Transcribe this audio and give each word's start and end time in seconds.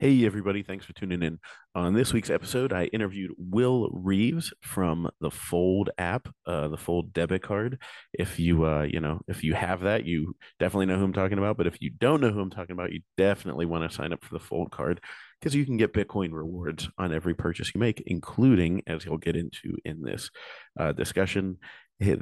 Hey, 0.00 0.24
everybody. 0.24 0.62
Thanks 0.62 0.86
for 0.86 0.92
tuning 0.92 1.24
in. 1.24 1.40
On 1.74 1.92
this 1.92 2.12
week's 2.12 2.30
episode, 2.30 2.72
I 2.72 2.84
interviewed 2.84 3.32
Will 3.36 3.90
Reeves 3.92 4.54
from 4.62 5.10
the 5.20 5.32
Fold 5.32 5.90
app, 5.98 6.28
uh, 6.46 6.68
the 6.68 6.76
Fold 6.76 7.12
debit 7.12 7.42
card. 7.42 7.82
If 8.12 8.38
you, 8.38 8.64
uh, 8.64 8.82
you 8.82 9.00
know, 9.00 9.22
if 9.26 9.42
you 9.42 9.54
have 9.54 9.80
that, 9.80 10.04
you 10.04 10.36
definitely 10.60 10.86
know 10.86 10.98
who 10.98 11.04
I'm 11.04 11.12
talking 11.12 11.38
about. 11.38 11.56
But 11.56 11.66
if 11.66 11.82
you 11.82 11.90
don't 11.90 12.20
know 12.20 12.30
who 12.30 12.38
I'm 12.38 12.48
talking 12.48 12.74
about, 12.74 12.92
you 12.92 13.00
definitely 13.16 13.66
want 13.66 13.90
to 13.90 13.96
sign 13.96 14.12
up 14.12 14.22
for 14.22 14.32
the 14.34 14.44
Fold 14.44 14.70
card 14.70 15.00
because 15.40 15.56
you 15.56 15.66
can 15.66 15.76
get 15.76 15.92
Bitcoin 15.92 16.32
rewards 16.32 16.88
on 16.96 17.12
every 17.12 17.34
purchase 17.34 17.74
you 17.74 17.80
make, 17.80 18.00
including, 18.06 18.84
as 18.86 19.04
you'll 19.04 19.18
get 19.18 19.34
into 19.34 19.76
in 19.84 20.02
this 20.02 20.30
uh, 20.78 20.92
discussion, 20.92 21.58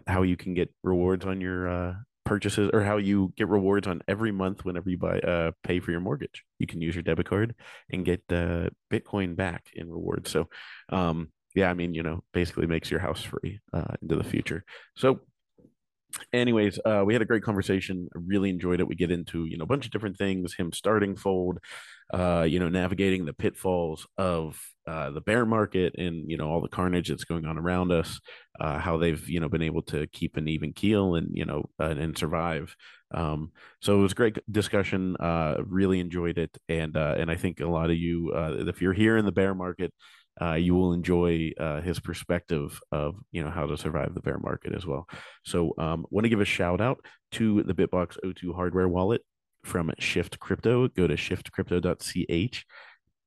how 0.06 0.22
you 0.22 0.38
can 0.38 0.54
get 0.54 0.72
rewards 0.82 1.26
on 1.26 1.42
your 1.42 1.68
uh, 1.68 1.94
purchases 2.26 2.70
or 2.72 2.82
how 2.82 2.98
you 2.98 3.32
get 3.36 3.48
rewards 3.48 3.86
on 3.86 4.02
every 4.08 4.32
month 4.32 4.64
whenever 4.64 4.90
you 4.90 4.98
buy 4.98 5.18
uh 5.20 5.52
pay 5.62 5.80
for 5.80 5.90
your 5.92 6.00
mortgage. 6.00 6.44
You 6.58 6.66
can 6.66 6.82
use 6.82 6.94
your 6.94 7.02
debit 7.02 7.28
card 7.28 7.54
and 7.90 8.04
get 8.04 8.22
uh 8.30 8.68
bitcoin 8.92 9.36
back 9.36 9.68
in 9.74 9.90
rewards. 9.90 10.30
So 10.30 10.48
um 10.90 11.32
yeah 11.54 11.70
i 11.70 11.74
mean 11.74 11.94
you 11.94 12.02
know 12.02 12.22
basically 12.34 12.66
makes 12.66 12.90
your 12.90 13.00
house 13.00 13.22
free 13.22 13.60
uh 13.72 13.94
into 14.02 14.16
the 14.16 14.24
future. 14.24 14.64
So 14.96 15.20
anyways 16.32 16.78
uh 16.84 17.02
we 17.06 17.14
had 17.14 17.22
a 17.22 17.26
great 17.26 17.42
conversation. 17.42 18.08
I 18.14 18.18
really 18.26 18.50
enjoyed 18.50 18.80
it. 18.80 18.88
We 18.88 18.96
get 18.96 19.10
into 19.10 19.46
you 19.46 19.56
know 19.56 19.64
a 19.64 19.66
bunch 19.66 19.86
of 19.86 19.92
different 19.92 20.18
things 20.18 20.54
him 20.54 20.72
starting 20.72 21.16
fold 21.16 21.60
uh 22.12 22.46
you 22.48 22.58
know 22.58 22.68
navigating 22.68 23.24
the 23.24 23.32
pitfalls 23.32 24.06
of 24.16 24.60
uh, 24.86 25.10
the 25.10 25.20
bear 25.20 25.44
market 25.44 25.96
and 25.98 26.30
you 26.30 26.36
know 26.36 26.48
all 26.48 26.60
the 26.60 26.68
carnage 26.68 27.08
that's 27.08 27.24
going 27.24 27.44
on 27.44 27.58
around 27.58 27.90
us, 27.90 28.20
uh, 28.60 28.78
how 28.78 28.96
they've 28.96 29.28
you 29.28 29.40
know 29.40 29.48
been 29.48 29.62
able 29.62 29.82
to 29.82 30.06
keep 30.08 30.36
an 30.36 30.48
even 30.48 30.72
keel 30.72 31.16
and 31.16 31.28
you 31.32 31.44
know 31.44 31.64
uh, 31.80 31.94
and 31.98 32.16
survive. 32.16 32.74
Um, 33.12 33.50
so 33.80 33.98
it 33.98 34.02
was 34.02 34.12
a 34.12 34.16
great 34.16 34.38
discussion. 34.50 35.16
Uh, 35.16 35.56
really 35.66 35.98
enjoyed 36.00 36.38
it, 36.38 36.56
and 36.68 36.96
uh, 36.96 37.16
and 37.18 37.30
I 37.30 37.36
think 37.36 37.60
a 37.60 37.66
lot 37.66 37.90
of 37.90 37.96
you, 37.96 38.32
uh, 38.34 38.64
if 38.68 38.80
you're 38.80 38.92
here 38.92 39.16
in 39.16 39.24
the 39.24 39.32
bear 39.32 39.54
market, 39.54 39.92
uh, 40.40 40.54
you 40.54 40.74
will 40.74 40.92
enjoy 40.92 41.50
uh, 41.58 41.80
his 41.80 41.98
perspective 41.98 42.80
of 42.92 43.16
you 43.32 43.42
know 43.42 43.50
how 43.50 43.66
to 43.66 43.76
survive 43.76 44.14
the 44.14 44.20
bear 44.20 44.38
market 44.38 44.72
as 44.74 44.86
well. 44.86 45.08
So, 45.44 45.74
um, 45.78 46.06
want 46.10 46.24
to 46.24 46.30
give 46.30 46.40
a 46.40 46.44
shout 46.44 46.80
out 46.80 47.04
to 47.32 47.62
the 47.64 47.74
BitBox02 47.74 48.54
hardware 48.54 48.88
wallet 48.88 49.22
from 49.66 49.92
Shift 49.98 50.38
Crypto. 50.38 50.88
Go 50.88 51.06
to 51.06 51.16
shiftcrypto.ch 51.16 52.64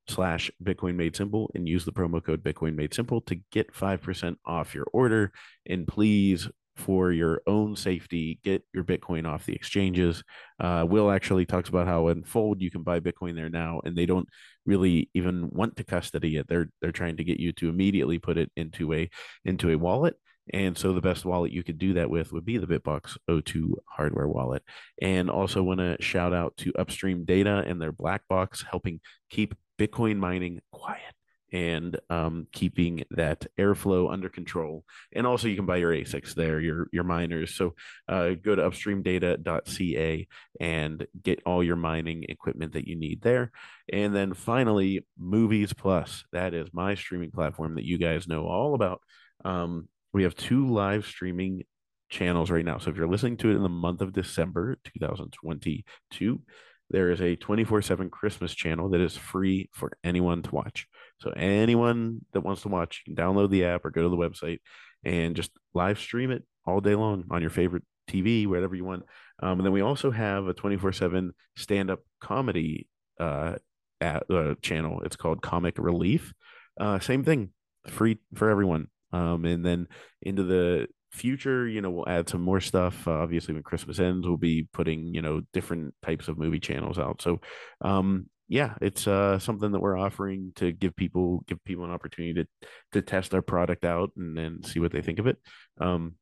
slash 0.07 0.49
Bitcoin 0.63 0.95
Made 0.95 1.15
Simple 1.15 1.51
and 1.53 1.67
use 1.67 1.85
the 1.85 1.91
promo 1.91 2.23
code 2.23 2.43
Bitcoin 2.43 2.75
Made 2.75 2.93
Simple 2.93 3.21
to 3.21 3.39
get 3.51 3.73
5% 3.73 4.35
off 4.45 4.73
your 4.73 4.87
order. 4.91 5.31
And 5.67 5.87
please, 5.87 6.49
for 6.75 7.11
your 7.11 7.41
own 7.45 7.75
safety, 7.75 8.39
get 8.43 8.63
your 8.73 8.85
Bitcoin 8.85 9.27
off 9.27 9.45
the 9.45 9.53
exchanges. 9.53 10.23
Uh, 10.59 10.85
Will 10.87 11.11
actually 11.11 11.45
talks 11.45 11.69
about 11.69 11.87
how 11.87 12.07
in 12.07 12.23
Fold 12.23 12.61
you 12.61 12.71
can 12.71 12.83
buy 12.83 13.01
Bitcoin 13.01 13.35
there 13.35 13.49
now, 13.49 13.81
and 13.83 13.97
they 13.97 14.05
don't 14.05 14.27
really 14.65 15.09
even 15.13 15.49
want 15.51 15.75
to 15.75 15.83
custody 15.83 16.37
it. 16.37 16.47
They're 16.47 16.69
they're 16.81 16.93
trying 16.93 17.17
to 17.17 17.23
get 17.25 17.39
you 17.39 17.51
to 17.53 17.69
immediately 17.69 18.17
put 18.17 18.37
it 18.37 18.49
into 18.55 18.93
a 18.93 19.09
into 19.43 19.69
a 19.69 19.77
wallet. 19.77 20.15
And 20.51 20.77
so 20.77 20.93
the 20.93 21.01
best 21.01 21.25
wallet 21.25 21.51
you 21.51 21.63
could 21.63 21.77
do 21.77 21.93
that 21.93 22.09
with 22.09 22.31
would 22.31 22.45
be 22.45 22.57
the 22.57 22.67
Bitbox 22.67 23.17
O2 23.29 23.73
hardware 23.85 24.27
wallet. 24.27 24.63
And 25.01 25.29
also 25.29 25.63
want 25.63 25.79
to 25.79 25.97
shout 26.01 26.33
out 26.33 26.57
to 26.57 26.73
Upstream 26.77 27.25
Data 27.25 27.63
and 27.65 27.81
their 27.81 27.91
black 27.91 28.27
box 28.27 28.63
helping 28.69 28.99
keep 29.29 29.55
Bitcoin 29.77 30.17
mining 30.17 30.61
quiet 30.71 31.13
and 31.51 31.99
um, 32.09 32.47
keeping 32.51 33.03
that 33.11 33.47
airflow 33.57 34.11
under 34.11 34.29
control. 34.29 34.83
And 35.13 35.25
also, 35.25 35.47
you 35.47 35.55
can 35.55 35.65
buy 35.65 35.77
your 35.77 35.91
ASICs 35.91 36.35
there, 36.35 36.59
your 36.59 36.87
your 36.91 37.03
miners. 37.03 37.55
So 37.55 37.75
uh, 38.07 38.31
go 38.41 38.55
to 38.55 38.61
upstreamdata.ca 38.61 40.27
and 40.59 41.07
get 41.21 41.41
all 41.45 41.63
your 41.63 41.75
mining 41.75 42.25
equipment 42.29 42.73
that 42.73 42.87
you 42.87 42.95
need 42.95 43.21
there. 43.21 43.51
And 43.91 44.15
then 44.15 44.33
finally, 44.33 45.05
Movies 45.17 45.73
Plus. 45.73 46.23
That 46.31 46.53
is 46.53 46.69
my 46.73 46.95
streaming 46.95 47.31
platform 47.31 47.75
that 47.75 47.85
you 47.85 47.97
guys 47.97 48.27
know 48.27 48.45
all 48.45 48.75
about. 48.75 49.01
Um, 49.43 49.87
we 50.13 50.23
have 50.23 50.35
two 50.35 50.67
live 50.67 51.05
streaming 51.05 51.63
channels 52.09 52.49
right 52.49 52.65
now. 52.65 52.77
So 52.77 52.89
if 52.89 52.97
you're 52.97 53.07
listening 53.07 53.37
to 53.37 53.51
it 53.51 53.55
in 53.55 53.63
the 53.63 53.69
month 53.69 54.01
of 54.01 54.13
December 54.13 54.77
2022, 54.83 56.41
there 56.89 57.11
is 57.11 57.21
a 57.21 57.35
24 57.35 57.81
7 57.81 58.09
Christmas 58.09 58.53
channel 58.53 58.89
that 58.89 59.01
is 59.01 59.15
free 59.15 59.69
for 59.73 59.91
anyone 60.03 60.41
to 60.41 60.51
watch. 60.55 60.87
So, 61.19 61.31
anyone 61.35 62.21
that 62.33 62.41
wants 62.41 62.63
to 62.63 62.69
watch, 62.69 63.03
you 63.05 63.13
can 63.13 63.23
download 63.23 63.49
the 63.49 63.65
app 63.65 63.85
or 63.85 63.91
go 63.91 64.01
to 64.01 64.09
the 64.09 64.17
website 64.17 64.59
and 65.03 65.35
just 65.35 65.51
live 65.73 65.99
stream 65.99 66.31
it 66.31 66.43
all 66.65 66.81
day 66.81 66.95
long 66.95 67.25
on 67.29 67.41
your 67.41 67.51
favorite 67.51 67.83
TV, 68.09 68.47
wherever 68.47 68.75
you 68.75 68.85
want. 68.85 69.03
Um, 69.41 69.59
and 69.59 69.65
then 69.65 69.73
we 69.73 69.81
also 69.81 70.11
have 70.11 70.47
a 70.47 70.53
24 70.53 70.93
7 70.93 71.33
stand 71.55 71.91
up 71.91 71.99
comedy 72.19 72.87
uh, 73.19 73.55
at, 74.01 74.29
uh, 74.31 74.55
channel. 74.61 75.01
It's 75.03 75.15
called 75.15 75.41
Comic 75.41 75.77
Relief. 75.77 76.33
Uh, 76.79 76.99
same 76.99 77.23
thing, 77.23 77.51
free 77.87 78.17
for 78.33 78.49
everyone. 78.49 78.87
Um, 79.11 79.45
and 79.45 79.65
then 79.65 79.87
into 80.21 80.43
the 80.43 80.87
future, 81.11 81.67
you 81.67 81.81
know, 81.81 81.89
we'll 81.89 82.09
add 82.09 82.29
some 82.29 82.41
more 82.41 82.61
stuff. 82.61 83.07
Uh, 83.07 83.11
obviously, 83.11 83.53
when 83.53 83.63
Christmas 83.63 83.99
ends, 83.99 84.27
we'll 84.27 84.37
be 84.37 84.67
putting, 84.73 85.13
you 85.13 85.21
know, 85.21 85.41
different 85.53 85.93
types 86.03 86.27
of 86.27 86.37
movie 86.37 86.59
channels 86.59 86.99
out. 86.99 87.21
So, 87.21 87.39
um, 87.81 88.27
yeah, 88.47 88.73
it's 88.81 89.07
uh, 89.07 89.37
something 89.37 89.71
that 89.71 89.79
we're 89.79 89.97
offering 89.97 90.51
to 90.55 90.71
give 90.71 90.95
people 90.95 91.43
give 91.47 91.63
people 91.63 91.85
an 91.85 91.91
opportunity 91.91 92.33
to 92.33 92.67
to 92.93 93.01
test 93.01 93.33
our 93.33 93.43
product 93.43 93.85
out 93.85 94.11
and 94.17 94.35
then 94.35 94.63
see 94.63 94.79
what 94.79 94.91
they 94.91 95.01
think 95.01 95.19
of 95.19 95.27
it. 95.27 95.37
Um, 95.79 96.15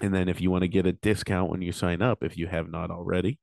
and 0.00 0.14
then 0.14 0.28
if 0.28 0.40
you 0.40 0.50
want 0.50 0.62
to 0.62 0.68
get 0.68 0.86
a 0.86 0.92
discount 0.92 1.50
when 1.50 1.60
you 1.60 1.72
sign 1.72 2.02
up, 2.02 2.22
if 2.22 2.36
you 2.36 2.46
have 2.46 2.70
not 2.70 2.90
already, 2.90 3.38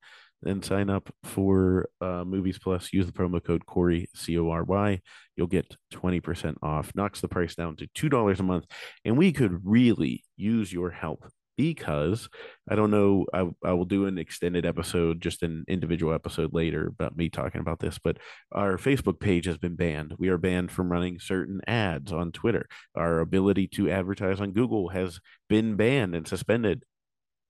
then 0.46 0.62
sign 0.62 0.90
up 0.90 1.14
for 1.24 1.90
uh, 2.00 2.24
Movies 2.24 2.60
Plus. 2.60 2.94
Use 2.94 3.06
the 3.06 3.12
promo 3.12 3.44
code 3.44 3.66
Cory 3.66 4.10
C 4.14 4.38
O 4.38 4.50
R 4.50 4.64
Y. 4.64 5.02
You'll 5.36 5.48
get 5.48 5.76
twenty 5.92 6.20
percent 6.22 6.58
off. 6.62 6.92
Knocks 6.96 7.22
the 7.22 7.28
price 7.28 7.56
down 7.56 7.76
to 7.78 7.88
two 7.96 8.10
dollars 8.10 8.40
a 8.40 8.44
month, 8.44 8.66
and 9.04 9.18
we 9.18 9.32
could 9.32 9.60
really 9.66 10.24
use 10.38 10.72
your 10.72 10.92
help 10.92 11.26
because 11.58 12.30
I 12.70 12.76
don't 12.76 12.92
know. 12.92 13.26
I 13.34 13.50
I 13.64 13.74
will 13.74 13.86
do 13.86 14.06
an 14.06 14.18
extended 14.18 14.66
episode, 14.66 15.22
just 15.22 15.44
an 15.44 15.64
individual 15.68 16.14
episode 16.14 16.54
later 16.54 16.88
about 16.88 17.18
me 17.18 17.30
talking 17.30 17.62
about 17.62 17.80
this. 17.80 17.98
But 17.98 18.18
our 18.52 18.78
Facebook 18.78 19.20
page 19.20 19.46
has 19.46 19.58
been 19.58 19.76
banned. 19.76 20.14
We 20.18 20.30
are 20.30 20.38
banned 20.38 20.72
from 20.72 20.92
running 20.92 21.20
certain 21.20 21.62
ads 21.68 22.12
on 22.12 22.32
Twitter. 22.32 22.68
Our 22.96 23.20
ability 23.20 23.68
to 23.70 23.90
advertise 23.90 24.42
on 24.42 24.52
Google 24.52 24.90
has 24.90 25.20
been 25.50 25.76
banned 25.76 26.16
and 26.16 26.28
suspended 26.28 26.84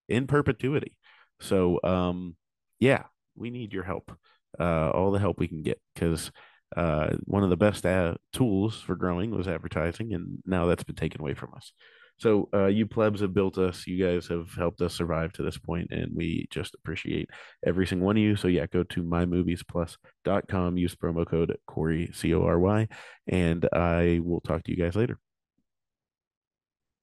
in 0.07 0.27
perpetuity. 0.27 0.97
So 1.39 1.79
um 1.83 2.35
yeah, 2.85 3.03
we 3.35 3.50
need 3.50 3.73
your 3.73 3.84
help, 3.84 4.12
uh, 4.59 4.91
all 4.91 5.12
the 5.12 5.19
help 5.19 5.40
we 5.40 5.47
can 5.47 5.63
get, 5.63 5.81
because 5.94 6.31
uh, 6.78 7.09
one 7.23 7.44
of 7.44 7.50
the 7.50 7.57
best 7.57 7.84
uh, 7.84 8.13
tools 8.31 8.79
for 8.79 8.96
growing 8.96 9.31
was 9.31 9.47
advertising, 9.47 10.13
and 10.13 10.38
now 10.46 10.68
that's 10.68 10.84
been 10.84 10.95
taken 10.95 11.19
away 11.19 11.34
from 11.34 11.51
us. 11.56 11.74
So 12.18 12.47
uh, 12.53 12.68
you 12.68 12.85
plebs 12.85 13.22
have 13.22 13.34
built 13.34 13.57
us. 13.57 13.88
You 13.88 14.06
guys 14.06 14.28
have 14.28 14.50
helped 14.53 14.81
us 14.81 14.94
survive 14.94 15.34
to 15.34 15.44
this 15.44 15.57
point, 15.57 15.88
and 15.90 16.12
we 16.16 16.47
just 16.51 16.75
appreciate 16.75 17.29
every 17.66 17.88
single 17.88 18.06
one 18.06 18.18
of 18.18 18.22
you. 18.24 18.35
So 18.35 18.47
yeah, 18.47 18.68
go 18.68 18.84
to 18.84 19.03
mymoviesplus.com, 19.03 20.78
use 20.78 20.95
promo 20.95 21.28
code 21.28 21.57
Cory 21.66 22.12
C 22.13 22.35
O 22.35 22.44
R 22.44 22.59
Y, 22.59 22.88
and 23.28 23.68
I 23.74 24.19
will 24.24 24.41
talk 24.41 24.63
to 24.63 24.72
you 24.72 24.78
guys 24.78 24.95
later. 24.95 25.18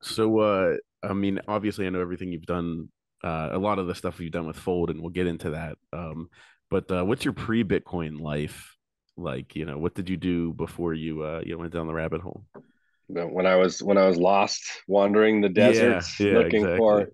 So 0.01 0.39
uh, 0.39 0.77
I 1.03 1.13
mean, 1.13 1.41
obviously, 1.49 1.87
I 1.87 1.91
know 1.91 2.01
everything 2.01 2.31
you've 2.31 2.43
done 2.47 2.89
uh, 3.23 3.51
a 3.53 3.59
lot 3.59 3.79
of 3.79 3.87
the 3.87 3.95
stuff 3.95 4.21
you've 4.21 4.33
done 4.33 4.47
with 4.47 4.57
Fold, 4.57 4.91
and 4.91 5.01
we'll 5.01 5.11
get 5.11 5.27
into 5.27 5.51
that. 5.51 5.79
Um, 5.93 6.29
but 6.71 6.91
uh, 6.91 7.05
what's 7.05 7.25
your 7.25 7.35
pre-Bitcoin 7.35 8.21
life 8.21 8.77
like? 9.17 9.55
You 9.55 9.65
know, 9.65 9.79
what 9.79 9.95
did 9.95 10.09
you 10.09 10.17
do 10.17 10.53
before 10.53 10.95
you 10.95 11.23
uh, 11.23 11.43
you 11.45 11.59
went 11.59 11.73
down 11.73 11.87
the 11.87 11.95
rabbit 11.95 12.21
hole? 12.21 12.45
When 13.09 13.47
I 13.47 13.57
was 13.57 13.83
when 13.83 13.99
I 13.99 14.07
was 14.07 14.17
lost, 14.17 14.63
wandering 14.89 15.41
the 15.41 15.49
deserts, 15.49 16.19
yeah, 16.19 16.27
yeah, 16.29 16.39
looking 16.39 16.63
exactly. 16.63 16.79
for. 16.79 17.09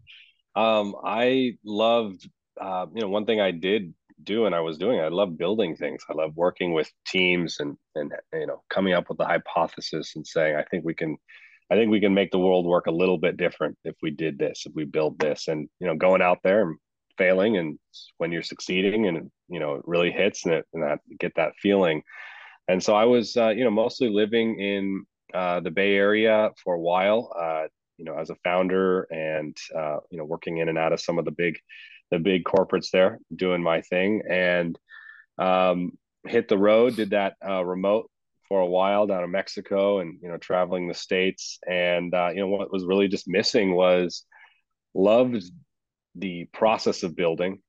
Um, 0.54 0.94
I 1.04 1.56
loved, 1.64 2.28
uh, 2.60 2.86
you 2.94 3.00
know, 3.00 3.08
one 3.08 3.26
thing 3.26 3.40
I 3.40 3.50
did 3.50 3.94
do 4.22 4.46
and 4.46 4.54
I 4.54 4.60
was 4.60 4.78
doing. 4.78 5.00
I 5.00 5.08
love 5.08 5.38
building 5.38 5.76
things. 5.76 6.02
I 6.08 6.14
love 6.14 6.32
working 6.37 6.72
with 6.72 6.90
teams 7.06 7.58
and 7.60 7.76
and 7.94 8.12
you 8.32 8.46
know 8.46 8.62
coming 8.70 8.94
up 8.94 9.08
with 9.08 9.19
the 9.19 9.25
hypothesis 9.25 10.14
and 10.16 10.26
saying 10.26 10.56
I 10.56 10.64
think 10.64 10.84
we 10.84 10.94
can 10.94 11.16
I 11.70 11.75
think 11.75 11.91
we 11.91 12.00
can 12.00 12.15
make 12.15 12.31
the 12.31 12.38
world 12.38 12.67
work 12.67 12.87
a 12.87 12.93
little 12.93 13.19
bit 13.19 13.37
different 13.37 13.76
if 13.85 13.94
we 14.03 14.11
did 14.11 14.38
this, 14.38 14.65
if 14.67 14.73
we 14.75 14.85
build 14.85 15.19
this, 15.19 15.49
and 15.49 15.69
you 15.81 15.87
know, 15.87 15.97
going 15.97 16.23
out 16.23 16.38
there 16.43 16.62
and 16.62 16.79
failing, 17.19 17.59
and 17.59 17.79
when 18.17 18.32
you're 18.32 18.43
succeeding, 18.43 19.06
and 19.06 19.31
you 19.49 19.61
know, 19.61 19.75
it 19.75 19.82
really 19.85 20.11
hits, 20.11 20.44
and, 20.47 20.55
it, 20.55 20.67
and 20.73 20.82
that 20.82 21.00
get 21.19 21.32
that 21.37 21.53
feeling. 21.61 22.03
And 22.69 22.82
so 22.82 22.94
I 22.94 23.05
was, 23.05 23.37
uh, 23.37 23.49
you 23.49 23.65
know, 23.65 23.70
mostly 23.70 24.09
living 24.09 24.61
in 24.61 25.05
uh, 25.35 25.61
the 25.61 25.70
Bay 25.70 25.94
Area 25.94 26.50
for 26.62 26.75
a 26.75 26.81
while, 26.81 27.32
uh, 27.38 27.65
you 27.97 28.05
know, 28.05 28.15
as 28.15 28.31
a 28.31 28.37
founder, 28.44 29.03
and 29.11 29.56
uh, 29.76 29.99
you 30.11 30.19
know, 30.19 30.25
working 30.25 30.59
in 30.59 30.69
and 30.69 30.79
out 30.79 30.93
of 30.93 31.00
some 31.00 31.19
of 31.19 31.25
the 31.25 31.32
big, 31.32 31.59
the 32.11 32.19
big 32.19 32.44
corporates 32.44 32.91
there, 32.91 33.19
doing 33.35 33.62
my 33.62 33.82
thing, 33.82 34.23
and 34.29 34.79
um, 35.38 35.93
hit 36.26 36.49
the 36.49 36.59
road. 36.59 36.97
Did 36.97 37.11
that 37.11 37.35
uh, 37.47 37.62
remote 37.62 38.11
for 38.48 38.60
a 38.60 38.66
while 38.66 39.06
down 39.06 39.24
in 39.24 39.30
Mexico 39.30 40.00
and 40.00 40.18
you 40.22 40.28
know 40.28 40.38
traveling 40.38 40.88
the 40.88 40.94
states 40.94 41.58
and 41.68 42.14
uh, 42.14 42.30
you 42.32 42.40
know 42.40 42.48
what 42.48 42.72
was 42.72 42.86
really 42.86 43.08
just 43.08 43.28
missing 43.28 43.74
was 43.74 44.24
loved 44.94 45.42
the 46.14 46.46
process 46.52 47.02
of 47.02 47.14
building 47.14 47.60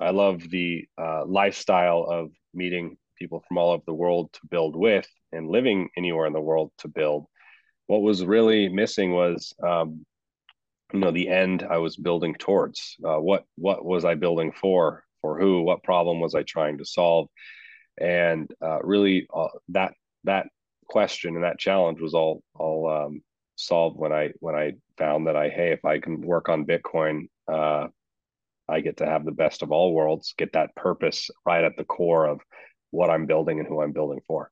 I 0.00 0.10
love 0.10 0.48
the 0.48 0.86
uh, 0.96 1.24
lifestyle 1.26 2.06
of 2.08 2.30
meeting 2.54 2.96
people 3.18 3.42
from 3.46 3.58
all 3.58 3.72
over 3.72 3.82
the 3.86 3.94
world 3.94 4.32
to 4.34 4.40
build 4.48 4.76
with 4.76 5.08
and 5.32 5.48
living 5.48 5.88
anywhere 5.96 6.26
in 6.26 6.32
the 6.32 6.40
world 6.40 6.70
to 6.78 6.88
build. 6.88 7.26
What 7.86 8.02
was 8.02 8.24
really 8.24 8.68
missing 8.68 9.12
was, 9.12 9.52
um, 9.62 10.04
you 10.92 11.00
know, 11.00 11.10
the 11.10 11.28
end 11.28 11.66
I 11.68 11.78
was 11.78 11.96
building 11.96 12.34
towards. 12.34 12.96
Uh, 13.04 13.18
what 13.18 13.44
what 13.56 13.84
was 13.84 14.04
I 14.04 14.14
building 14.14 14.52
for? 14.52 15.04
For 15.20 15.38
who? 15.38 15.62
What 15.62 15.82
problem 15.82 16.20
was 16.20 16.34
I 16.34 16.44
trying 16.44 16.78
to 16.78 16.84
solve? 16.84 17.28
And 18.00 18.48
uh, 18.62 18.78
really, 18.82 19.26
uh, 19.34 19.48
that 19.70 19.94
that 20.24 20.46
question 20.88 21.34
and 21.34 21.44
that 21.44 21.58
challenge 21.58 22.00
was 22.00 22.14
all 22.14 22.42
all 22.54 22.90
um, 22.90 23.22
solved 23.56 23.98
when 23.98 24.12
I 24.12 24.30
when 24.40 24.54
I 24.54 24.72
found 24.96 25.26
that 25.26 25.36
I 25.36 25.48
hey 25.48 25.72
if 25.72 25.84
I 25.84 25.98
can 25.98 26.20
work 26.20 26.48
on 26.48 26.66
Bitcoin, 26.66 27.28
uh, 27.50 27.88
I 28.68 28.80
get 28.80 28.98
to 28.98 29.06
have 29.06 29.24
the 29.24 29.32
best 29.32 29.62
of 29.62 29.72
all 29.72 29.94
worlds, 29.94 30.34
get 30.36 30.52
that 30.52 30.74
purpose 30.76 31.30
right 31.46 31.64
at 31.64 31.76
the 31.76 31.84
core 31.84 32.26
of 32.26 32.40
what 32.90 33.10
I'm 33.10 33.26
building 33.26 33.58
and 33.58 33.68
who 33.68 33.82
I'm 33.82 33.92
building 33.92 34.20
for. 34.26 34.50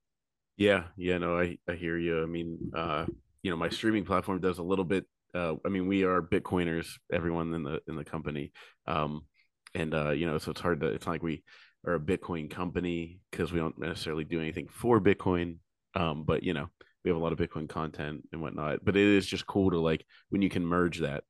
Yeah, 0.57 0.85
yeah, 0.97 1.19
no, 1.19 1.39
I 1.39 1.59
I 1.69 1.75
hear 1.75 1.99
you. 1.99 2.23
I 2.23 2.27
mean, 2.27 2.73
uh, 2.75 3.07
you 3.43 3.51
know, 3.51 3.57
my 3.57 3.69
streaming 3.69 4.05
platform 4.05 4.41
does 4.41 4.59
a 4.59 4.63
little 4.63 4.85
bit. 4.85 5.05
Uh, 5.35 5.55
I 5.65 5.69
mean, 5.69 5.87
we 5.87 6.05
are 6.05 6.23
Bitcoiners, 6.23 6.89
everyone 7.13 7.53
in 7.53 7.63
the 7.63 7.81
in 7.89 7.97
the 7.97 8.05
company, 8.05 8.53
um, 8.87 9.27
and 9.75 9.95
uh, 9.95 10.11
you 10.11 10.27
know, 10.27 10.39
so 10.39 10.51
it's 10.51 10.61
hard 10.61 10.81
to. 10.81 10.87
It's 10.89 11.07
like 11.07 11.23
we 11.23 11.43
are 11.87 11.95
a 11.95 12.01
Bitcoin 12.01 12.51
company 12.51 13.21
because 13.31 13.53
we 13.53 13.61
don't 13.61 13.79
necessarily 13.79 14.25
do 14.25 14.41
anything 14.41 14.69
for 14.69 15.01
Bitcoin. 15.01 15.59
Um, 15.95 16.25
but 16.25 16.43
you 16.43 16.53
know, 16.53 16.69
we 17.05 17.11
have 17.11 17.17
a 17.17 17.23
lot 17.23 17.33
of 17.33 17.39
Bitcoin 17.39 17.69
content 17.69 18.29
and 18.33 18.43
whatnot. 18.43 18.85
But 18.85 18.97
it 18.97 19.07
is 19.07 19.27
just 19.27 19.47
cool 19.47 19.71
to 19.71 19.79
like 19.79 20.05
when 20.31 20.43
you 20.43 20.51
can 20.51 20.67
merge 20.67 21.01
that, 21.01 21.25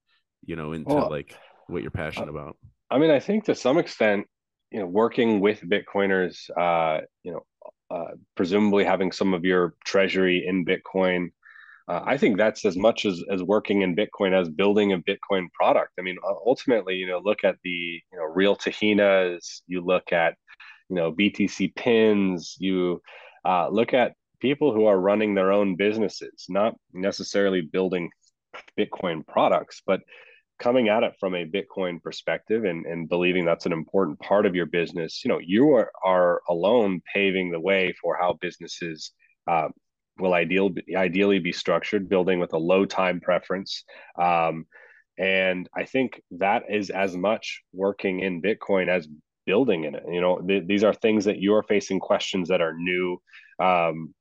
you 0.44 0.56
know, 0.56 0.72
into 0.72 0.94
well, 0.94 1.10
like 1.10 1.36
what 1.66 1.82
you're 1.82 1.90
passionate 1.90 2.30
about. 2.30 2.56
I 2.90 2.98
mean, 2.98 3.10
I 3.10 3.20
think 3.20 3.44
to 3.44 3.54
some 3.54 3.78
extent, 3.78 4.26
you 4.70 4.80
know, 4.80 4.86
working 4.86 5.40
with 5.40 5.60
Bitcoiners, 5.60 6.48
uh, 6.56 7.02
you 7.22 7.32
know, 7.32 7.42
uh, 7.90 8.12
presumably 8.34 8.84
having 8.84 9.12
some 9.12 9.34
of 9.34 9.44
your 9.44 9.74
treasury 9.84 10.44
in 10.46 10.64
Bitcoin. 10.64 11.28
Uh, 11.88 12.00
I 12.04 12.16
think 12.16 12.36
that's 12.36 12.64
as 12.64 12.76
much 12.76 13.04
as 13.04 13.22
as 13.30 13.42
working 13.42 13.82
in 13.82 13.94
Bitcoin 13.94 14.32
as 14.32 14.48
building 14.48 14.92
a 14.92 14.98
Bitcoin 14.98 15.52
product. 15.52 15.92
I 15.98 16.02
mean, 16.02 16.16
ultimately, 16.24 16.94
you 16.94 17.06
know, 17.06 17.20
look 17.22 17.44
at 17.44 17.56
the 17.62 17.70
you 17.70 18.18
know 18.18 18.24
real 18.24 18.56
Tahini's. 18.56 19.62
You 19.66 19.82
look 19.82 20.12
at 20.12 20.34
you 20.88 20.96
know 20.96 21.12
BTC 21.12 21.74
pins. 21.74 22.56
You 22.58 23.02
uh, 23.44 23.68
look 23.68 23.94
at 23.94 24.14
people 24.40 24.72
who 24.72 24.86
are 24.86 24.98
running 24.98 25.34
their 25.34 25.52
own 25.52 25.76
businesses, 25.76 26.46
not 26.48 26.74
necessarily 26.92 27.60
building 27.60 28.10
Bitcoin 28.78 29.26
products, 29.26 29.82
but 29.86 30.00
coming 30.58 30.88
at 30.88 31.02
it 31.02 31.14
from 31.20 31.34
a 31.34 31.44
Bitcoin 31.44 32.02
perspective 32.02 32.64
and, 32.64 32.86
and 32.86 33.08
believing 33.08 33.44
that's 33.44 33.66
an 33.66 33.72
important 33.72 34.18
part 34.20 34.46
of 34.46 34.54
your 34.54 34.66
business, 34.66 35.22
you 35.24 35.28
know, 35.28 35.38
you 35.38 35.74
are, 35.74 35.90
are 36.02 36.40
alone 36.48 37.02
paving 37.12 37.50
the 37.50 37.60
way 37.60 37.94
for 38.00 38.16
how 38.18 38.38
businesses 38.40 39.12
uh, 39.46 39.68
will 40.18 40.32
ideal, 40.32 40.70
ideally 40.94 41.38
be 41.38 41.52
structured, 41.52 42.08
building 42.08 42.40
with 42.40 42.54
a 42.54 42.58
low 42.58 42.86
time 42.86 43.20
preference. 43.20 43.84
Um, 44.18 44.66
and 45.18 45.68
I 45.74 45.84
think 45.84 46.22
that 46.32 46.64
is 46.70 46.90
as 46.90 47.16
much 47.16 47.62
working 47.72 48.20
in 48.20 48.42
Bitcoin 48.42 48.88
as 48.88 49.08
building 49.46 49.84
in 49.84 49.94
it. 49.94 50.04
You 50.10 50.20
know, 50.20 50.40
th- 50.40 50.66
these 50.66 50.84
are 50.84 50.92
things 50.92 51.24
that 51.24 51.40
you're 51.40 51.62
facing 51.62 52.00
questions 52.00 52.48
that 52.48 52.60
are 52.60 52.74
new. 52.76 53.18
Um, 53.58 54.14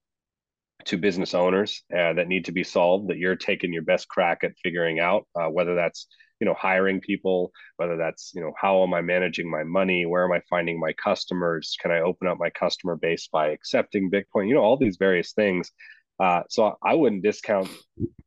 to 0.86 0.98
business 0.98 1.34
owners 1.34 1.84
uh, 1.94 2.14
that 2.14 2.28
need 2.28 2.46
to 2.46 2.52
be 2.52 2.64
solved 2.64 3.10
that 3.10 3.18
you're 3.18 3.36
taking 3.36 3.74
your 3.74 3.82
best 3.82 4.08
crack 4.08 4.44
at 4.44 4.52
figuring 4.62 5.00
out 5.00 5.26
uh, 5.36 5.48
whether 5.48 5.74
that's 5.74 6.08
you 6.40 6.46
know 6.46 6.54
hiring 6.54 7.00
people 7.00 7.52
whether 7.78 7.98
that's 7.98 8.32
you 8.36 8.42
know 8.42 8.52
how 8.60 8.84
am 8.84 8.94
i 8.94 9.02
managing 9.02 9.50
my 9.50 9.64
money 9.64 10.06
where 10.06 10.26
am 10.26 10.32
i 10.32 10.42
finding 10.50 10.80
my 10.80 10.94
customers 10.94 11.76
can 11.82 11.92
i 11.92 12.00
open 12.00 12.28
up 12.28 12.38
my 12.38 12.50
customer 12.52 12.96
base 12.96 13.28
by 13.32 13.50
accepting 13.50 14.12
bitcoin 14.12 14.48
you 14.48 14.54
know 14.54 14.62
all 14.62 14.78
these 14.78 14.98
various 14.98 15.34
things 15.34 15.72
uh, 16.20 16.42
so 16.50 16.76
i 16.84 16.94
wouldn't 16.94 17.24
discount 17.24 17.70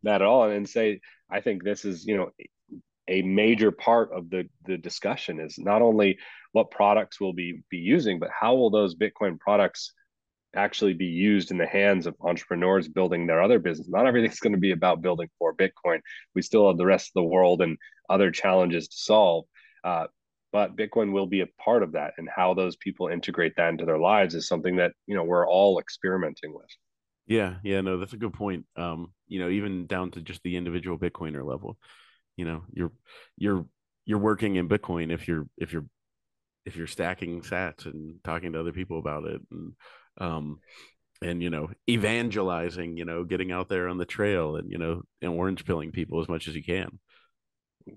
that 0.03 0.21
at 0.21 0.23
all 0.23 0.51
and 0.51 0.69
say 0.69 1.01
i 1.31 1.41
think 1.41 1.63
this 1.63 1.85
is 1.85 2.07
you 2.07 2.17
know 2.17 2.31
a 3.09 3.23
major 3.23 3.73
part 3.73 4.13
of 4.13 4.31
the 4.31 4.49
the 4.67 4.77
discussion 4.77 5.41
is 5.41 5.59
not 5.59 5.83
only 5.83 6.19
what 6.53 6.71
products 6.71 7.21
we'll 7.21 7.33
be 7.33 7.63
be 7.71 7.79
using 7.79 8.19
but 8.19 8.31
how 8.39 8.55
will 8.55 8.71
those 8.71 8.95
bitcoin 8.95 9.39
products 9.39 9.93
actually 10.55 10.95
be 10.95 11.07
used 11.07 11.51
in 11.51 11.59
the 11.59 11.67
hands 11.67 12.07
of 12.07 12.15
entrepreneurs 12.21 12.89
building 12.89 13.27
their 13.27 13.43
other 13.43 13.59
business. 13.59 13.89
Not 13.89 14.07
everything's 14.07 14.41
going 14.41 14.55
to 14.55 14.59
be 14.59 14.73
about 14.73 15.03
building 15.03 15.29
for 15.39 15.55
Bitcoin. 15.55 16.01
We 16.35 16.43
still 16.43 16.69
have 16.69 16.79
the 16.79 16.87
rest 16.87 17.09
of 17.09 17.15
the 17.15 17.29
world 17.29 17.63
and 17.63 17.77
other 18.09 18.31
challenges 18.31 18.89
to 18.89 18.97
solve. 18.97 19.45
Uh, 19.85 20.07
but 20.53 20.77
Bitcoin 20.77 21.13
will 21.13 21.27
be 21.27 21.43
a 21.43 21.49
part 21.63 21.83
of 21.83 21.93
that, 21.93 22.15
and 22.17 22.29
how 22.35 22.55
those 22.55 22.77
people 22.77 23.09
integrate 23.09 23.55
that 23.57 23.69
into 23.69 23.85
their 23.85 23.99
lives 23.99 24.35
is 24.35 24.49
something 24.49 24.77
that 24.77 24.93
you 25.07 25.15
know 25.15 25.23
we're 25.23 25.47
all 25.47 25.79
experimenting 25.79 26.55
with. 26.55 26.67
Yeah, 27.27 27.57
yeah, 27.63 27.83
no, 27.83 27.99
that's 27.99 28.15
a 28.15 28.19
good 28.19 28.33
point. 28.33 28.65
Um, 28.75 29.13
you 29.27 29.41
know, 29.41 29.51
even 29.51 29.87
down 29.87 30.11
to 30.13 30.23
just 30.23 30.43
the 30.43 30.57
individual 30.57 30.99
Bitcoiner 30.99 31.45
level, 31.45 31.77
you 32.39 32.47
know, 32.47 32.63
you're 32.73 32.93
you're 33.37 33.67
you're 34.07 34.19
working 34.19 34.57
in 34.57 34.69
Bitcoin 34.69 35.13
if 35.13 35.29
you're 35.29 35.47
if 35.59 35.73
you're 35.73 35.85
if 36.65 36.77
you're 36.77 36.87
stacking 36.87 37.43
sats 37.43 37.85
and 37.85 38.17
talking 38.25 38.53
to 38.53 38.61
other 38.61 38.73
people 38.73 38.99
about 38.99 39.25
it 39.25 39.41
and 39.51 39.73
um, 40.19 40.61
and 41.21 41.43
you 41.43 41.51
know 41.51 41.69
evangelizing 41.91 42.97
you 42.97 43.05
know 43.05 43.25
getting 43.25 43.51
out 43.53 43.69
there 43.69 43.89
on 43.89 43.99
the 43.99 44.05
trail 44.05 44.57
and 44.57 44.71
you 44.71 44.79
know 44.79 45.03
and 45.21 45.33
orange 45.33 45.65
pilling 45.65 45.91
people 45.91 46.21
as 46.21 46.29
much 46.29 46.49
as 46.49 46.55
you 46.55 46.63
can. 46.63 46.99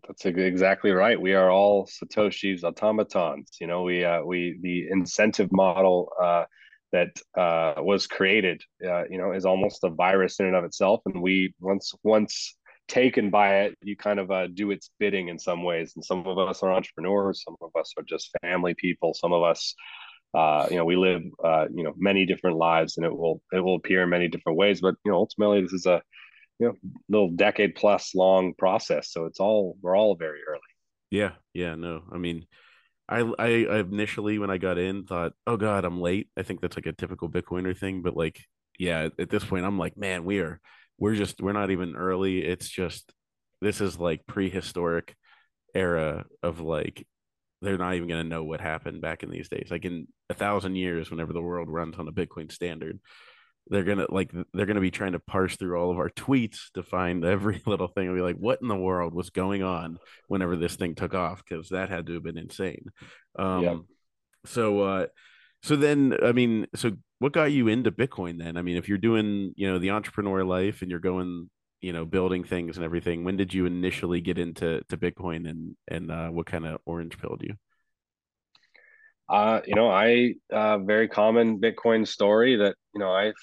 That's 0.08 0.26
exactly 0.26 0.92
right. 0.92 1.20
We 1.20 1.34
are 1.34 1.52
all 1.52 1.88
satoshi's 1.88 2.64
automatons 2.64 3.58
you 3.62 3.68
know 3.68 3.84
we 3.84 4.04
uh 4.04 4.24
we 4.24 4.58
the 4.62 4.90
incentive 4.90 5.50
model 5.52 6.12
uh 6.22 6.46
that 6.92 7.10
uh 7.38 7.76
was 7.78 8.08
created 8.08 8.62
uh 8.86 9.04
you 9.10 9.18
know 9.18 9.32
is 9.32 9.46
almost 9.46 9.84
a 9.84 9.90
virus 9.90 10.40
in 10.40 10.48
and 10.48 10.56
of 10.56 10.64
itself. 10.66 11.02
And 11.06 11.22
we 11.22 11.54
once 11.60 11.94
once 12.04 12.58
taken 12.88 13.30
by 13.30 13.62
it 13.62 13.76
you 13.82 13.96
kind 13.96 14.20
of 14.20 14.32
uh, 14.32 14.48
do 14.48 14.72
its 14.72 14.90
bidding 15.00 15.30
in 15.30 15.40
some 15.40 15.64
ways 15.64 15.94
and 15.96 16.04
some 16.04 16.26
of 16.28 16.38
us 16.38 16.62
are 16.62 16.74
entrepreneurs 16.74 17.44
some 17.46 17.56
of 17.62 17.70
us 17.80 17.94
are 17.98 18.04
just 18.04 18.30
family 18.42 18.74
people 18.74 19.14
some 19.14 19.32
of 19.32 19.44
us 19.44 19.76
uh, 20.34 20.66
you 20.70 20.78
know, 20.78 20.86
we 20.86 20.96
live, 20.96 21.24
uh, 21.44 21.66
you 21.74 21.84
know, 21.84 21.94
many 21.98 22.26
different 22.26 22.58
lives, 22.58 22.98
and 22.98 23.06
it 23.06 23.16
will 23.16 23.42
it 23.52 23.60
will 23.60 23.76
appear 23.76 24.04
in 24.04 24.10
many 24.10 24.30
different 24.30 24.58
ways. 24.58 24.80
But 24.80 24.96
you 25.04 25.12
know, 25.12 25.18
ultimately, 25.18 25.62
this 25.62 25.74
is 25.74 25.86
a 25.86 26.02
you 26.60 26.68
know 26.68 26.74
little 27.10 27.32
decade 27.32 27.76
plus 27.76 28.16
long 28.16 28.54
process. 28.58 29.12
So 29.12 29.26
it's 29.26 29.40
all 29.40 29.78
we're 29.82 29.98
all 29.98 30.16
very 30.16 30.40
early. 30.48 30.62
Yeah, 31.10 31.32
yeah, 31.54 31.76
no, 31.76 32.04
I 32.12 32.18
mean, 32.18 32.46
I 33.10 33.20
I 33.38 33.80
initially 33.80 34.40
when 34.40 34.50
I 34.50 34.58
got 34.58 34.78
in 34.78 35.06
thought, 35.06 35.34
oh 35.46 35.58
god, 35.58 35.84
I'm 35.84 36.00
late. 36.00 36.30
I 36.38 36.44
think 36.44 36.62
that's 36.62 36.78
like 36.78 36.86
a 36.86 36.94
typical 36.94 37.30
Bitcoiner 37.30 37.78
thing, 37.78 38.02
but 38.02 38.16
like, 38.16 38.40
yeah, 38.80 39.10
at 39.20 39.30
this 39.30 39.44
point, 39.44 39.66
I'm 39.66 39.78
like, 39.78 39.98
man, 39.98 40.24
we 40.24 40.40
are 40.40 40.62
we're 41.02 41.16
just 41.16 41.42
we're 41.42 41.52
not 41.52 41.72
even 41.72 41.96
early. 41.96 42.46
It's 42.46 42.70
just 42.70 43.12
this 43.60 43.82
is 43.82 44.00
like 44.00 44.28
prehistoric 44.28 45.16
era 45.74 46.26
of 46.44 46.60
like 46.60 47.08
they're 47.62 47.78
not 47.78 47.96
even 47.96 48.08
going 48.08 48.24
to 48.24 48.30
know 48.30 48.44
what 48.44 48.62
happened 48.62 49.02
back 49.02 49.24
in 49.24 49.32
these 49.32 49.50
days. 49.50 49.70
Like 49.72 49.84
in 49.84 50.08
a 50.30 50.36
thousand 50.36 50.76
years, 50.76 51.10
whenever 51.10 51.34
the 51.34 51.42
world 51.42 51.70
runs 51.70 51.98
on 51.98 52.08
a 52.08 52.12
Bitcoin 52.12 52.52
standard, 52.52 53.00
they're 53.68 53.84
gonna 53.84 54.06
like 54.10 54.32
they're 54.54 54.68
gonna 54.68 54.80
be 54.80 54.92
trying 54.92 55.14
to 55.14 55.20
parse 55.20 55.56
through 55.56 55.80
all 55.80 55.92
of 55.92 55.98
our 55.98 56.10
tweets 56.10 56.72
to 56.76 56.84
find 56.84 57.26
every 57.26 57.64
little 57.66 57.88
thing 57.88 58.08
and 58.08 58.16
be 58.16 58.22
like, 58.22 58.38
what 58.38 58.60
in 58.62 58.68
the 58.68 58.76
world 58.76 59.16
was 59.16 59.32
going 59.32 59.64
on 59.64 59.98
whenever 60.28 60.56
this 60.56 60.76
thing 60.76 60.94
took 60.94 61.16
off? 61.16 61.44
Because 61.44 61.70
that 61.70 61.90
had 61.90 62.06
to 62.08 62.14
have 62.14 62.24
been 62.24 62.38
insane. 62.38 62.86
Um, 63.40 63.64
yeah. 63.64 63.78
So, 64.46 64.82
uh, 64.82 65.08
so 65.64 65.76
then, 65.76 66.16
I 66.24 66.32
mean, 66.32 66.68
so 66.76 66.92
what 67.22 67.34
got 67.34 67.52
you 67.52 67.68
into 67.68 67.92
Bitcoin 67.92 68.40
then? 68.40 68.58
I 68.58 68.64
mean, 68.64 68.78
if 68.78 68.90
you're 68.90 68.98
doing, 68.98 69.54
you 69.56 69.72
know, 69.72 69.78
the 69.78 69.92
entrepreneur 69.92 70.44
life 70.44 70.82
and 70.82 70.90
you're 70.90 71.00
going 71.00 71.52
you 71.82 71.94
know 71.94 72.06
building 72.06 72.44
things 72.44 72.78
and 72.78 72.86
everything 72.86 73.24
when 73.24 73.38
did 73.38 73.54
you 73.54 73.66
initially 73.66 74.22
get 74.22 74.38
into 74.38 74.82
to 74.88 74.98
bitcoin 74.98 75.50
and 75.50 75.76
and 75.88 76.12
uh, 76.12 76.30
what 76.30 76.46
kind 76.46 76.66
of 76.66 76.80
orange 76.86 77.18
pilled 77.18 77.42
you 77.44 77.56
uh 79.30 79.62
you 79.66 79.74
know 79.74 79.90
i 79.90 80.34
uh 80.54 80.78
very 80.78 81.08
common 81.08 81.60
bitcoin 81.60 82.08
story 82.08 82.56
that 82.58 82.76
you 82.94 83.00
know 83.00 83.12
i've 83.12 83.34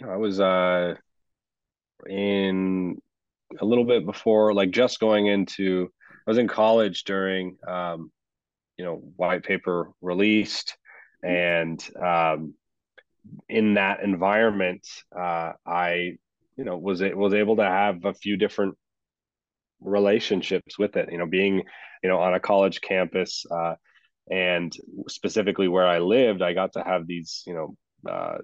you 0.00 0.06
know, 0.06 0.12
i 0.12 0.16
was 0.16 0.40
uh 0.40 0.94
in 2.08 2.96
a 3.60 3.64
little 3.64 3.84
bit 3.84 4.06
before 4.06 4.54
like 4.54 4.70
just 4.70 4.98
going 4.98 5.26
into 5.26 5.90
i 6.26 6.30
was 6.30 6.38
in 6.38 6.48
college 6.48 7.04
during 7.04 7.58
um 7.68 8.10
you 8.78 8.86
know 8.86 8.96
white 9.16 9.42
paper 9.42 9.90
released 10.00 10.78
and 11.22 11.86
um 12.02 12.54
in 13.48 13.74
that 13.74 14.02
environment 14.02 14.86
uh 15.16 15.52
i 15.66 16.16
you 16.56 16.64
know 16.64 16.76
was 16.76 17.00
it 17.00 17.16
was 17.16 17.34
able 17.34 17.56
to 17.56 17.64
have 17.64 18.04
a 18.04 18.14
few 18.14 18.36
different 18.36 18.76
relationships 19.80 20.78
with 20.78 20.96
it 20.96 21.10
you 21.10 21.18
know 21.18 21.26
being 21.26 21.62
you 22.02 22.08
know 22.08 22.18
on 22.18 22.34
a 22.34 22.40
college 22.40 22.80
campus 22.80 23.44
uh, 23.50 23.74
and 24.30 24.72
specifically 25.08 25.68
where 25.68 25.86
i 25.86 25.98
lived 25.98 26.42
i 26.42 26.52
got 26.52 26.72
to 26.72 26.82
have 26.82 27.06
these 27.06 27.42
you 27.46 27.54
know 27.54 27.76
uh, 28.10 28.38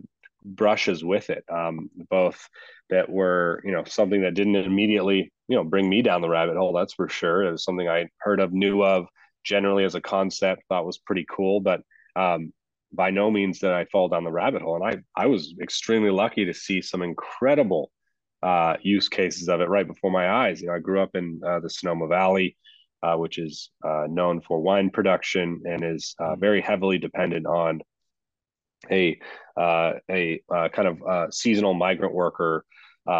brushes 0.45 1.04
with 1.04 1.28
it 1.30 1.45
um, 1.52 1.90
both 2.09 2.49
that 2.90 3.09
were 3.11 3.61
you 3.64 3.73
know 3.73 3.85
something 3.85 4.23
that 4.23 4.35
didn't 4.35 4.56
immediately 4.56 5.33
you 5.49 5.56
know 5.56 5.64
bring 5.64 5.88
me 5.88 6.02
down 6.02 6.23
the 6.23 6.28
rabbit 6.28 6.56
hole 6.56 6.73
that's 6.73 6.95
for 6.95 7.09
sure. 7.09 7.42
It 7.45 7.52
was 7.52 7.64
something 7.64 7.88
i 7.88 8.09
heard 8.18 8.40
of 8.40 8.52
knew 8.52 8.83
of 8.83 9.06
generally 9.45 9.85
as 9.85 9.95
a 9.95 10.00
concept 10.00 10.62
thought 10.68 10.87
was 10.87 10.99
pretty 10.99 11.26
cool 11.30 11.61
but 11.61 11.83
um, 12.16 12.52
by 12.92 13.10
no 13.10 13.30
means 13.30 13.58
did 13.58 13.70
I 13.70 13.84
fall 13.86 14.08
down 14.08 14.24
the 14.24 14.32
rabbit 14.32 14.62
hole. 14.62 14.76
And 14.76 15.02
I, 15.16 15.22
I 15.22 15.26
was 15.26 15.54
extremely 15.60 16.10
lucky 16.10 16.44
to 16.44 16.54
see 16.54 16.80
some 16.80 17.02
incredible 17.02 17.90
uh, 18.42 18.76
use 18.82 19.08
cases 19.08 19.48
of 19.48 19.60
it 19.60 19.68
right 19.68 19.86
before 19.86 20.10
my 20.10 20.30
eyes. 20.30 20.60
You 20.60 20.68
know, 20.68 20.74
I 20.74 20.78
grew 20.78 21.00
up 21.00 21.14
in 21.14 21.40
uh, 21.46 21.60
the 21.60 21.70
Sonoma 21.70 22.06
Valley, 22.06 22.56
uh, 23.02 23.16
which 23.16 23.38
is 23.38 23.70
uh, 23.84 24.06
known 24.08 24.40
for 24.40 24.60
wine 24.60 24.90
production 24.90 25.62
and 25.64 25.84
is 25.84 26.14
uh, 26.20 26.34
mm. 26.34 26.40
very 26.40 26.60
heavily 26.60 26.98
dependent 26.98 27.46
on 27.46 27.80
a 28.90 29.18
uh, 29.56 29.94
a 30.10 30.40
kind 30.72 30.86
of 30.86 31.34
seasonal 31.34 31.74
migrant 31.74 32.14
worker 32.14 32.64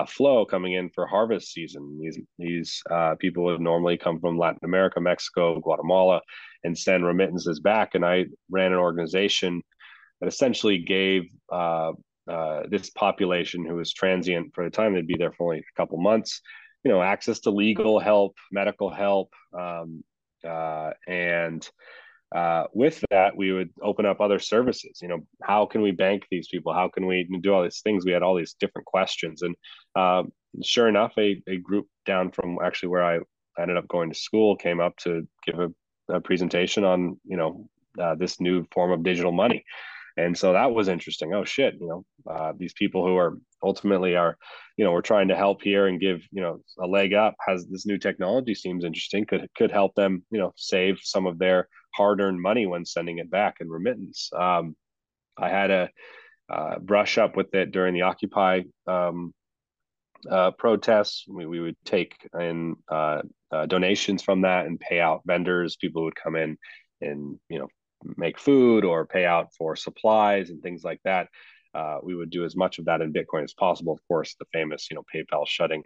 flow 0.07 0.45
coming 0.45 0.75
in 0.75 0.91
for 0.91 1.07
harvest 1.07 1.53
season. 1.53 1.99
These 2.01 2.21
these 2.39 2.83
people 3.19 3.45
would 3.45 3.61
normally 3.61 3.97
come 3.97 4.21
from 4.21 4.39
Latin 4.39 4.61
America, 4.65 5.01
Mexico, 5.01 5.59
Guatemala, 5.61 6.21
and 6.67 6.77
send 6.77 7.07
remittances 7.07 7.61
back. 7.61 7.95
And 7.95 8.05
I 8.05 8.27
ran 8.51 8.73
an 8.73 8.79
organization 8.79 9.63
that 10.21 10.27
essentially 10.27 10.79
gave 10.79 11.23
uh, 11.53 11.93
uh, 12.29 12.63
this 12.69 12.91
population 12.91 13.65
who 13.65 13.77
was 13.77 13.93
transient 13.93 14.53
for 14.55 14.65
the 14.65 14.71
time 14.71 14.93
they'd 14.93 15.07
be 15.07 15.17
there 15.19 15.33
for 15.33 15.45
only 15.45 15.61
a 15.61 15.77
couple 15.81 15.99
months, 15.99 16.41
you 16.85 16.91
know, 16.91 17.01
access 17.01 17.41
to 17.41 17.51
legal 17.51 17.99
help, 17.99 18.35
medical 18.51 18.91
help, 18.91 19.33
um, 19.59 20.03
uh, 20.45 20.91
and 21.07 21.69
uh, 22.35 22.65
with 22.75 23.03
that, 23.11 23.37
we 23.37 23.53
would 23.53 23.71
open 23.83 24.05
up 24.05 24.21
other 24.21 24.39
services. 24.39 24.99
You 25.01 25.09
know, 25.09 25.21
how 25.43 25.67
can 25.67 25.81
we 25.83 25.93
bank 25.93 26.27
these 26.31 26.49
people? 26.49 26.73
How 26.73 26.89
can 26.89 27.07
we 27.07 27.29
do 27.41 27.55
all 27.55 27.63
these 27.63 27.81
things? 27.81 28.05
We 28.05 28.13
had 28.13 28.23
all 28.23 28.37
these 28.37 28.57
different 28.59 28.87
questions, 28.87 29.43
and 29.43 29.55
um, 29.95 30.33
sure 30.65 30.89
enough, 30.89 31.13
a, 31.19 31.41
a 31.49 31.57
group 31.59 31.87
down 32.05 32.33
from 32.33 32.59
actually 32.63 32.89
where 32.89 33.05
I 33.05 33.21
ended 33.59 33.77
up 33.77 33.89
going 33.89 34.11
to 34.11 34.19
school 34.19 34.57
came 34.57 34.81
up 34.81 34.97
to 34.99 35.27
give 35.47 35.59
a 35.61 35.69
a 36.09 36.21
presentation 36.21 36.85
on 36.85 37.19
you 37.25 37.37
know 37.37 37.69
uh, 38.01 38.15
this 38.15 38.41
new 38.41 38.67
form 38.73 38.93
of 38.93 39.03
digital 39.03 39.33
money. 39.33 39.65
And 40.19 40.37
so 40.37 40.55
that 40.55 40.73
was 40.73 40.89
interesting. 40.89 41.35
Oh 41.35 41.45
shit 41.45 41.75
you 41.81 41.89
know 41.89 42.05
uh, 42.31 42.53
these 42.57 42.73
people 42.75 43.07
who 43.07 43.17
are 43.17 43.39
ultimately 43.63 44.17
are 44.17 44.37
you 44.77 44.85
know 44.85 44.93
we're 44.93 45.01
trying 45.03 45.29
to 45.29 45.37
help 45.37 45.63
here 45.63 45.87
and 45.87 46.01
give 46.01 46.23
you 46.31 46.43
know 46.43 46.61
a 46.79 46.87
leg 46.87 47.15
up 47.15 47.35
has 47.47 47.67
this 47.67 47.87
new 47.87 47.99
technology 47.99 48.55
seems 48.55 48.85
interesting 48.85 49.25
could 49.27 49.49
could 49.57 49.71
help 49.71 49.95
them 49.95 50.23
you 50.31 50.39
know 50.39 50.53
save 50.57 50.99
some 51.03 51.27
of 51.27 51.39
their 51.39 51.69
hard-earned 51.95 52.41
money 52.41 52.67
when 52.67 52.85
sending 52.85 53.19
it 53.19 53.31
back 53.31 53.57
in 53.61 53.69
remittance. 53.71 54.31
Um, 54.39 54.77
i 55.39 55.49
had 55.49 55.71
a 55.71 55.91
uh, 56.49 56.79
brush 56.79 57.19
up 57.19 57.37
with 57.37 57.53
it 57.55 57.73
during 57.73 57.93
the 57.93 58.03
occupy 58.03 58.63
um, 58.87 59.35
uh, 60.31 60.51
protests. 60.53 61.25
We, 61.29 61.47
we 61.47 61.61
would 61.61 61.77
take 61.85 62.15
in 62.39 62.77
uh, 62.91 63.23
uh, 63.53 63.67
donations 63.67 64.23
from 64.23 64.43
that 64.43 64.67
and 64.67 64.81
pay 64.81 65.01
out 65.01 65.23
vendors. 65.27 65.77
People 65.77 66.05
would 66.05 66.17
come 66.17 66.37
in 66.37 66.57
and 67.01 67.39
you 67.49 67.59
know 67.59 67.69
make 68.17 68.39
food 68.39 68.85
or 68.85 69.07
pay 69.07 69.25
out 69.25 69.49
for 69.57 69.77
supplies 69.77 70.51
and 70.51 70.63
things 70.63 70.85
like 70.85 71.01
that. 71.05 71.29
Uh, 71.75 71.99
we 72.03 72.15
would 72.15 72.31
do 72.31 72.45
as 72.45 72.57
much 72.57 72.79
of 72.79 72.87
that 72.87 73.01
in 73.01 73.13
Bitcoin 73.13 73.45
as 73.45 73.55
possible. 73.55 73.93
Of 73.93 74.01
course, 74.09 74.35
the 74.39 74.47
famous 74.53 74.89
you 74.91 74.97
know 74.97 75.05
PayPal 75.15 75.47
shutting 75.47 75.83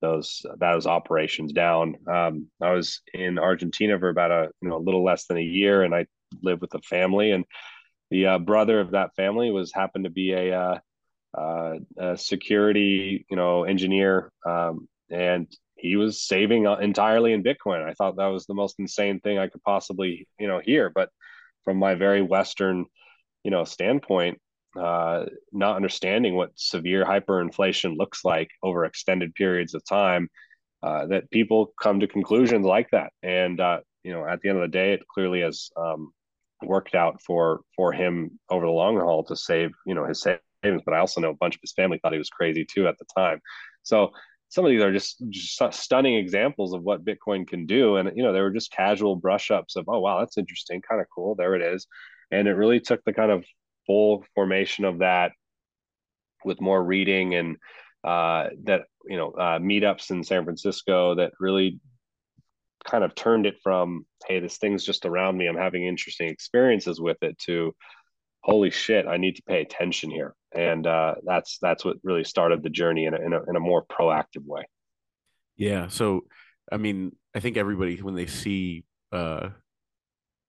those 0.00 0.44
those 0.58 0.86
operations 0.86 1.52
down. 1.52 1.96
Um, 2.10 2.46
I 2.62 2.72
was 2.72 3.02
in 3.12 3.38
Argentina 3.38 3.98
for 3.98 4.08
about 4.08 4.30
a 4.30 4.50
you 4.62 4.68
know 4.68 4.76
a 4.76 4.78
little 4.78 5.04
less 5.04 5.26
than 5.26 5.36
a 5.36 5.42
year, 5.42 5.82
and 5.82 5.94
I 5.94 6.06
lived 6.42 6.60
with 6.60 6.74
a 6.74 6.82
family 6.82 7.32
and 7.32 7.44
the 8.10 8.26
uh, 8.26 8.38
brother 8.38 8.80
of 8.80 8.90
that 8.90 9.14
family 9.14 9.50
was 9.50 9.72
happened 9.72 10.04
to 10.04 10.10
be 10.10 10.32
a 10.32 10.58
uh, 10.58 10.78
uh, 11.36 11.74
a 11.98 12.16
security, 12.16 13.26
you 13.30 13.36
know, 13.36 13.64
engineer, 13.64 14.32
um, 14.46 14.88
and 15.10 15.46
he 15.76 15.96
was 15.96 16.22
saving 16.22 16.64
entirely 16.64 17.32
in 17.32 17.42
Bitcoin. 17.42 17.88
I 17.88 17.94
thought 17.94 18.16
that 18.16 18.26
was 18.26 18.46
the 18.46 18.54
most 18.54 18.76
insane 18.78 19.20
thing 19.20 19.38
I 19.38 19.48
could 19.48 19.62
possibly, 19.62 20.26
you 20.38 20.46
know, 20.46 20.60
hear. 20.62 20.90
But 20.94 21.08
from 21.64 21.78
my 21.78 21.94
very 21.94 22.22
Western, 22.22 22.84
you 23.44 23.50
know, 23.50 23.64
standpoint, 23.64 24.38
uh, 24.78 25.24
not 25.52 25.76
understanding 25.76 26.36
what 26.36 26.52
severe 26.54 27.04
hyperinflation 27.04 27.96
looks 27.96 28.24
like 28.24 28.50
over 28.62 28.84
extended 28.84 29.34
periods 29.34 29.74
of 29.74 29.84
time, 29.84 30.28
uh, 30.82 31.06
that 31.06 31.30
people 31.30 31.72
come 31.80 32.00
to 32.00 32.06
conclusions 32.06 32.64
like 32.64 32.88
that. 32.90 33.12
And 33.22 33.60
uh, 33.60 33.80
you 34.02 34.12
know, 34.12 34.26
at 34.26 34.40
the 34.40 34.48
end 34.48 34.58
of 34.58 34.62
the 34.62 34.76
day, 34.76 34.92
it 34.92 35.06
clearly 35.12 35.40
has 35.40 35.70
um, 35.76 36.12
worked 36.62 36.94
out 36.94 37.20
for 37.22 37.60
for 37.76 37.92
him 37.92 38.38
over 38.50 38.66
the 38.66 38.72
long 38.72 38.98
haul 38.98 39.24
to 39.24 39.36
save, 39.36 39.70
you 39.86 39.94
know, 39.94 40.06
his 40.06 40.26
but 40.62 40.94
I 40.94 40.98
also 40.98 41.20
know 41.20 41.30
a 41.30 41.34
bunch 41.34 41.54
of 41.54 41.60
his 41.60 41.72
family 41.72 41.98
thought 41.98 42.12
he 42.12 42.18
was 42.18 42.30
crazy 42.30 42.64
too 42.64 42.86
at 42.88 42.98
the 42.98 43.06
time. 43.16 43.40
So 43.82 44.10
some 44.48 44.64
of 44.64 44.70
these 44.70 44.82
are 44.82 44.92
just, 44.92 45.22
just 45.30 45.60
stunning 45.74 46.16
examples 46.16 46.74
of 46.74 46.82
what 46.82 47.04
Bitcoin 47.04 47.46
can 47.46 47.66
do. 47.66 47.96
And, 47.96 48.10
you 48.16 48.22
know, 48.24 48.32
they 48.32 48.40
were 48.40 48.50
just 48.50 48.72
casual 48.72 49.14
brush 49.14 49.50
ups 49.50 49.76
of, 49.76 49.84
oh, 49.88 50.00
wow, 50.00 50.18
that's 50.18 50.38
interesting, 50.38 50.82
kind 50.82 51.00
of 51.00 51.06
cool. 51.14 51.36
There 51.36 51.54
it 51.54 51.62
is. 51.62 51.86
And 52.32 52.48
it 52.48 52.54
really 52.54 52.80
took 52.80 53.02
the 53.04 53.12
kind 53.12 53.30
of 53.30 53.44
full 53.86 54.24
formation 54.34 54.84
of 54.84 54.98
that 54.98 55.32
with 56.44 56.60
more 56.60 56.82
reading 56.82 57.34
and 57.34 57.56
uh, 58.02 58.48
that, 58.64 58.82
you 59.06 59.16
know, 59.16 59.30
uh, 59.30 59.58
meetups 59.58 60.10
in 60.10 60.24
San 60.24 60.44
Francisco 60.44 61.14
that 61.14 61.32
really 61.38 61.78
kind 62.84 63.04
of 63.04 63.14
turned 63.14 63.46
it 63.46 63.56
from, 63.62 64.04
hey, 64.26 64.40
this 64.40 64.58
thing's 64.58 64.84
just 64.84 65.06
around 65.06 65.36
me. 65.36 65.46
I'm 65.46 65.56
having 65.56 65.84
interesting 65.84 66.28
experiences 66.28 67.00
with 67.00 67.18
it 67.22 67.38
to, 67.46 67.74
holy 68.42 68.70
shit, 68.70 69.06
I 69.06 69.16
need 69.16 69.36
to 69.36 69.42
pay 69.42 69.60
attention 69.60 70.10
here. 70.10 70.34
And 70.52 70.86
uh, 70.86 71.14
that's 71.24 71.58
that's 71.62 71.84
what 71.84 71.96
really 72.02 72.24
started 72.24 72.62
the 72.62 72.70
journey 72.70 73.04
in 73.04 73.14
a, 73.14 73.20
in 73.20 73.32
a, 73.32 73.42
in 73.48 73.56
a 73.56 73.60
more 73.60 73.84
proactive 73.84 74.44
way. 74.44 74.64
Yeah. 75.56 75.88
So, 75.88 76.22
I 76.72 76.76
mean, 76.76 77.12
I 77.34 77.40
think 77.40 77.56
everybody 77.56 77.96
when 77.96 78.14
they 78.14 78.26
see, 78.26 78.84
uh, 79.12 79.50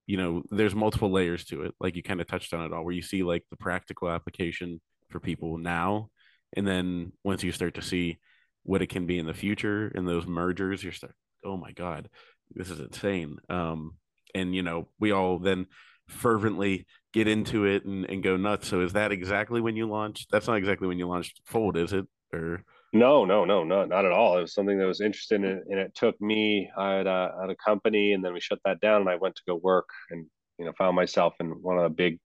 you 0.06 0.16
know, 0.16 0.42
there's 0.50 0.74
multiple 0.74 1.10
layers 1.10 1.44
to 1.46 1.62
it. 1.62 1.74
Like 1.78 1.94
you 1.94 2.02
kind 2.02 2.20
of 2.20 2.26
touched 2.26 2.52
on 2.52 2.64
it 2.64 2.72
all, 2.72 2.84
where 2.84 2.94
you 2.94 3.02
see 3.02 3.22
like 3.22 3.44
the 3.50 3.56
practical 3.56 4.08
application 4.08 4.80
for 5.10 5.20
people 5.20 5.58
now, 5.58 6.08
and 6.56 6.66
then 6.66 7.12
once 7.22 7.44
you 7.44 7.52
start 7.52 7.74
to 7.74 7.82
see 7.82 8.18
what 8.64 8.82
it 8.82 8.88
can 8.88 9.06
be 9.06 9.18
in 9.18 9.26
the 9.26 9.34
future 9.34 9.92
and 9.94 10.06
those 10.06 10.26
mergers, 10.26 10.82
you're 10.82 10.92
start, 10.92 11.14
oh 11.44 11.56
my 11.56 11.72
god, 11.72 12.08
this 12.54 12.70
is 12.70 12.80
insane. 12.80 13.36
Um, 13.48 13.96
and 14.34 14.54
you 14.54 14.62
know, 14.62 14.88
we 14.98 15.12
all 15.12 15.38
then 15.38 15.66
fervently 16.08 16.86
get 17.12 17.28
into 17.28 17.64
it 17.64 17.84
and, 17.84 18.04
and 18.06 18.22
go 18.22 18.36
nuts. 18.36 18.68
So 18.68 18.80
is 18.80 18.92
that 18.94 19.12
exactly 19.12 19.60
when 19.60 19.76
you 19.76 19.88
launched? 19.88 20.30
That's 20.30 20.46
not 20.46 20.56
exactly 20.56 20.88
when 20.88 20.98
you 20.98 21.06
launched 21.06 21.40
Fold, 21.44 21.76
is 21.76 21.92
it? 21.92 22.06
Or 22.32 22.64
no, 22.92 23.24
no, 23.24 23.44
no, 23.44 23.64
not 23.64 23.88
not 23.88 24.04
at 24.04 24.12
all. 24.12 24.38
It 24.38 24.42
was 24.42 24.54
something 24.54 24.78
that 24.78 24.86
was 24.86 25.00
interesting, 25.00 25.44
and, 25.44 25.62
and 25.68 25.78
it 25.78 25.94
took 25.94 26.20
me. 26.20 26.70
I 26.76 26.94
had 26.94 27.06
a, 27.06 27.34
at 27.42 27.50
a 27.50 27.56
company, 27.56 28.12
and 28.12 28.24
then 28.24 28.34
we 28.34 28.40
shut 28.40 28.58
that 28.64 28.80
down, 28.80 29.00
and 29.00 29.10
I 29.10 29.16
went 29.16 29.36
to 29.36 29.42
go 29.46 29.56
work, 29.56 29.88
and 30.10 30.26
you 30.58 30.64
know, 30.64 30.72
found 30.76 30.96
myself 30.96 31.34
in 31.40 31.48
one 31.62 31.78
of 31.78 31.84
the 31.84 31.90
big, 31.90 32.18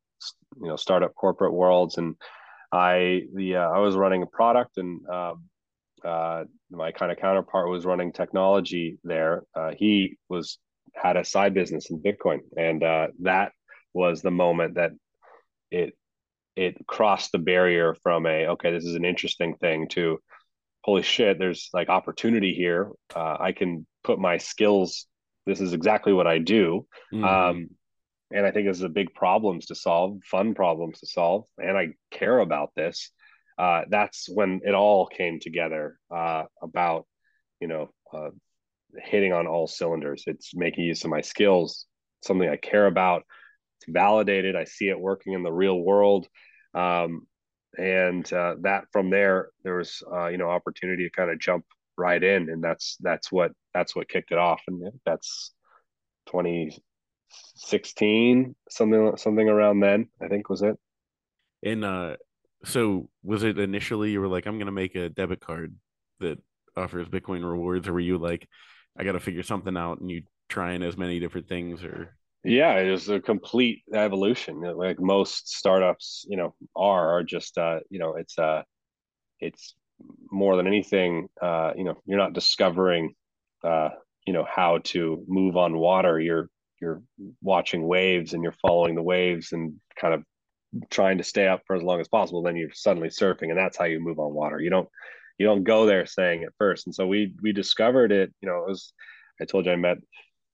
you 0.62 0.68
know, 0.68 0.76
startup 0.76 1.16
corporate 1.16 1.54
worlds, 1.54 1.98
and 1.98 2.16
I 2.72 3.24
the 3.34 3.58
uh, 3.58 3.70
I 3.70 3.80
was 3.80 3.96
running 3.96 4.24
a 4.24 4.28
product, 4.28 4.78
and 4.78 5.00
uh, 5.12 5.34
uh, 6.04 6.44
my 6.70 6.92
kind 6.92 7.12
of 7.12 7.18
counterpart 7.18 7.70
was 7.70 7.86
running 7.86 8.12
technology 8.12 9.00
there. 9.04 9.44
Uh, 9.56 9.72
he 9.78 10.18
was 10.30 10.60
had 10.96 11.16
a 11.16 11.24
side 11.24 11.54
business 11.54 11.90
in 11.90 12.02
Bitcoin, 12.02 12.40
and 12.58 12.84
uh, 12.84 13.08
that 13.22 13.52
was 13.98 14.22
the 14.22 14.32
moment 14.32 14.76
that 14.76 14.92
it 15.72 15.94
it 16.56 16.78
crossed 16.88 17.32
the 17.32 17.40
barrier 17.40 17.96
from 18.04 18.26
a 18.26 18.48
okay 18.48 18.72
this 18.72 18.86
is 18.86 18.96
an 18.96 19.06
interesting 19.06 19.56
thing 19.56 19.88
to 19.90 20.20
holy 20.84 21.02
shit 21.02 21.38
there's 21.40 21.70
like 21.74 21.90
opportunity 21.90 22.54
here. 22.54 22.92
Uh, 23.14 23.38
i 23.40 23.52
can 23.52 23.86
put 24.04 24.20
my 24.20 24.38
skills 24.38 25.08
this 25.46 25.60
is 25.60 25.74
exactly 25.74 26.14
what 26.14 26.28
i 26.28 26.38
do. 26.38 26.86
Mm-hmm. 27.14 27.24
um, 27.24 27.70
and 28.32 28.46
i 28.46 28.52
think 28.52 28.68
this 28.68 28.78
is 28.78 28.84
a 28.84 29.00
big 29.02 29.14
problems 29.14 29.66
to 29.68 29.76
solve 29.76 30.20
fun 30.24 30.54
problems 30.54 31.00
to 31.00 31.08
solve 31.08 31.46
and 31.58 31.78
i 31.78 31.90
care 32.12 32.40
about 32.40 32.70
this. 32.76 33.12
Uh, 33.58 33.82
that's 33.90 34.30
when 34.30 34.62
it 34.64 34.76
all 34.76 35.08
came 35.08 35.40
together 35.40 35.98
uh, 36.16 36.44
about 36.62 37.08
you 37.60 37.68
know 37.68 37.90
uh, 38.14 38.30
hitting 39.04 39.34
on 39.34 39.48
all 39.48 39.66
cylinders. 39.66 40.26
It's 40.28 40.54
making 40.54 40.84
use 40.84 41.04
of 41.04 41.10
my 41.10 41.22
skills 41.22 41.88
something 42.24 42.50
i 42.50 42.58
care 42.58 42.88
about 42.88 43.24
it's 43.80 43.92
validated. 43.92 44.56
I 44.56 44.66
see 44.66 44.90
it 44.90 45.00
working 45.00 45.34
in 45.34 45.42
the 45.44 45.52
real 45.52 45.80
world. 45.80 46.28
Um, 46.74 47.28
and 47.78 48.32
uh, 48.34 48.56
that 48.62 48.86
from 48.92 49.10
there, 49.10 49.50
there 49.64 49.76
was, 49.76 50.04
uh, 50.12 50.28
you 50.28 50.38
know, 50.38 50.50
opportunity 50.50 51.04
to 51.04 51.12
kind 51.12 51.32
of 51.32 51.40
jump 51.40 51.66
right 51.98 52.24
in. 52.24 52.50
And 52.50 52.64
that's, 52.64 52.98
that's 53.00 53.32
what, 53.32 53.52
that's 53.74 53.96
what 53.96 54.10
kicked 54.10 54.32
it 54.32 54.38
off. 54.38 54.62
And 54.68 54.92
that's 55.06 55.54
2016, 56.28 58.56
something, 58.70 59.18
something 59.18 59.50
around 59.50 59.80
then, 59.80 60.10
I 60.22 60.28
think 60.28 60.50
was 60.50 60.64
it. 60.64 60.78
And, 61.64 61.86
uh, 61.86 62.18
so 62.64 63.10
was 63.24 63.44
it 63.44 63.60
initially 63.60 64.10
you 64.12 64.20
were 64.20 64.28
like, 64.28 64.48
I'm 64.48 64.58
going 64.58 64.66
to 64.66 64.72
make 64.72 64.96
a 64.96 65.10
debit 65.10 65.40
card 65.40 65.76
that 66.20 66.40
offers 66.76 67.08
Bitcoin 67.08 67.48
rewards, 67.48 67.88
or 67.88 67.94
were 67.94 68.00
you 68.00 68.18
like, 68.18 68.50
I 68.98 69.04
got 69.04 69.12
to 69.12 69.20
figure 69.20 69.44
something 69.44 69.78
out 69.78 70.00
and 70.00 70.10
you 70.10 70.24
trying 70.50 70.82
as 70.82 70.98
many 70.98 71.20
different 71.20 71.48
things 71.48 71.84
or? 71.84 72.18
Yeah, 72.48 72.78
it 72.80 72.90
was 72.90 73.10
a 73.10 73.20
complete 73.20 73.84
evolution. 73.94 74.62
Like 74.62 75.02
most 75.02 75.50
startups, 75.50 76.26
you 76.30 76.38
know, 76.38 76.56
are 76.78 77.18
are 77.18 77.24
just 77.24 77.58
uh, 77.58 77.82
you 77.90 78.00
know, 78.00 78.16
it's 78.16 78.40
uh 78.40 78.64
it's 79.42 79.76
more 80.32 80.58
than 80.58 80.68
anything, 80.68 81.28
uh, 81.42 81.74
you 81.76 81.84
know, 81.84 81.96
you're 82.06 82.18
not 82.20 82.34
discovering 82.34 83.14
uh, 83.64 83.90
you 84.28 84.34
know, 84.34 84.46
how 84.50 84.80
to 84.86 85.24
move 85.28 85.58
on 85.58 85.78
water. 85.78 86.20
You're 86.20 86.50
you're 86.82 87.04
watching 87.42 87.88
waves 87.88 88.34
and 88.34 88.44
you're 88.44 88.54
following 88.54 88.96
the 88.96 89.04
waves 89.04 89.52
and 89.54 89.76
kind 90.00 90.14
of 90.14 90.24
trying 90.90 91.18
to 91.20 91.26
stay 91.26 91.48
up 91.48 91.64
for 91.68 91.76
as 91.76 91.84
long 91.84 92.00
as 92.02 92.08
possible, 92.08 92.44
then 92.44 92.56
you're 92.56 92.72
suddenly 92.74 93.10
surfing, 93.10 93.50
and 93.50 93.58
that's 93.58 93.78
how 93.78 93.86
you 93.86 94.00
move 94.00 94.20
on 94.20 94.34
water. 94.34 94.60
You 94.62 94.70
don't 94.70 94.90
you 95.38 95.46
don't 95.46 95.66
go 95.66 95.86
there 95.86 96.06
saying 96.06 96.44
it 96.44 96.54
first. 96.58 96.88
And 96.88 96.96
so 96.96 97.08
we 97.08 97.34
we 97.42 97.54
discovered 97.54 98.12
it. 98.14 98.34
You 98.42 98.50
know, 98.50 98.58
it 98.60 98.70
was 98.70 98.94
I 99.42 99.46
told 99.46 99.66
you 99.66 99.74
I 99.74 99.76
met 99.76 99.98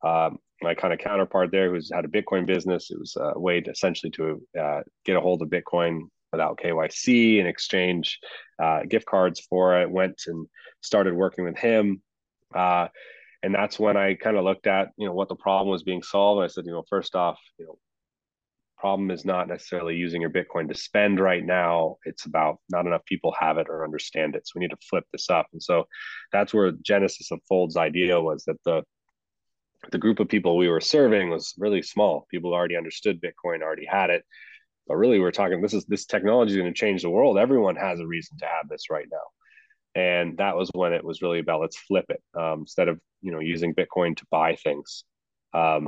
um, 0.03 0.39
my 0.63 0.73
kind 0.73 0.93
of 0.93 0.99
counterpart 0.99 1.51
there 1.51 1.69
who's 1.69 1.91
had 1.93 2.05
a 2.05 2.07
Bitcoin 2.07 2.45
business. 2.45 2.89
It 2.89 2.99
was 2.99 3.15
a 3.19 3.39
way 3.39 3.61
to 3.61 3.71
essentially 3.71 4.11
to 4.11 4.41
uh, 4.59 4.81
get 5.05 5.17
a 5.17 5.21
hold 5.21 5.41
of 5.41 5.49
Bitcoin 5.49 6.01
without 6.31 6.57
KYC 6.57 7.39
and 7.39 7.47
exchange 7.47 8.19
uh, 8.61 8.81
gift 8.89 9.05
cards 9.05 9.41
for 9.49 9.79
it. 9.81 9.89
Went 9.89 10.23
and 10.27 10.47
started 10.81 11.13
working 11.13 11.45
with 11.45 11.57
him. 11.57 12.01
Uh, 12.55 12.87
and 13.43 13.53
that's 13.53 13.77
when 13.77 13.97
I 13.97 14.15
kind 14.15 14.37
of 14.37 14.45
looked 14.45 14.67
at, 14.67 14.89
you 14.97 15.05
know, 15.05 15.13
what 15.13 15.29
the 15.29 15.35
problem 15.35 15.69
was 15.69 15.83
being 15.83 16.01
solved. 16.01 16.43
I 16.43 16.47
said, 16.47 16.65
you 16.65 16.71
know, 16.71 16.83
first 16.89 17.13
off, 17.15 17.39
you 17.59 17.65
know, 17.65 17.77
problem 18.83 19.11
is 19.11 19.23
not 19.23 19.47
necessarily 19.47 19.95
using 19.95 20.19
your 20.19 20.29
Bitcoin 20.29 20.67
to 20.67 20.75
spend 20.75 21.17
right 21.17 21.45
now. 21.45 21.95
It's 22.03 22.25
about 22.25 22.57
not 22.69 22.85
enough 22.85 23.05
people 23.05 23.33
have 23.39 23.57
it 23.57 23.67
or 23.69 23.85
understand 23.85 24.35
it. 24.35 24.45
So 24.45 24.53
we 24.55 24.61
need 24.61 24.71
to 24.71 24.87
flip 24.89 25.05
this 25.13 25.29
up. 25.29 25.47
And 25.53 25.63
so 25.63 25.85
that's 26.33 26.53
where 26.53 26.73
genesis 26.81 27.31
of 27.31 27.39
Fold's 27.47 27.77
idea 27.77 28.19
was 28.19 28.43
that 28.45 28.57
the 28.65 28.83
the 29.91 29.97
group 29.97 30.19
of 30.19 30.29
people 30.29 30.57
we 30.57 30.69
were 30.69 30.81
serving 30.81 31.29
was 31.29 31.53
really 31.57 31.81
small. 31.81 32.27
People 32.31 32.53
already 32.53 32.77
understood 32.77 33.21
Bitcoin, 33.21 33.61
already 33.61 33.85
had 33.85 34.09
it. 34.09 34.23
But 34.87 34.97
really, 34.97 35.19
we're 35.19 35.31
talking 35.31 35.61
this 35.61 35.73
is 35.73 35.85
this 35.85 36.05
technology 36.05 36.51
is 36.51 36.57
going 36.57 36.73
to 36.73 36.77
change 36.77 37.03
the 37.03 37.09
world. 37.09 37.37
Everyone 37.37 37.75
has 37.75 37.99
a 37.99 38.07
reason 38.07 38.37
to 38.39 38.45
have 38.45 38.67
this 38.69 38.89
right 38.89 39.07
now. 39.11 40.01
And 40.01 40.37
that 40.37 40.55
was 40.55 40.69
when 40.73 40.93
it 40.93 41.03
was 41.03 41.21
really 41.21 41.39
about 41.39 41.61
let's 41.61 41.77
flip 41.77 42.05
it. 42.09 42.21
Um, 42.37 42.61
instead 42.61 42.89
of 42.89 42.99
you 43.21 43.31
know 43.31 43.39
using 43.39 43.73
Bitcoin 43.73 44.17
to 44.17 44.25
buy 44.29 44.55
things, 44.55 45.03
um, 45.53 45.87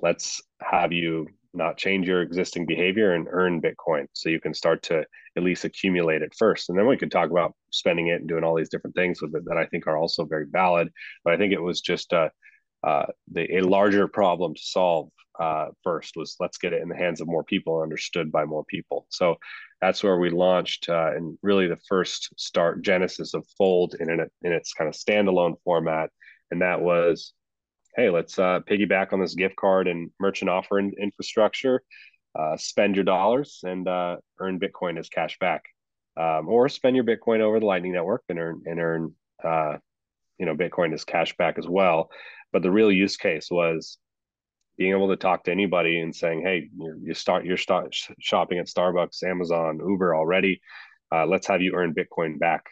let's 0.00 0.42
have 0.60 0.92
you 0.92 1.28
not 1.52 1.76
change 1.76 2.06
your 2.06 2.22
existing 2.22 2.66
behavior 2.66 3.14
and 3.14 3.26
earn 3.30 3.60
Bitcoin 3.60 4.06
so 4.12 4.28
you 4.28 4.40
can 4.40 4.54
start 4.54 4.82
to 4.84 5.04
at 5.36 5.42
least 5.42 5.64
accumulate 5.64 6.22
it 6.22 6.32
first. 6.36 6.68
And 6.68 6.78
then 6.78 6.86
we 6.86 6.96
could 6.96 7.10
talk 7.10 7.30
about 7.30 7.54
spending 7.70 8.08
it 8.08 8.20
and 8.20 8.28
doing 8.28 8.44
all 8.44 8.54
these 8.54 8.68
different 8.68 8.94
things 8.94 9.20
with 9.20 9.34
it 9.34 9.44
that 9.46 9.56
I 9.56 9.66
think 9.66 9.86
are 9.86 9.96
also 9.96 10.24
very 10.24 10.46
valid. 10.48 10.90
But 11.24 11.34
I 11.34 11.36
think 11.36 11.52
it 11.52 11.62
was 11.62 11.80
just 11.80 12.12
a, 12.12 12.30
uh, 12.82 13.06
the, 13.32 13.56
a 13.56 13.60
larger 13.60 14.08
problem 14.08 14.54
to 14.54 14.62
solve 14.62 15.10
uh, 15.38 15.68
first 15.82 16.16
was 16.16 16.36
let's 16.40 16.58
get 16.58 16.72
it 16.72 16.82
in 16.82 16.88
the 16.88 16.96
hands 16.96 17.20
of 17.20 17.26
more 17.26 17.44
people 17.44 17.76
and 17.76 17.84
understood 17.84 18.30
by 18.30 18.44
more 18.44 18.64
people. 18.64 19.06
So 19.08 19.36
that's 19.80 20.02
where 20.02 20.18
we 20.18 20.30
launched 20.30 20.88
uh, 20.88 21.12
and 21.14 21.38
really 21.42 21.66
the 21.66 21.78
first 21.88 22.28
start 22.36 22.82
genesis 22.82 23.32
of 23.32 23.46
Fold 23.56 23.96
in, 23.98 24.10
an, 24.10 24.28
in 24.42 24.52
its 24.52 24.74
kind 24.74 24.88
of 24.88 24.94
standalone 24.94 25.54
format. 25.64 26.10
And 26.50 26.62
that 26.62 26.80
was 26.80 27.32
hey, 27.96 28.08
let's 28.08 28.38
uh, 28.38 28.60
piggyback 28.60 29.12
on 29.12 29.20
this 29.20 29.34
gift 29.34 29.56
card 29.56 29.88
and 29.88 30.10
merchant 30.20 30.48
offer 30.48 30.78
in, 30.78 30.92
infrastructure. 31.00 31.82
Uh, 32.38 32.56
spend 32.56 32.94
your 32.94 33.04
dollars 33.04 33.60
and 33.64 33.88
uh, 33.88 34.16
earn 34.38 34.60
Bitcoin 34.60 34.96
as 34.96 35.08
cash 35.08 35.36
back, 35.40 35.62
um, 36.16 36.48
or 36.48 36.68
spend 36.68 36.94
your 36.94 37.04
Bitcoin 37.04 37.40
over 37.40 37.58
the 37.58 37.66
Lightning 37.66 37.92
Network 37.92 38.22
and 38.28 38.38
earn 38.38 38.62
and 38.66 38.78
earn 38.78 39.14
you 40.38 40.46
know 40.46 40.54
Bitcoin 40.54 40.94
as 40.94 41.04
cash 41.04 41.36
back 41.36 41.58
as 41.58 41.66
well. 41.66 42.10
But 42.52 42.62
the 42.62 42.70
real 42.70 42.90
use 42.90 43.16
case 43.16 43.48
was 43.50 43.98
being 44.76 44.92
able 44.92 45.08
to 45.08 45.16
talk 45.16 45.44
to 45.44 45.52
anybody 45.52 46.00
and 46.00 46.14
saying, 46.14 46.42
"Hey, 46.42 46.68
you're, 46.76 46.96
you 46.96 47.14
start 47.14 47.44
you're 47.44 47.56
start 47.56 47.94
shopping 48.18 48.58
at 48.58 48.66
Starbucks, 48.66 49.22
Amazon, 49.22 49.80
Uber 49.86 50.14
already. 50.14 50.60
Uh, 51.12 51.26
let's 51.26 51.46
have 51.46 51.60
you 51.60 51.74
earn 51.74 51.94
Bitcoin 51.94 52.38
back 52.38 52.64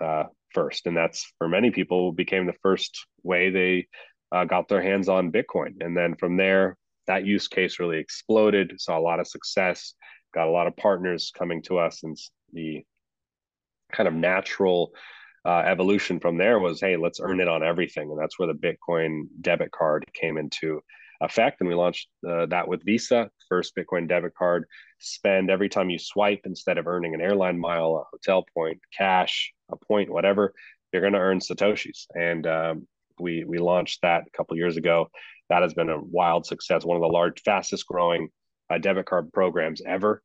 uh, 0.00 0.24
first. 0.52 0.86
And 0.86 0.96
that's 0.96 1.32
for 1.38 1.48
many 1.48 1.70
people 1.70 2.12
became 2.12 2.46
the 2.46 2.54
first 2.62 3.06
way 3.22 3.50
they 3.50 3.88
uh, 4.30 4.44
got 4.44 4.68
their 4.68 4.82
hands 4.82 5.08
on 5.08 5.32
Bitcoin. 5.32 5.74
And 5.80 5.96
then 5.96 6.14
from 6.16 6.36
there, 6.36 6.76
that 7.06 7.26
use 7.26 7.48
case 7.48 7.78
really 7.78 7.98
exploded, 7.98 8.74
saw 8.78 8.98
a 8.98 9.00
lot 9.00 9.20
of 9.20 9.26
success, 9.26 9.94
got 10.34 10.48
a 10.48 10.50
lot 10.50 10.66
of 10.66 10.76
partners 10.76 11.32
coming 11.36 11.62
to 11.62 11.78
us. 11.78 12.02
And 12.02 12.16
the 12.52 12.84
kind 13.92 14.08
of 14.08 14.14
natural 14.14 14.92
uh, 15.44 15.62
evolution 15.66 16.20
from 16.20 16.38
there 16.38 16.58
was 16.58 16.80
hey, 16.80 16.96
let's 16.96 17.20
earn 17.20 17.40
it 17.40 17.48
on 17.48 17.62
everything. 17.62 18.10
And 18.10 18.18
that's 18.18 18.38
where 18.38 18.48
the 18.48 18.54
Bitcoin 18.54 19.24
debit 19.40 19.72
card 19.72 20.04
came 20.12 20.38
into 20.38 20.80
effect. 21.20 21.60
And 21.60 21.68
we 21.68 21.74
launched 21.74 22.08
uh, 22.28 22.46
that 22.46 22.68
with 22.68 22.84
Visa, 22.84 23.30
first 23.48 23.74
Bitcoin 23.76 24.08
debit 24.08 24.34
card. 24.34 24.66
Spend 24.98 25.50
every 25.50 25.68
time 25.68 25.90
you 25.90 25.98
swipe 25.98 26.42
instead 26.44 26.78
of 26.78 26.86
earning 26.86 27.14
an 27.14 27.20
airline 27.20 27.58
mile, 27.58 27.96
a 27.96 28.04
hotel 28.10 28.44
point, 28.54 28.80
cash, 28.96 29.52
a 29.70 29.76
point, 29.76 30.10
whatever, 30.10 30.52
you're 30.92 31.02
going 31.02 31.14
to 31.14 31.18
earn 31.18 31.40
Satoshis. 31.40 32.06
And 32.14 32.46
um, 32.46 32.86
we 33.18 33.44
we 33.44 33.58
launched 33.58 34.02
that 34.02 34.24
a 34.26 34.36
couple 34.36 34.56
years 34.56 34.76
ago. 34.76 35.08
That 35.48 35.62
has 35.62 35.74
been 35.74 35.90
a 35.90 36.02
wild 36.02 36.46
success, 36.46 36.84
one 36.84 36.96
of 36.96 37.02
the 37.02 37.08
large, 37.08 37.42
fastest 37.42 37.86
growing 37.86 38.28
uh, 38.70 38.78
debit 38.78 39.06
card 39.06 39.32
programs 39.32 39.82
ever. 39.84 40.22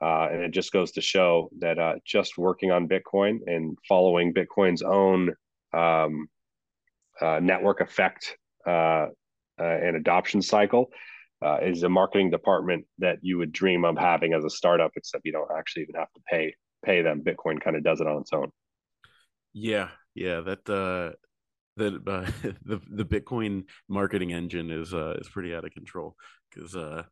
Uh, 0.00 0.28
and 0.30 0.42
it 0.42 0.50
just 0.50 0.72
goes 0.72 0.92
to 0.92 1.00
show 1.00 1.48
that 1.58 1.78
uh, 1.78 1.94
just 2.04 2.36
working 2.36 2.70
on 2.70 2.88
Bitcoin 2.88 3.38
and 3.46 3.78
following 3.88 4.34
Bitcoin's 4.34 4.82
own 4.82 5.32
um, 5.72 6.28
uh, 7.20 7.40
network 7.40 7.80
effect 7.80 8.36
uh, 8.66 8.70
uh, 8.70 9.08
and 9.58 9.96
adoption 9.96 10.42
cycle 10.42 10.90
is 11.62 11.82
a 11.84 11.88
marketing 11.88 12.30
department 12.30 12.84
that 12.98 13.18
you 13.22 13.38
would 13.38 13.52
dream 13.52 13.84
of 13.84 13.96
having 13.96 14.34
as 14.34 14.44
a 14.44 14.50
startup, 14.50 14.90
except 14.96 15.24
you 15.24 15.32
don't 15.32 15.50
actually 15.56 15.82
even 15.82 15.94
have 15.94 16.12
to 16.12 16.20
pay 16.30 16.52
pay 16.84 17.02
them. 17.02 17.22
Bitcoin 17.22 17.60
kind 17.60 17.76
of 17.76 17.84
does 17.84 18.00
it 18.00 18.06
on 18.06 18.20
its 18.20 18.32
own. 18.32 18.50
Yeah, 19.54 19.88
yeah, 20.14 20.40
that 20.40 20.64
that 21.76 21.94
uh, 22.06 22.30
the 22.64 22.80
the 22.90 23.04
Bitcoin 23.04 23.64
marketing 23.88 24.32
engine 24.32 24.70
is 24.70 24.92
uh, 24.92 25.14
is 25.18 25.28
pretty 25.28 25.54
out 25.54 25.64
of 25.64 25.72
control 25.72 26.16
because 26.50 26.74
uh, 26.74 27.04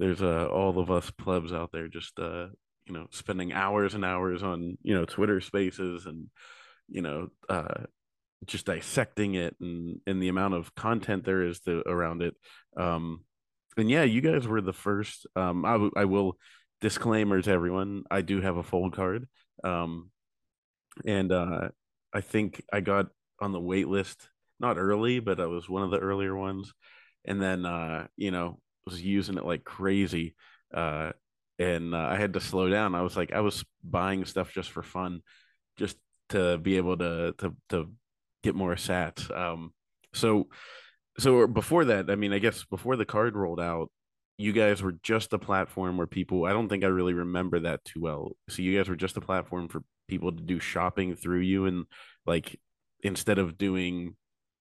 there's 0.00 0.22
uh, 0.22 0.46
all 0.46 0.78
of 0.78 0.90
us 0.90 1.10
plebs 1.10 1.52
out 1.52 1.70
there 1.72 1.86
just 1.86 2.18
uh, 2.18 2.46
you 2.86 2.94
know 2.94 3.06
spending 3.10 3.52
hours 3.52 3.94
and 3.94 4.04
hours 4.04 4.42
on 4.42 4.78
you 4.82 4.94
know 4.94 5.04
Twitter 5.04 5.40
Spaces 5.40 6.06
and 6.06 6.28
you 6.88 7.02
know 7.02 7.28
uh, 7.48 7.84
just 8.46 8.66
dissecting 8.66 9.34
it 9.34 9.54
and 9.60 10.00
and 10.06 10.22
the 10.22 10.28
amount 10.28 10.54
of 10.54 10.74
content 10.74 11.24
there 11.24 11.42
is 11.42 11.60
to, 11.60 11.82
around 11.86 12.22
it. 12.22 12.34
Um, 12.76 13.24
and 13.76 13.90
yeah, 13.90 14.02
you 14.02 14.22
guys 14.22 14.48
were 14.48 14.62
the 14.62 14.72
first. 14.72 15.26
Um, 15.36 15.64
I, 15.64 15.72
w- 15.72 15.92
I 15.94 16.06
will 16.06 16.38
disclaimer 16.80 17.40
to 17.40 17.50
everyone. 17.50 18.04
I 18.10 18.22
do 18.22 18.40
have 18.40 18.56
a 18.56 18.62
fold 18.62 18.94
card. 18.94 19.28
Um, 19.62 20.10
and 21.04 21.30
uh, 21.30 21.68
I 22.12 22.20
think 22.20 22.62
I 22.72 22.80
got 22.80 23.06
on 23.40 23.52
the 23.52 23.60
wait 23.60 23.86
list, 23.86 24.28
not 24.58 24.78
early, 24.78 25.20
but 25.20 25.40
I 25.40 25.46
was 25.46 25.68
one 25.68 25.82
of 25.82 25.90
the 25.90 25.98
earlier 25.98 26.34
ones. 26.34 26.72
And 27.24 27.40
then, 27.40 27.66
uh, 27.66 28.06
you 28.16 28.30
know, 28.30 28.58
was 28.90 29.02
using 29.02 29.36
it 29.36 29.44
like 29.44 29.64
crazy. 29.64 30.34
Uh, 30.72 31.12
and 31.58 31.94
uh, 31.94 32.08
I 32.10 32.16
had 32.16 32.32
to 32.34 32.40
slow 32.40 32.68
down. 32.68 32.94
I 32.94 33.02
was 33.02 33.16
like, 33.16 33.32
I 33.32 33.40
was 33.40 33.64
buying 33.84 34.24
stuff 34.24 34.52
just 34.52 34.70
for 34.70 34.82
fun, 34.82 35.20
just 35.76 35.96
to 36.30 36.58
be 36.58 36.76
able 36.76 36.96
to 36.98 37.34
to 37.38 37.54
to 37.68 37.90
get 38.42 38.54
more 38.54 38.74
sats. 38.74 39.30
Um, 39.36 39.72
so 40.14 40.48
so 41.18 41.46
before 41.46 41.84
that, 41.86 42.10
I 42.10 42.14
mean, 42.16 42.32
I 42.32 42.38
guess 42.38 42.64
before 42.64 42.96
the 42.96 43.04
card 43.04 43.36
rolled 43.36 43.60
out, 43.60 43.90
you 44.38 44.52
guys 44.52 44.82
were 44.82 44.96
just 45.02 45.32
a 45.34 45.38
platform 45.38 45.98
where 45.98 46.06
people. 46.06 46.46
I 46.46 46.52
don't 46.52 46.68
think 46.68 46.82
I 46.82 46.88
really 46.88 47.14
remember 47.14 47.60
that 47.60 47.84
too 47.84 48.00
well. 48.00 48.32
So 48.48 48.62
you 48.62 48.76
guys 48.76 48.88
were 48.88 48.96
just 48.96 49.18
a 49.18 49.20
platform 49.20 49.68
for 49.68 49.82
people 50.08 50.32
to 50.32 50.42
do 50.42 50.58
shopping 50.58 51.14
through 51.14 51.40
you 51.40 51.66
and 51.66 51.84
like 52.26 52.58
instead 53.02 53.38
of 53.38 53.58
doing, 53.58 54.16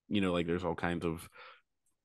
you 0.09 0.21
know, 0.21 0.33
like 0.33 0.47
there's 0.47 0.65
all 0.65 0.75
kinds 0.75 1.05
of 1.05 1.27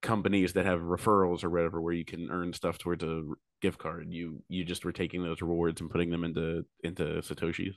companies 0.05 0.53
that 0.53 0.67
have 0.67 0.81
referrals 0.81 1.43
or 1.43 1.51
whatever 1.51 1.81
where 1.81 1.95
you 1.95 2.05
can 2.05 2.31
earn 2.31 2.53
stuff 2.53 2.79
towards 2.79 3.03
a 3.03 3.25
gift 3.61 3.79
card. 3.79 4.07
You 4.11 4.43
you 4.49 4.65
just 4.65 4.85
were 4.85 4.93
taking 4.93 5.25
those 5.25 5.41
rewards 5.41 5.81
and 5.81 5.91
putting 5.91 6.11
them 6.11 6.23
into 6.23 6.65
into 6.85 7.05
satoshis. 7.23 7.75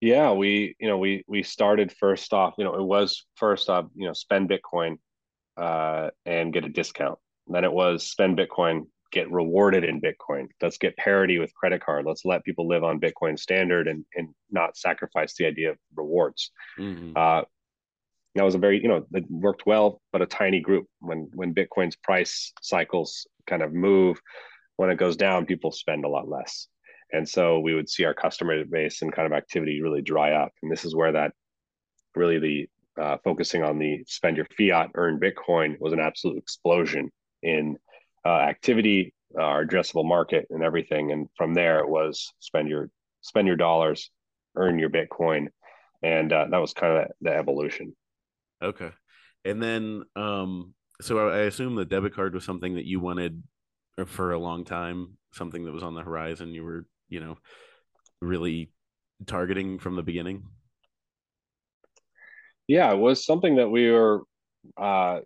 Yeah, 0.00 0.32
we 0.32 0.76
you 0.78 0.88
know 0.88 0.98
we 0.98 1.24
we 1.26 1.42
started 1.42 1.92
first 1.92 2.32
off. 2.32 2.54
You 2.56 2.64
know, 2.64 2.76
it 2.76 2.82
was 2.82 3.26
first 3.34 3.68
off 3.68 3.86
you 3.94 4.06
know 4.06 4.12
spend 4.12 4.48
Bitcoin 4.48 4.98
uh, 5.56 6.10
and 6.24 6.52
get 6.52 6.64
a 6.64 6.68
discount. 6.68 7.18
then 7.48 7.64
it 7.64 7.72
was 7.72 8.06
spend 8.06 8.38
Bitcoin, 8.38 8.86
get 9.10 9.30
rewarded 9.30 9.84
in 9.84 10.00
Bitcoin. 10.00 10.46
Let's 10.62 10.78
get 10.78 10.96
parity 10.96 11.38
with 11.38 11.54
credit 11.54 11.84
card. 11.84 12.06
Let's 12.06 12.24
let 12.24 12.44
people 12.44 12.68
live 12.68 12.84
on 12.84 13.00
Bitcoin 13.00 13.38
standard 13.38 13.88
and 13.88 14.04
and 14.14 14.28
not 14.50 14.76
sacrifice 14.76 15.34
the 15.34 15.46
idea 15.46 15.72
of 15.72 15.78
rewards. 15.96 16.52
Mm-hmm. 16.78 17.12
Uh, 17.16 17.42
that 18.36 18.44
was 18.44 18.54
a 18.54 18.58
very 18.58 18.82
you 18.82 18.88
know 18.88 19.06
it 19.12 19.24
worked 19.30 19.66
well, 19.66 20.00
but 20.12 20.22
a 20.22 20.26
tiny 20.26 20.60
group. 20.60 20.86
When 21.00 21.30
when 21.34 21.54
Bitcoin's 21.54 21.96
price 21.96 22.52
cycles 22.62 23.26
kind 23.46 23.62
of 23.62 23.72
move, 23.72 24.20
when 24.76 24.90
it 24.90 24.98
goes 24.98 25.16
down, 25.16 25.46
people 25.46 25.72
spend 25.72 26.04
a 26.04 26.08
lot 26.08 26.28
less. 26.28 26.68
And 27.12 27.28
so 27.28 27.60
we 27.60 27.74
would 27.74 27.88
see 27.88 28.04
our 28.04 28.14
customer 28.14 28.64
base 28.64 29.02
and 29.02 29.12
kind 29.12 29.26
of 29.26 29.32
activity 29.32 29.80
really 29.80 30.02
dry 30.02 30.32
up. 30.32 30.50
And 30.62 30.72
this 30.72 30.84
is 30.84 30.94
where 30.94 31.12
that 31.12 31.32
really 32.14 32.38
the 32.38 32.68
uh, 33.00 33.16
focusing 33.22 33.62
on 33.62 33.78
the 33.78 34.02
spend 34.06 34.36
your 34.36 34.46
fiat, 34.56 34.90
earn 34.94 35.20
Bitcoin 35.20 35.78
was 35.78 35.92
an 35.92 36.00
absolute 36.00 36.38
explosion 36.38 37.10
in 37.42 37.76
uh, 38.24 38.38
activity, 38.38 39.14
uh, 39.38 39.42
our 39.42 39.64
addressable 39.64 40.04
market, 40.04 40.46
and 40.50 40.64
everything. 40.64 41.12
And 41.12 41.28
from 41.36 41.54
there, 41.54 41.78
it 41.80 41.88
was 41.88 42.32
spend 42.40 42.68
your 42.68 42.90
spend 43.20 43.46
your 43.46 43.56
dollars, 43.56 44.10
earn 44.56 44.78
your 44.78 44.90
Bitcoin, 44.90 45.48
and 46.02 46.32
uh, 46.32 46.46
that 46.50 46.58
was 46.58 46.72
kind 46.72 46.96
of 46.96 47.08
the 47.20 47.30
evolution. 47.30 47.94
Okay, 48.62 48.90
and 49.44 49.62
then 49.62 50.02
um, 50.16 50.74
so 51.00 51.28
I 51.28 51.40
assume 51.40 51.74
the 51.74 51.84
debit 51.84 52.14
card 52.14 52.34
was 52.34 52.44
something 52.44 52.74
that 52.76 52.86
you 52.86 53.00
wanted 53.00 53.42
for 54.06 54.32
a 54.32 54.38
long 54.38 54.64
time. 54.64 55.16
something 55.32 55.64
that 55.64 55.72
was 55.72 55.82
on 55.82 55.94
the 55.94 56.02
horizon 56.02 56.54
you 56.54 56.64
were 56.64 56.86
you 57.08 57.20
know 57.20 57.36
really 58.22 58.70
targeting 59.26 59.78
from 59.78 59.96
the 59.96 60.02
beginning 60.02 60.44
yeah 62.66 62.90
it 62.92 62.96
was 62.98 63.24
something 63.24 63.56
that 63.56 63.68
we 63.68 63.90
were 63.90 64.22
uh 64.76 65.20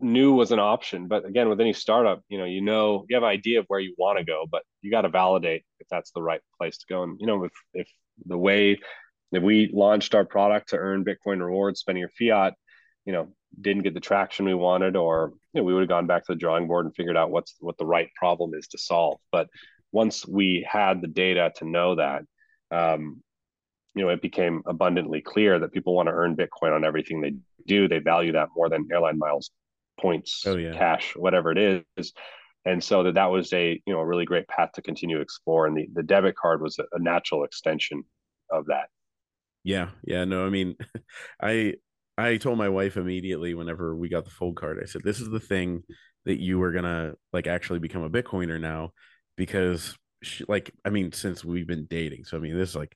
knew 0.00 0.32
was 0.32 0.50
an 0.52 0.58
option 0.58 1.06
but 1.06 1.24
again 1.24 1.48
with 1.48 1.60
any 1.60 1.72
startup 1.72 2.22
you 2.28 2.38
know 2.38 2.44
you 2.44 2.60
know 2.60 3.04
you 3.08 3.14
have 3.14 3.22
an 3.22 3.28
idea 3.28 3.60
of 3.60 3.64
where 3.68 3.80
you 3.80 3.94
want 3.98 4.18
to 4.18 4.24
go 4.24 4.44
but 4.50 4.62
you 4.80 4.90
got 4.90 5.02
to 5.02 5.08
validate 5.08 5.64
if 5.80 5.86
that's 5.88 6.10
the 6.12 6.22
right 6.22 6.40
place 6.58 6.78
to 6.78 6.86
go 6.88 7.02
and 7.04 7.18
you 7.20 7.26
know 7.26 7.44
if 7.44 7.52
if 7.74 7.88
the 8.26 8.38
way 8.38 8.78
if 9.32 9.42
we 9.42 9.70
launched 9.72 10.14
our 10.14 10.24
product 10.24 10.68
to 10.70 10.76
earn 10.76 11.04
bitcoin 11.04 11.44
rewards 11.44 11.80
spending 11.80 12.00
your 12.00 12.10
fiat 12.18 12.54
you 13.04 13.12
know 13.12 13.28
didn't 13.60 13.82
get 13.82 13.94
the 13.94 14.00
traction 14.00 14.46
we 14.46 14.54
wanted 14.54 14.96
or 14.96 15.32
you 15.52 15.60
know 15.60 15.64
we 15.64 15.74
would 15.74 15.80
have 15.80 15.88
gone 15.88 16.06
back 16.06 16.24
to 16.24 16.32
the 16.32 16.38
drawing 16.38 16.66
board 16.66 16.86
and 16.86 16.94
figured 16.94 17.16
out 17.16 17.30
what's 17.30 17.56
what 17.60 17.76
the 17.78 17.86
right 17.86 18.08
problem 18.16 18.54
is 18.54 18.66
to 18.68 18.78
solve. 18.78 19.18
But 19.30 19.48
once 19.90 20.26
we 20.26 20.66
had 20.68 21.02
the 21.02 21.08
data 21.08 21.52
to 21.56 21.68
know 21.68 21.96
that 21.96 22.22
um, 22.70 23.22
you 23.94 24.02
know 24.02 24.08
it 24.08 24.22
became 24.22 24.62
abundantly 24.66 25.20
clear 25.20 25.58
that 25.58 25.72
people 25.72 25.94
want 25.94 26.08
to 26.08 26.14
earn 26.14 26.36
bitcoin 26.36 26.74
on 26.74 26.84
everything 26.84 27.20
they 27.20 27.34
do. 27.66 27.88
They 27.88 27.98
value 27.98 28.32
that 28.32 28.48
more 28.56 28.68
than 28.68 28.88
airline 28.90 29.18
miles 29.18 29.50
points 30.00 30.42
oh, 30.46 30.56
yeah. 30.56 30.72
cash 30.72 31.14
whatever 31.14 31.52
it 31.52 31.84
is. 31.98 32.12
And 32.64 32.82
so 32.82 33.02
that 33.02 33.14
that 33.14 33.30
was 33.30 33.52
a 33.52 33.80
you 33.86 33.92
know 33.92 34.00
a 34.00 34.06
really 34.06 34.24
great 34.24 34.48
path 34.48 34.72
to 34.74 34.82
continue 34.82 35.16
to 35.16 35.22
explore. 35.22 35.66
And 35.66 35.76
the, 35.76 35.88
the 35.92 36.02
debit 36.02 36.36
card 36.36 36.62
was 36.62 36.78
a, 36.78 36.84
a 36.92 36.98
natural 36.98 37.44
extension 37.44 38.04
of 38.50 38.66
that 38.66 38.88
yeah 39.64 39.90
yeah 40.04 40.24
no 40.24 40.46
i 40.46 40.50
mean 40.50 40.76
i 41.42 41.74
I 42.18 42.36
told 42.36 42.58
my 42.58 42.68
wife 42.68 42.96
immediately 42.96 43.54
whenever 43.54 43.96
we 43.96 44.08
got 44.08 44.24
the 44.24 44.30
fold 44.30 44.56
card, 44.56 44.78
I 44.82 44.86
said, 44.86 45.02
"This 45.02 45.20
is 45.20 45.30
the 45.30 45.40
thing 45.40 45.82
that 46.24 46.40
you 46.40 46.58
were 46.58 46.72
gonna 46.72 47.14
like 47.32 47.46
actually 47.46 47.78
become 47.78 48.02
a 48.02 48.10
Bitcoiner 48.10 48.60
now," 48.60 48.92
because 49.36 49.96
she, 50.22 50.44
like 50.48 50.72
I 50.84 50.90
mean, 50.90 51.12
since 51.12 51.44
we've 51.44 51.66
been 51.66 51.86
dating, 51.86 52.24
so 52.24 52.36
I 52.36 52.40
mean, 52.40 52.56
this 52.56 52.70
is 52.70 52.76
like 52.76 52.94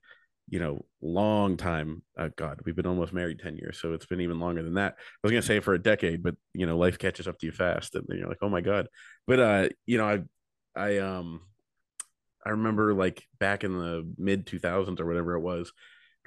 you 0.49 0.59
know 0.59 0.85
long 1.01 1.57
time. 1.57 2.03
Uh, 2.17 2.29
God, 2.35 2.59
we've 2.65 2.75
been 2.75 2.85
almost 2.87 3.11
married 3.13 3.39
ten 3.39 3.57
years, 3.57 3.79
so 3.81 3.93
it's 3.93 4.05
been 4.05 4.21
even 4.21 4.39
longer 4.39 4.63
than 4.63 4.75
that. 4.75 4.95
I 4.97 5.03
was 5.23 5.31
gonna 5.31 5.41
say 5.41 5.59
for 5.61 5.73
a 5.73 5.81
decade, 5.81 6.21
but 6.23 6.35
you 6.53 6.65
know, 6.67 6.77
life 6.77 6.99
catches 6.99 7.27
up 7.27 7.39
to 7.39 7.47
you 7.47 7.51
fast, 7.51 7.95
and 7.95 8.05
then 8.07 8.19
you're 8.19 8.29
like, 8.29 8.37
"Oh 8.41 8.49
my 8.49 8.61
God!" 8.61 8.87
But 9.25 9.39
uh, 9.39 9.69
you 9.87 9.97
know, 9.97 10.05
I 10.07 10.21
I 10.75 10.97
um 10.99 11.41
I 12.45 12.51
remember 12.51 12.93
like 12.93 13.23
back 13.39 13.63
in 13.63 13.77
the 13.77 14.07
mid 14.17 14.45
2000s 14.45 14.99
or 15.01 15.05
whatever 15.07 15.33
it 15.33 15.41
was 15.41 15.71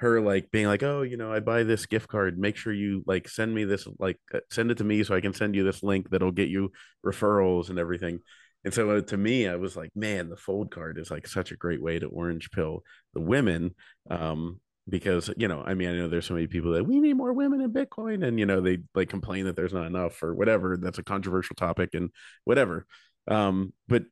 her 0.01 0.19
like 0.19 0.51
being 0.51 0.67
like, 0.67 0.83
"Oh, 0.83 1.03
you 1.03 1.15
know, 1.15 1.31
I 1.31 1.39
buy 1.39 1.63
this 1.63 1.85
gift 1.85 2.07
card. 2.07 2.37
Make 2.37 2.57
sure 2.57 2.73
you 2.73 3.03
like 3.05 3.29
send 3.29 3.53
me 3.53 3.63
this 3.63 3.87
like 3.99 4.19
uh, 4.33 4.39
send 4.49 4.71
it 4.71 4.77
to 4.79 4.83
me 4.83 5.03
so 5.03 5.15
I 5.15 5.21
can 5.21 5.33
send 5.33 5.55
you 5.55 5.63
this 5.63 5.83
link 5.83 6.09
that'll 6.09 6.31
get 6.31 6.49
you 6.49 6.71
referrals 7.05 7.69
and 7.69 7.79
everything." 7.79 8.19
And 8.63 8.73
so 8.73 8.89
uh, 8.91 9.01
to 9.01 9.17
me, 9.17 9.47
I 9.47 9.55
was 9.55 9.75
like, 9.77 9.91
"Man, 9.95 10.29
the 10.29 10.37
fold 10.37 10.71
card 10.71 10.97
is 10.97 11.11
like 11.11 11.27
such 11.27 11.51
a 11.51 11.57
great 11.57 11.81
way 11.81 11.99
to 11.99 12.07
orange 12.07 12.51
pill 12.51 12.83
the 13.13 13.21
women." 13.21 13.75
Um, 14.09 14.59
because 14.89 15.29
you 15.37 15.47
know, 15.47 15.63
I 15.65 15.75
mean, 15.75 15.89
I 15.89 15.93
know 15.93 16.09
there's 16.09 16.25
so 16.25 16.33
many 16.33 16.47
people 16.47 16.73
that 16.73 16.85
we 16.87 16.99
need 16.99 17.13
more 17.13 17.33
women 17.33 17.61
in 17.61 17.71
Bitcoin, 17.71 18.25
and 18.25 18.39
you 18.39 18.45
know, 18.47 18.59
they 18.59 18.79
like 18.95 19.09
complain 19.09 19.45
that 19.45 19.55
there's 19.55 19.73
not 19.73 19.85
enough 19.85 20.21
or 20.23 20.33
whatever. 20.33 20.77
That's 20.77 20.97
a 20.99 21.03
controversial 21.03 21.55
topic 21.55 21.91
and 21.93 22.09
whatever. 22.43 22.85
Um, 23.27 23.73
but 23.87 24.03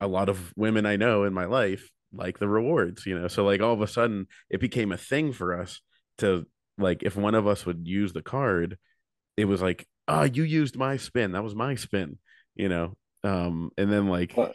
a 0.00 0.08
lot 0.08 0.28
of 0.28 0.52
women 0.56 0.86
I 0.86 0.96
know 0.96 1.24
in 1.24 1.34
my 1.34 1.44
life 1.44 1.88
like 2.12 2.38
the 2.38 2.48
rewards, 2.48 3.06
you 3.06 3.18
know. 3.18 3.28
So 3.28 3.44
like 3.44 3.60
all 3.60 3.72
of 3.72 3.80
a 3.80 3.86
sudden 3.86 4.26
it 4.50 4.60
became 4.60 4.92
a 4.92 4.96
thing 4.96 5.32
for 5.32 5.58
us 5.58 5.80
to 6.18 6.46
like 6.78 7.02
if 7.02 7.16
one 7.16 7.34
of 7.34 7.46
us 7.46 7.66
would 7.66 7.86
use 7.86 8.12
the 8.12 8.22
card, 8.22 8.78
it 9.36 9.44
was 9.46 9.62
like, 9.62 9.86
oh, 10.08 10.24
you 10.24 10.42
used 10.42 10.76
my 10.76 10.96
spin. 10.96 11.32
That 11.32 11.44
was 11.44 11.54
my 11.54 11.74
spin, 11.74 12.18
you 12.54 12.68
know. 12.68 12.96
Um, 13.24 13.70
and 13.78 13.92
then 13.92 14.08
like 14.08 14.34
well, 14.36 14.52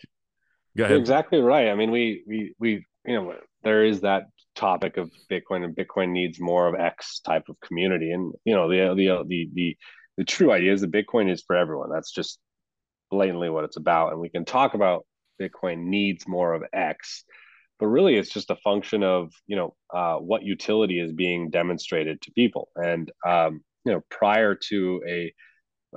go 0.75 0.85
ahead. 0.85 0.97
exactly 0.97 1.39
right. 1.39 1.69
I 1.69 1.75
mean, 1.75 1.91
we 1.91 2.23
we 2.27 2.53
we 2.59 2.85
you 3.05 3.15
know 3.15 3.35
there 3.63 3.85
is 3.85 4.01
that 4.01 4.23
topic 4.55 4.97
of 4.97 5.11
Bitcoin 5.31 5.63
and 5.63 5.75
Bitcoin 5.75 6.09
needs 6.09 6.39
more 6.39 6.67
of 6.67 6.79
X 6.79 7.21
type 7.21 7.43
of 7.49 7.59
community. 7.61 8.11
And 8.11 8.33
you 8.43 8.55
know, 8.55 8.69
the 8.69 8.93
the 8.95 9.23
the 9.27 9.49
the 9.53 9.77
the 10.17 10.23
true 10.25 10.51
idea 10.51 10.73
is 10.73 10.81
that 10.81 10.91
Bitcoin 10.91 11.31
is 11.31 11.43
for 11.45 11.55
everyone. 11.55 11.89
That's 11.91 12.11
just 12.11 12.39
blatantly 13.09 13.49
what 13.49 13.63
it's 13.63 13.77
about. 13.77 14.11
And 14.11 14.21
we 14.21 14.29
can 14.29 14.45
talk 14.45 14.73
about 14.73 15.05
Bitcoin 15.41 15.85
needs 15.85 16.27
more 16.27 16.53
of 16.53 16.63
X 16.73 17.23
but 17.79 17.87
really 17.87 18.15
it's 18.15 18.29
just 18.29 18.49
a 18.49 18.55
function 18.57 19.03
of 19.03 19.31
you 19.45 19.55
know 19.55 19.75
uh, 19.93 20.15
what 20.15 20.43
utility 20.43 20.99
is 20.99 21.11
being 21.11 21.49
demonstrated 21.49 22.21
to 22.21 22.31
people 22.31 22.69
and 22.75 23.11
um, 23.25 23.61
you 23.85 23.91
know 23.91 24.01
prior 24.09 24.55
to 24.55 25.01
a 25.07 25.33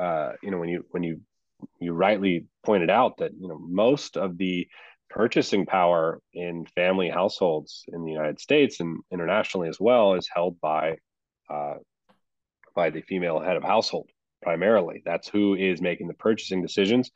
uh, 0.01 0.33
you 0.43 0.51
know 0.51 0.59
when 0.59 0.69
you 0.69 0.85
when 0.91 1.03
you 1.03 1.21
you 1.81 1.93
rightly 1.93 2.47
pointed 2.65 2.91
out 2.91 3.19
that 3.19 3.33
you 3.39 3.49
know 3.49 3.59
most 3.59 4.17
of 4.17 4.39
the 4.39 4.67
purchasing 5.11 5.67
power 5.67 6.21
in 6.33 6.65
family 6.77 7.09
households 7.09 7.85
in 7.89 8.05
the 8.05 8.13
United 8.13 8.41
States 8.41 8.79
and 8.81 9.01
internationally 9.13 9.69
as 9.69 9.81
well 9.81 10.15
is 10.15 10.29
held 10.33 10.61
by 10.61 10.97
uh, 11.51 11.75
by 12.75 12.91
the 12.91 13.03
female 13.03 13.41
head 13.41 13.57
of 13.57 13.65
household 13.65 14.09
primarily. 14.43 15.03
That's 15.05 15.29
who 15.29 15.55
is 15.55 15.83
making 15.83 16.09
the 16.09 16.15
purchasing 16.15 16.63
decisions. 16.63 17.11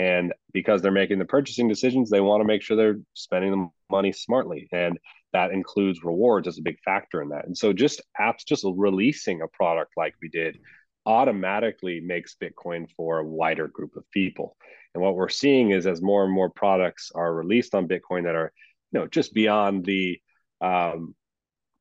And 0.00 0.32
because 0.54 0.80
they're 0.80 0.90
making 0.90 1.18
the 1.18 1.26
purchasing 1.26 1.68
decisions, 1.68 2.08
they 2.08 2.22
want 2.22 2.40
to 2.40 2.46
make 2.46 2.62
sure 2.62 2.74
they're 2.74 3.00
spending 3.12 3.50
the 3.50 3.68
money 3.90 4.12
smartly. 4.12 4.66
And 4.72 4.98
that 5.34 5.50
includes 5.50 6.02
rewards 6.02 6.48
as 6.48 6.56
a 6.56 6.62
big 6.62 6.78
factor 6.80 7.20
in 7.20 7.28
that. 7.28 7.44
And 7.44 7.56
so 7.56 7.74
just 7.74 8.00
apps, 8.18 8.46
just 8.46 8.64
releasing 8.64 9.42
a 9.42 9.48
product 9.48 9.92
like 9.98 10.14
we 10.22 10.30
did 10.30 10.58
automatically 11.04 12.00
makes 12.00 12.34
Bitcoin 12.42 12.86
for 12.96 13.18
a 13.18 13.26
wider 13.26 13.68
group 13.68 13.94
of 13.96 14.10
people. 14.10 14.56
And 14.94 15.02
what 15.02 15.16
we're 15.16 15.28
seeing 15.28 15.70
is 15.70 15.86
as 15.86 16.00
more 16.00 16.24
and 16.24 16.32
more 16.32 16.48
products 16.48 17.12
are 17.14 17.34
released 17.34 17.74
on 17.74 17.86
Bitcoin 17.86 18.24
that 18.24 18.34
are, 18.34 18.54
you 18.92 19.00
know, 19.00 19.06
just 19.06 19.34
beyond 19.34 19.84
the 19.84 20.18
um, 20.62 21.14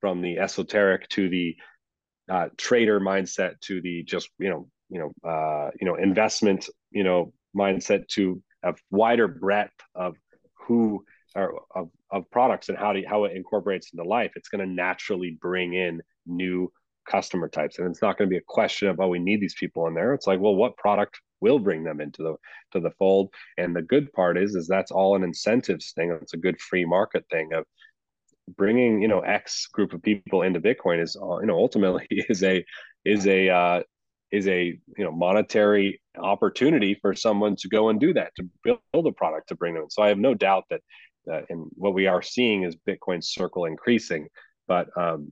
from 0.01 0.21
the 0.21 0.39
esoteric 0.39 1.07
to 1.09 1.29
the 1.29 1.55
uh, 2.29 2.49
trader 2.57 2.99
mindset 2.99 3.59
to 3.61 3.81
the 3.81 4.03
just 4.03 4.29
you 4.39 4.49
know 4.49 4.69
you 4.89 4.99
know 4.99 5.29
uh, 5.29 5.71
you 5.79 5.87
know 5.87 5.95
investment 5.95 6.69
you 6.91 7.03
know 7.03 7.33
mindset 7.57 8.07
to 8.07 8.41
a 8.63 8.73
wider 8.91 9.27
breadth 9.27 9.73
of 9.95 10.15
who 10.67 11.03
or 11.35 11.61
of, 11.75 11.89
of 12.11 12.29
products 12.31 12.69
and 12.69 12.77
how 12.77 12.93
do 12.93 13.03
how 13.07 13.23
it 13.25 13.35
incorporates 13.35 13.91
into 13.93 14.03
life 14.03 14.31
it's 14.35 14.49
going 14.49 14.67
to 14.67 14.73
naturally 14.73 15.37
bring 15.39 15.73
in 15.75 16.01
new 16.25 16.71
customer 17.09 17.49
types. 17.49 17.79
And 17.79 17.89
it's 17.89 18.01
not 18.01 18.17
going 18.17 18.29
to 18.29 18.33
be 18.33 18.37
a 18.37 18.47
question 18.47 18.87
of 18.87 18.99
oh 18.99 19.07
we 19.07 19.19
need 19.19 19.41
these 19.41 19.55
people 19.55 19.87
in 19.87 19.93
there. 19.93 20.13
It's 20.13 20.27
like 20.27 20.39
well 20.39 20.55
what 20.55 20.77
product 20.77 21.19
will 21.41 21.59
bring 21.59 21.83
them 21.83 21.99
into 21.99 22.23
the 22.23 22.35
to 22.73 22.79
the 22.79 22.91
fold? 22.91 23.33
And 23.57 23.75
the 23.75 23.81
good 23.81 24.11
part 24.13 24.37
is 24.37 24.55
is 24.55 24.67
that's 24.67 24.91
all 24.91 25.15
an 25.15 25.23
incentives 25.23 25.91
thing. 25.91 26.11
It's 26.21 26.33
a 26.33 26.37
good 26.37 26.59
free 26.61 26.85
market 26.85 27.25
thing 27.29 27.53
of 27.53 27.65
bringing 28.57 29.01
you 29.01 29.07
know 29.07 29.19
x 29.19 29.67
group 29.67 29.93
of 29.93 30.01
people 30.01 30.41
into 30.41 30.59
bitcoin 30.59 31.01
is 31.01 31.15
you 31.15 31.45
know 31.45 31.57
ultimately 31.57 32.07
is 32.11 32.43
a 32.43 32.65
is 33.05 33.27
a 33.27 33.49
uh, 33.49 33.81
is 34.31 34.47
a 34.47 34.79
you 34.97 35.03
know 35.03 35.11
monetary 35.11 36.01
opportunity 36.17 36.95
for 37.01 37.15
someone 37.15 37.55
to 37.55 37.67
go 37.67 37.89
and 37.89 37.99
do 37.99 38.13
that 38.13 38.31
to 38.35 38.47
build 38.63 39.07
a 39.07 39.11
product 39.11 39.49
to 39.49 39.55
bring 39.55 39.73
them. 39.73 39.89
So 39.89 40.03
i 40.03 40.09
have 40.09 40.17
no 40.17 40.33
doubt 40.33 40.65
that 40.69 40.81
and 41.49 41.67
what 41.75 41.93
we 41.93 42.07
are 42.07 42.21
seeing 42.21 42.63
is 42.63 42.75
bitcoin 42.87 43.23
circle 43.23 43.65
increasing 43.65 44.27
but 44.67 44.87
um, 44.97 45.31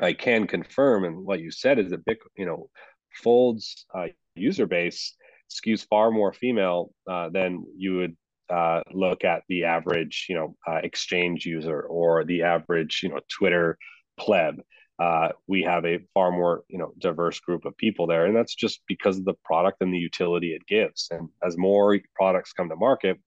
i 0.00 0.12
can 0.12 0.46
confirm 0.46 1.04
and 1.04 1.24
what 1.24 1.40
you 1.40 1.50
said 1.50 1.78
is 1.78 1.90
that 1.90 2.04
bitcoin 2.04 2.36
you 2.36 2.46
know 2.46 2.68
folds 3.14 3.86
uh, 3.94 4.06
user 4.34 4.66
base 4.66 5.14
skews 5.50 5.86
far 5.88 6.10
more 6.10 6.32
female 6.32 6.92
uh, 7.10 7.28
than 7.30 7.64
you 7.76 7.96
would 7.96 8.16
uh, 8.50 8.82
look 8.92 9.24
at 9.24 9.42
the 9.48 9.64
average 9.64 10.26
you 10.28 10.34
know 10.34 10.54
uh, 10.66 10.80
exchange 10.82 11.44
user 11.44 11.82
or 11.82 12.24
the 12.24 12.42
average 12.42 13.00
you 13.02 13.08
know 13.08 13.20
twitter 13.28 13.78
pleb 14.18 14.56
uh, 14.98 15.28
we 15.46 15.62
have 15.62 15.84
a 15.84 16.00
far 16.12 16.30
more 16.30 16.64
you 16.68 16.78
know 16.78 16.92
diverse 16.98 17.40
group 17.40 17.64
of 17.64 17.76
people 17.76 18.06
there. 18.06 18.26
And 18.26 18.34
that's 18.34 18.54
just 18.54 18.80
because 18.86 19.18
of 19.18 19.24
the 19.24 19.34
product 19.44 19.80
and 19.80 19.92
the 19.92 19.98
utility 19.98 20.52
it 20.54 20.66
gives. 20.66 21.08
And 21.10 21.28
as 21.44 21.56
more 21.56 21.98
products 22.14 22.52
come 22.52 22.68
to 22.68 22.76
market 22.76 23.18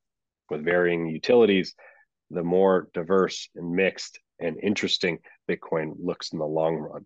with 0.50 0.66
varying 0.66 1.08
utilities 1.08 1.76
the 2.32 2.44
more 2.44 2.88
diverse 2.94 3.50
and 3.56 3.72
mixed 3.76 4.20
and 4.40 4.58
interesting 4.64 5.20
bitcoin 5.50 5.94
looks 6.02 6.32
in 6.32 6.40
the 6.40 6.46
long 6.46 6.78
run. 6.78 7.06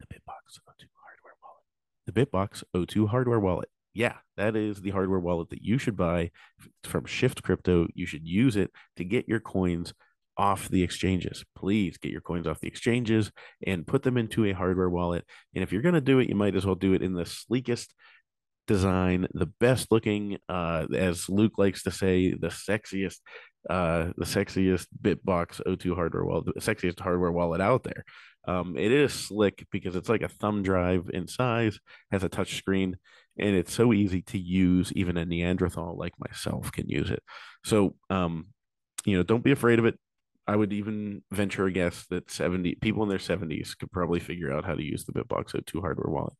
The 0.00 0.06
bitbox 0.06 0.58
o2 0.66 0.88
hardware 1.04 1.36
wallet. 1.42 2.06
The 2.06 2.12
bitbox 2.12 2.64
o2 2.74 3.08
hardware 3.08 3.40
wallet. 3.40 3.68
Yeah 3.94 4.14
that 4.36 4.56
is 4.56 4.80
the 4.80 4.90
hardware 4.90 5.20
wallet 5.20 5.50
that 5.50 5.62
you 5.62 5.78
should 5.78 5.96
buy. 5.96 6.30
From 6.82 7.04
shift 7.04 7.42
crypto 7.42 7.86
you 7.94 8.06
should 8.06 8.26
use 8.26 8.56
it 8.56 8.70
to 8.96 9.04
get 9.04 9.28
your 9.28 9.40
coins 9.40 9.92
off 10.38 10.68
the 10.68 10.82
exchanges. 10.82 11.44
Please 11.56 11.98
get 11.98 12.12
your 12.12 12.20
coins 12.20 12.46
off 12.46 12.60
the 12.60 12.68
exchanges 12.68 13.30
and 13.66 13.86
put 13.86 14.04
them 14.04 14.16
into 14.16 14.46
a 14.46 14.52
hardware 14.52 14.88
wallet. 14.88 15.24
And 15.54 15.62
if 15.64 15.72
you're 15.72 15.82
going 15.82 15.94
to 15.94 16.00
do 16.00 16.20
it, 16.20 16.28
you 16.28 16.36
might 16.36 16.54
as 16.54 16.64
well 16.64 16.76
do 16.76 16.94
it 16.94 17.02
in 17.02 17.12
the 17.12 17.26
sleekest 17.26 17.92
design, 18.68 19.26
the 19.32 19.46
best 19.46 19.90
looking, 19.90 20.38
uh, 20.48 20.86
as 20.94 21.28
Luke 21.28 21.54
likes 21.58 21.82
to 21.82 21.90
say, 21.90 22.32
the 22.32 22.48
sexiest, 22.48 23.16
uh, 23.68 24.10
the 24.16 24.24
sexiest 24.24 24.86
BitBox02 25.02 25.94
hardware 25.94 26.24
wallet, 26.24 26.54
the 26.54 26.60
sexiest 26.60 27.00
hardware 27.00 27.32
wallet 27.32 27.60
out 27.60 27.82
there. 27.82 28.04
Um, 28.46 28.76
it 28.78 28.92
is 28.92 29.12
slick 29.12 29.66
because 29.72 29.96
it's 29.96 30.08
like 30.08 30.22
a 30.22 30.28
thumb 30.28 30.62
drive 30.62 31.10
in 31.12 31.26
size, 31.26 31.80
has 32.12 32.22
a 32.22 32.28
touch 32.28 32.56
screen, 32.56 32.96
and 33.38 33.56
it's 33.56 33.74
so 33.74 33.92
easy 33.92 34.22
to 34.22 34.38
use. 34.38 34.92
Even 34.92 35.16
a 35.16 35.24
Neanderthal 35.24 35.96
like 35.98 36.14
myself 36.18 36.70
can 36.72 36.88
use 36.88 37.10
it. 37.10 37.22
So, 37.64 37.96
um, 38.08 38.46
you 39.04 39.16
know, 39.16 39.22
don't 39.22 39.44
be 39.44 39.52
afraid 39.52 39.78
of 39.78 39.84
it. 39.84 39.98
I 40.48 40.56
would 40.56 40.72
even 40.72 41.22
venture 41.30 41.66
a 41.66 41.70
guess 41.70 42.06
that 42.08 42.30
70 42.30 42.76
people 42.76 43.02
in 43.02 43.10
their 43.10 43.18
70s 43.18 43.76
could 43.76 43.92
probably 43.92 44.18
figure 44.18 44.50
out 44.50 44.64
how 44.64 44.74
to 44.74 44.82
use 44.82 45.04
the 45.04 45.12
BitBox02 45.12 45.80
hardware 45.80 46.10
wallet. 46.10 46.32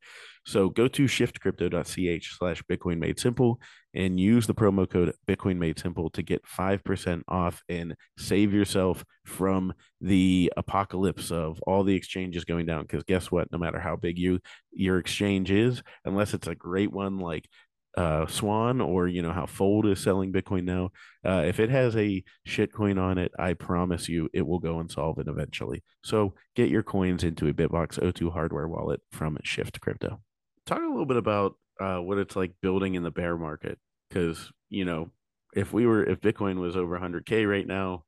So 0.47 0.69
go 0.69 0.87
to 0.87 1.03
shiftcrypto.ch 1.03 2.35
slash 2.35 2.63
Bitcoin 2.63 2.97
made 2.97 3.19
simple 3.19 3.61
and 3.93 4.19
use 4.19 4.47
the 4.47 4.55
promo 4.55 4.89
code 4.89 5.13
Bitcoin 5.27 5.57
made 5.57 5.77
simple 5.77 6.09
to 6.11 6.23
get 6.23 6.43
5% 6.43 7.21
off 7.27 7.61
and 7.69 7.95
save 8.17 8.51
yourself 8.51 9.05
from 9.27 9.73
the 10.01 10.51
apocalypse 10.57 11.31
of 11.31 11.61
all 11.67 11.83
the 11.83 11.95
exchanges 11.95 12.45
going 12.45 12.65
down. 12.65 12.81
Because 12.81 13.03
guess 13.03 13.31
what? 13.31 13.51
No 13.51 13.59
matter 13.59 13.79
how 13.79 13.95
big 13.95 14.17
you 14.17 14.39
your 14.71 14.97
exchange 14.97 15.51
is, 15.51 15.83
unless 16.03 16.33
it's 16.33 16.47
a 16.47 16.55
great 16.55 16.91
one 16.91 17.19
like 17.19 17.47
uh, 17.97 18.27
Swan 18.27 18.81
or 18.81 19.07
you 19.07 19.21
know 19.21 19.31
how 19.31 19.45
Fold 19.45 19.85
is 19.85 19.99
selling 19.99 20.31
Bitcoin 20.31 20.63
now, 20.63 20.91
uh, 21.25 21.43
if 21.45 21.59
it 21.59 21.69
has 21.69 21.95
a 21.95 22.23
shitcoin 22.47 23.01
on 23.01 23.17
it, 23.17 23.31
I 23.37 23.53
promise 23.53 24.07
you 24.07 24.29
it 24.33 24.45
will 24.45 24.59
go 24.59 24.79
and 24.79 24.89
solve 24.91 25.19
it 25.19 25.27
eventually. 25.27 25.83
So 26.03 26.33
get 26.55 26.69
your 26.69 26.83
coins 26.83 27.23
into 27.23 27.47
a 27.47 27.53
BitBox02 27.53 28.31
hardware 28.31 28.67
wallet 28.67 29.01
from 29.11 29.37
Shift 29.43 29.81
Crypto. 29.81 30.21
Talk 30.65 30.79
a 30.79 30.87
little 30.87 31.05
bit 31.05 31.17
about 31.17 31.55
uh, 31.79 31.97
what 31.97 32.17
it's 32.17 32.35
like 32.35 32.53
building 32.61 32.95
in 32.95 33.03
the 33.03 33.11
bear 33.11 33.37
market, 33.37 33.79
because 34.09 34.51
you 34.69 34.85
know 34.85 35.11
if 35.55 35.73
we 35.73 35.85
were 35.85 36.03
if 36.03 36.21
Bitcoin 36.21 36.59
was 36.59 36.75
over 36.75 36.99
100k 36.99 37.49
right 37.49 37.67
now, 37.67 38.03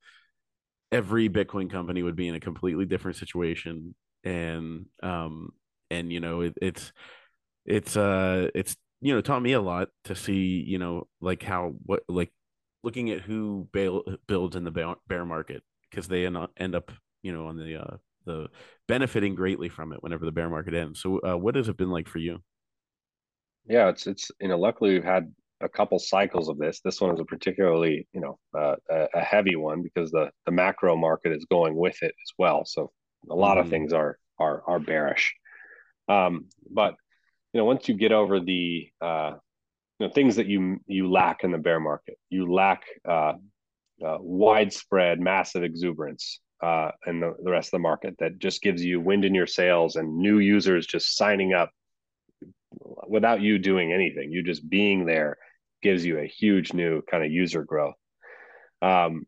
every 0.92 1.30
Bitcoin 1.30 1.72
company 1.72 2.04
would 2.04 2.16
be 2.16 2.28
in 2.28 2.36
a 2.36 2.40
completely 2.40 2.86
different 2.86 3.18
situation, 3.18 3.96
and 4.24 4.86
um 5.02 5.50
and 5.90 6.12
you 6.12 6.20
know 6.20 6.42
it, 6.42 6.54
it's 6.62 6.94
it's 7.66 7.98
uh 7.98 8.50
it's 8.54 8.76
you 9.02 9.14
know 9.14 9.22
taught 9.22 9.42
me 9.42 9.54
a 9.54 9.62
lot 9.62 9.90
to 10.06 10.16
see 10.16 10.64
you 10.66 10.78
know 10.78 11.08
like 11.20 11.44
how 11.44 11.74
what 11.86 12.04
like 12.08 12.32
looking 12.84 13.12
at 13.12 13.22
who 13.22 13.68
bail, 13.74 14.04
builds 14.28 14.56
in 14.56 14.64
the 14.64 14.96
bear, 15.08 15.26
market 15.26 15.64
because 15.90 16.08
they 16.08 16.26
end 16.26 16.38
up, 16.38 16.92
you 17.22 17.34
know 17.34 17.48
on 17.48 17.58
the 17.58 17.76
uh 17.76 17.98
the 18.26 18.48
benefiting 18.88 19.34
greatly 19.34 19.68
from 19.68 19.92
it 19.94 20.02
whenever 20.04 20.26
the 20.26 20.32
bear 20.32 20.48
market 20.48 20.76
ends. 20.76 21.02
So 21.02 21.20
uh, 21.20 21.36
what 21.36 21.56
has 21.56 21.70
it 21.70 21.78
been 21.78 21.90
like 21.90 22.08
for 22.08 22.20
you? 22.20 22.40
Yeah 23.68 23.90
it's 23.90 24.08
it's 24.08 24.32
you 24.40 24.48
know 24.48 24.60
luckily 24.60 24.94
we've 24.94 25.04
had 25.04 25.32
a 25.62 25.70
couple 25.70 26.00
cycles 26.00 26.50
of 26.50 26.58
this. 26.58 26.82
This 26.84 27.00
one 27.00 27.14
is 27.14 27.20
a 27.20 27.26
particularly 27.26 28.08
you 28.14 28.22
know 28.22 28.40
uh, 28.58 28.76
a, 28.90 29.08
a, 29.16 29.22
heavy 29.22 29.56
one 29.56 29.84
because 29.84 30.12
the 30.12 30.32
the 30.46 30.52
macro 30.52 30.96
market 30.96 31.32
is 31.32 31.46
going 31.46 31.76
with 31.76 32.02
it 32.02 32.14
as 32.24 32.34
well. 32.38 32.66
So 32.66 32.92
a 33.30 33.36
lot 33.36 33.58
mm-hmm. 33.58 33.66
of 33.66 33.70
things 33.70 33.94
are 33.94 34.18
are 34.40 34.64
are 34.68 34.80
bearish. 34.80 35.34
Um 36.08 36.46
but 36.70 36.96
you 37.54 37.60
know 37.60 37.66
once 37.66 37.88
you 37.88 37.96
get 37.96 38.12
over 38.12 38.40
the 38.40 38.90
uh, 39.02 39.34
you 40.00 40.08
know 40.08 40.14
things 40.14 40.36
that 40.38 40.48
you 40.48 40.80
you 40.88 41.12
lack 41.12 41.44
in 41.44 41.52
the 41.52 41.58
bear 41.58 41.80
market, 41.80 42.18
you 42.30 42.52
lack 42.52 42.84
uh, 43.08 43.34
uh, 44.06 44.18
widespread 44.20 45.20
massive 45.20 45.64
exuberance 45.64 46.40
uh, 46.62 46.92
in 47.08 47.20
the, 47.20 47.36
the 47.44 47.52
rest 47.52 47.68
of 47.68 47.72
the 47.72 47.80
market 47.80 48.16
that 48.20 48.40
just 48.40 48.62
gives 48.62 48.84
you 48.84 49.00
wind 49.00 49.26
in 49.26 49.36
your 49.36 49.48
sails 49.48 49.96
and 49.96 50.18
new 50.18 50.40
users 50.40 50.86
just 50.86 51.18
signing 51.18 51.54
up 51.54 51.72
without 53.08 53.42
you 53.42 53.58
doing 53.58 53.92
anything. 53.92 54.32
You 54.32 54.44
just 54.44 54.68
being 54.70 55.06
there 55.06 55.38
gives 55.82 56.06
you 56.06 56.20
a 56.20 56.28
huge 56.28 56.74
new 56.74 57.02
kind 57.10 57.24
of 57.24 57.32
user 57.32 57.64
growth. 57.64 57.96
Um, 58.82 59.26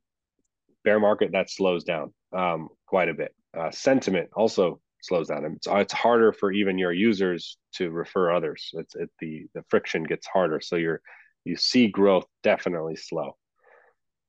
bear 0.83 0.99
market 0.99 1.31
that 1.33 1.49
slows 1.49 1.83
down 1.83 2.13
um, 2.35 2.69
quite 2.85 3.09
a 3.09 3.13
bit. 3.13 3.33
Uh, 3.57 3.71
sentiment 3.71 4.29
also 4.33 4.79
slows 5.03 5.27
down. 5.27 5.45
It's 5.45 5.67
it's 5.69 5.93
harder 5.93 6.31
for 6.31 6.51
even 6.51 6.77
your 6.77 6.93
users 6.93 7.57
to 7.73 7.91
refer 7.91 8.31
others. 8.31 8.71
It's 8.73 8.95
it, 8.95 9.09
the 9.19 9.45
the 9.53 9.63
friction 9.69 10.03
gets 10.03 10.25
harder. 10.25 10.61
So 10.61 10.77
you're 10.77 11.01
you 11.43 11.57
see 11.57 11.87
growth 11.87 12.25
definitely 12.41 12.95
slow. 12.95 13.35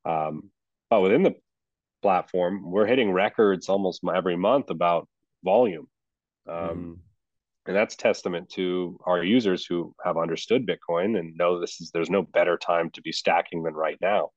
Um, 0.05 0.51
but 0.91 1.01
within 1.01 1.23
the 1.23 1.37
platform, 2.03 2.71
we're 2.71 2.87
hitting 2.87 3.13
records 3.13 3.69
almost 3.69 4.03
every 4.15 4.37
month 4.37 4.71
about 4.71 5.09
volume. 5.45 5.87
Um, 6.49 6.59
mm. 6.59 6.97
And 7.67 7.75
that's 7.75 7.97
testament 7.97 8.51
to 8.51 8.99
our 9.07 9.25
users 9.25 9.65
who 9.65 9.95
have 10.05 10.19
understood 10.19 10.67
Bitcoin 10.67 11.19
and 11.19 11.35
know 11.37 11.61
this 11.61 11.81
is 11.81 11.91
there's 11.91 12.11
no 12.11 12.23
better 12.23 12.59
time 12.59 12.91
to 12.91 13.01
be 13.01 13.13
stacking 13.13 13.63
than 13.63 13.73
right 13.73 13.97
now. 14.03 14.31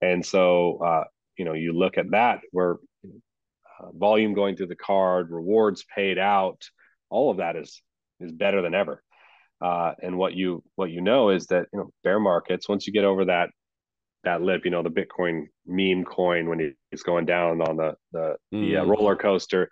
And 0.00 0.24
so, 0.24 0.78
uh, 0.78 1.04
you 1.36 1.44
know, 1.44 1.52
you 1.52 1.72
look 1.74 1.98
at 1.98 2.10
that, 2.12 2.40
we're 2.52 2.76
uh, 3.84 3.90
volume 3.92 4.34
going 4.34 4.56
through 4.56 4.68
the 4.68 4.76
card, 4.76 5.30
rewards 5.30 5.84
paid 5.94 6.18
out, 6.18 6.62
all 7.10 7.30
of 7.30 7.38
that 7.38 7.56
is 7.56 7.82
is 8.20 8.32
better 8.32 8.62
than 8.62 8.74
ever. 8.74 9.02
Uh, 9.60 9.92
and 10.02 10.16
what 10.16 10.34
you 10.34 10.62
what 10.76 10.90
you 10.90 11.00
know 11.00 11.30
is 11.30 11.46
that 11.46 11.66
you 11.72 11.78
know 11.78 11.90
bear 12.02 12.20
markets 12.20 12.68
once 12.68 12.86
you 12.86 12.92
get 12.92 13.04
over 13.04 13.24
that 13.26 13.50
that 14.24 14.42
lip, 14.42 14.62
you 14.64 14.70
know 14.70 14.82
the 14.82 14.90
Bitcoin 14.90 15.46
meme 15.66 16.04
coin 16.04 16.48
when 16.48 16.74
it's 16.90 17.02
going 17.02 17.26
down 17.26 17.60
on 17.60 17.76
the 17.76 17.94
the, 18.12 18.36
mm. 18.52 18.60
the 18.68 18.76
uh, 18.76 18.80
mm-hmm. 18.82 18.90
roller 18.90 19.16
coaster. 19.16 19.68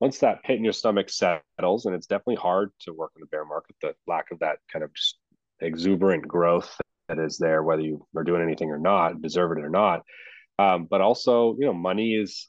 Once 0.00 0.18
that 0.18 0.44
pit 0.44 0.56
in 0.56 0.62
your 0.62 0.72
stomach 0.72 1.10
settles, 1.10 1.86
and 1.86 1.94
it's 1.94 2.06
definitely 2.06 2.36
hard 2.36 2.70
to 2.78 2.92
work 2.92 3.10
in 3.16 3.20
the 3.20 3.26
bear 3.26 3.44
market, 3.44 3.74
the 3.82 3.92
lack 4.06 4.30
of 4.30 4.38
that 4.38 4.58
kind 4.72 4.84
of 4.84 4.94
just 4.94 5.18
exuberant 5.60 6.26
growth 6.26 6.80
that 7.08 7.18
is 7.18 7.36
there, 7.38 7.64
whether 7.64 7.82
you 7.82 8.06
are 8.16 8.22
doing 8.22 8.42
anything 8.42 8.70
or 8.70 8.78
not, 8.78 9.20
deserve 9.20 9.58
it 9.58 9.64
or 9.64 9.70
not. 9.70 10.02
Um, 10.58 10.86
but 10.88 11.00
also, 11.00 11.56
you 11.58 11.66
know, 11.66 11.72
money 11.72 12.12
is 12.12 12.48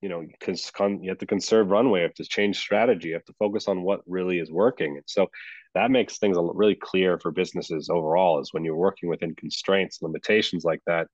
you 0.00 0.08
know 0.08 0.24
because 0.40 0.70
you 0.78 1.08
have 1.08 1.18
to 1.18 1.26
conserve 1.26 1.70
runway 1.70 2.00
you 2.00 2.04
have 2.04 2.14
to 2.14 2.24
change 2.24 2.58
strategy 2.58 3.08
you 3.08 3.14
have 3.14 3.24
to 3.24 3.34
focus 3.38 3.68
on 3.68 3.82
what 3.82 4.00
really 4.06 4.38
is 4.38 4.50
working. 4.50 4.96
And 4.96 5.04
so 5.06 5.28
that 5.74 5.90
makes 5.90 6.18
things 6.18 6.36
really 6.54 6.74
clear 6.74 7.18
for 7.18 7.30
businesses 7.30 7.90
overall 7.90 8.40
is 8.40 8.52
when 8.52 8.64
you're 8.64 8.76
working 8.76 9.08
within 9.08 9.34
constraints 9.34 10.02
limitations 10.02 10.64
like 10.64 10.80
that 10.86 11.08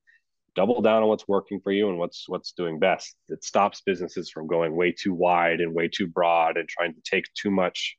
double 0.54 0.80
down 0.80 1.02
on 1.02 1.08
what's 1.08 1.28
working 1.28 1.60
for 1.60 1.72
you 1.72 1.88
and 1.88 1.98
what's 1.98 2.28
what's 2.28 2.52
doing 2.52 2.78
best. 2.78 3.16
It 3.28 3.44
stops 3.44 3.82
businesses 3.84 4.30
from 4.30 4.46
going 4.46 4.76
way 4.76 4.92
too 4.92 5.12
wide 5.14 5.60
and 5.60 5.74
way 5.74 5.88
too 5.88 6.06
broad 6.06 6.56
and 6.56 6.68
trying 6.68 6.94
to 6.94 7.00
take 7.04 7.24
too 7.34 7.50
much 7.50 7.96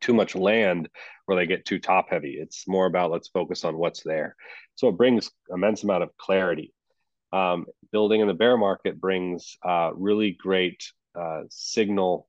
too 0.00 0.14
much 0.14 0.34
land 0.34 0.88
where 1.26 1.36
they 1.36 1.46
get 1.46 1.64
too 1.64 1.78
top 1.78 2.10
heavy. 2.10 2.36
It's 2.40 2.66
more 2.66 2.86
about 2.86 3.10
let's 3.10 3.28
focus 3.28 3.64
on 3.64 3.78
what's 3.78 4.02
there. 4.02 4.34
So 4.74 4.88
it 4.88 4.96
brings 4.96 5.30
immense 5.50 5.84
amount 5.84 6.02
of 6.02 6.10
clarity 6.18 6.72
um, 7.34 7.66
building 7.90 8.20
in 8.20 8.28
the 8.28 8.34
bear 8.34 8.56
market 8.56 9.00
brings 9.00 9.56
uh, 9.64 9.90
really 9.94 10.30
great 10.30 10.84
uh, 11.18 11.42
signal 11.50 12.28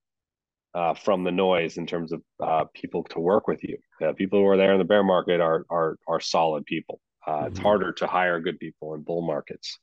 uh, 0.74 0.96
from 0.96 1.24
the 1.24 1.32
noise 1.32 1.78
in 1.78 1.86
terms 1.86 2.12
of 2.12 2.22
uh, 2.44 2.66
people 2.74 3.04
to 3.04 3.20
work 3.20 3.48
with 3.48 3.64
you. 3.64 3.78
people 4.18 4.40
who 4.40 4.48
are 4.48 4.58
there 4.58 4.74
in 4.74 4.80
the 4.80 4.84
bear 4.84 5.04
market 5.04 5.40
are 5.40 5.64
are 5.70 5.98
are 6.08 6.20
solid 6.20 6.66
people. 6.66 7.00
Mm-hmm. 7.28 7.48
It's 7.48 7.60
harder 7.60 7.92
to 7.94 8.08
hire 8.08 8.40
good 8.40 8.60
people 8.60 8.96
in 8.96 9.02
bull 9.02 9.22
markets, 9.22 9.78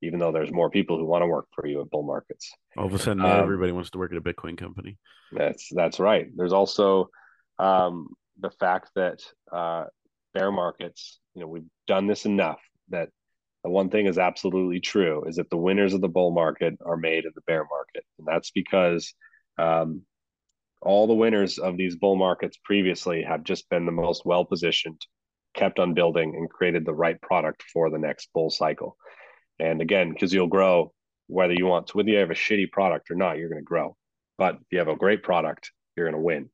even 0.00 0.18
though 0.20 0.32
there's 0.32 0.52
more 0.52 0.70
people 0.70 0.96
who 0.96 1.06
want 1.06 1.22
to 1.22 1.26
work 1.26 1.46
for 1.54 1.66
you 1.66 1.80
at 1.80 1.90
bull 1.90 2.04
markets. 2.04 2.50
All 2.76 2.86
of 2.86 2.94
a 2.94 2.98
sudden, 2.98 3.24
um, 3.24 3.40
everybody 3.40 3.72
wants 3.72 3.90
to 3.90 3.98
work 3.98 4.12
at 4.12 4.18
a 4.18 4.22
Bitcoin 4.22 4.56
company. 4.56 4.96
That's 5.32 5.68
that's 5.74 5.98
right. 5.98 6.28
There's 6.36 6.52
also 6.52 7.10
um, 7.58 8.08
the 8.38 8.50
fact 8.50 8.90
that 8.94 9.20
uh, 9.52 9.86
bear 10.34 10.52
markets. 10.52 11.18
You 11.34 11.42
know, 11.42 11.48
we've 11.48 11.68
done 11.88 12.06
this 12.06 12.26
enough 12.26 12.60
that 12.90 13.08
the 13.64 13.70
one 13.70 13.90
thing 13.90 14.06
is 14.06 14.18
absolutely 14.18 14.80
true 14.80 15.24
is 15.24 15.36
that 15.36 15.48
the 15.50 15.56
winners 15.56 15.94
of 15.94 16.00
the 16.00 16.08
bull 16.08 16.32
market 16.32 16.74
are 16.84 16.96
made 16.96 17.24
in 17.24 17.32
the 17.34 17.42
bear 17.42 17.64
market. 17.70 18.04
And 18.18 18.26
that's 18.26 18.50
because 18.50 19.14
um, 19.58 20.02
all 20.80 21.06
the 21.06 21.14
winners 21.14 21.58
of 21.58 21.76
these 21.76 21.96
bull 21.96 22.16
markets 22.16 22.58
previously 22.64 23.22
have 23.22 23.44
just 23.44 23.68
been 23.68 23.86
the 23.86 23.92
most 23.92 24.26
well 24.26 24.44
positioned, 24.44 25.00
kept 25.54 25.78
on 25.78 25.94
building, 25.94 26.34
and 26.34 26.50
created 26.50 26.84
the 26.84 26.94
right 26.94 27.20
product 27.20 27.62
for 27.72 27.88
the 27.88 27.98
next 27.98 28.30
bull 28.34 28.50
cycle. 28.50 28.96
And 29.60 29.80
again, 29.80 30.12
because 30.12 30.32
you'll 30.32 30.48
grow 30.48 30.92
whether 31.28 31.54
you 31.54 31.66
want 31.66 31.86
to, 31.88 31.96
whether 31.96 32.10
you 32.10 32.18
have 32.18 32.30
a 32.32 32.34
shitty 32.34 32.72
product 32.72 33.10
or 33.10 33.14
not, 33.14 33.38
you're 33.38 33.48
going 33.48 33.62
to 33.62 33.64
grow. 33.64 33.96
But 34.38 34.56
if 34.56 34.66
you 34.72 34.78
have 34.78 34.88
a 34.88 34.96
great 34.96 35.22
product, 35.22 35.70
you're 35.96 36.06
going 36.06 36.20
to 36.20 36.24
win. 36.24 36.50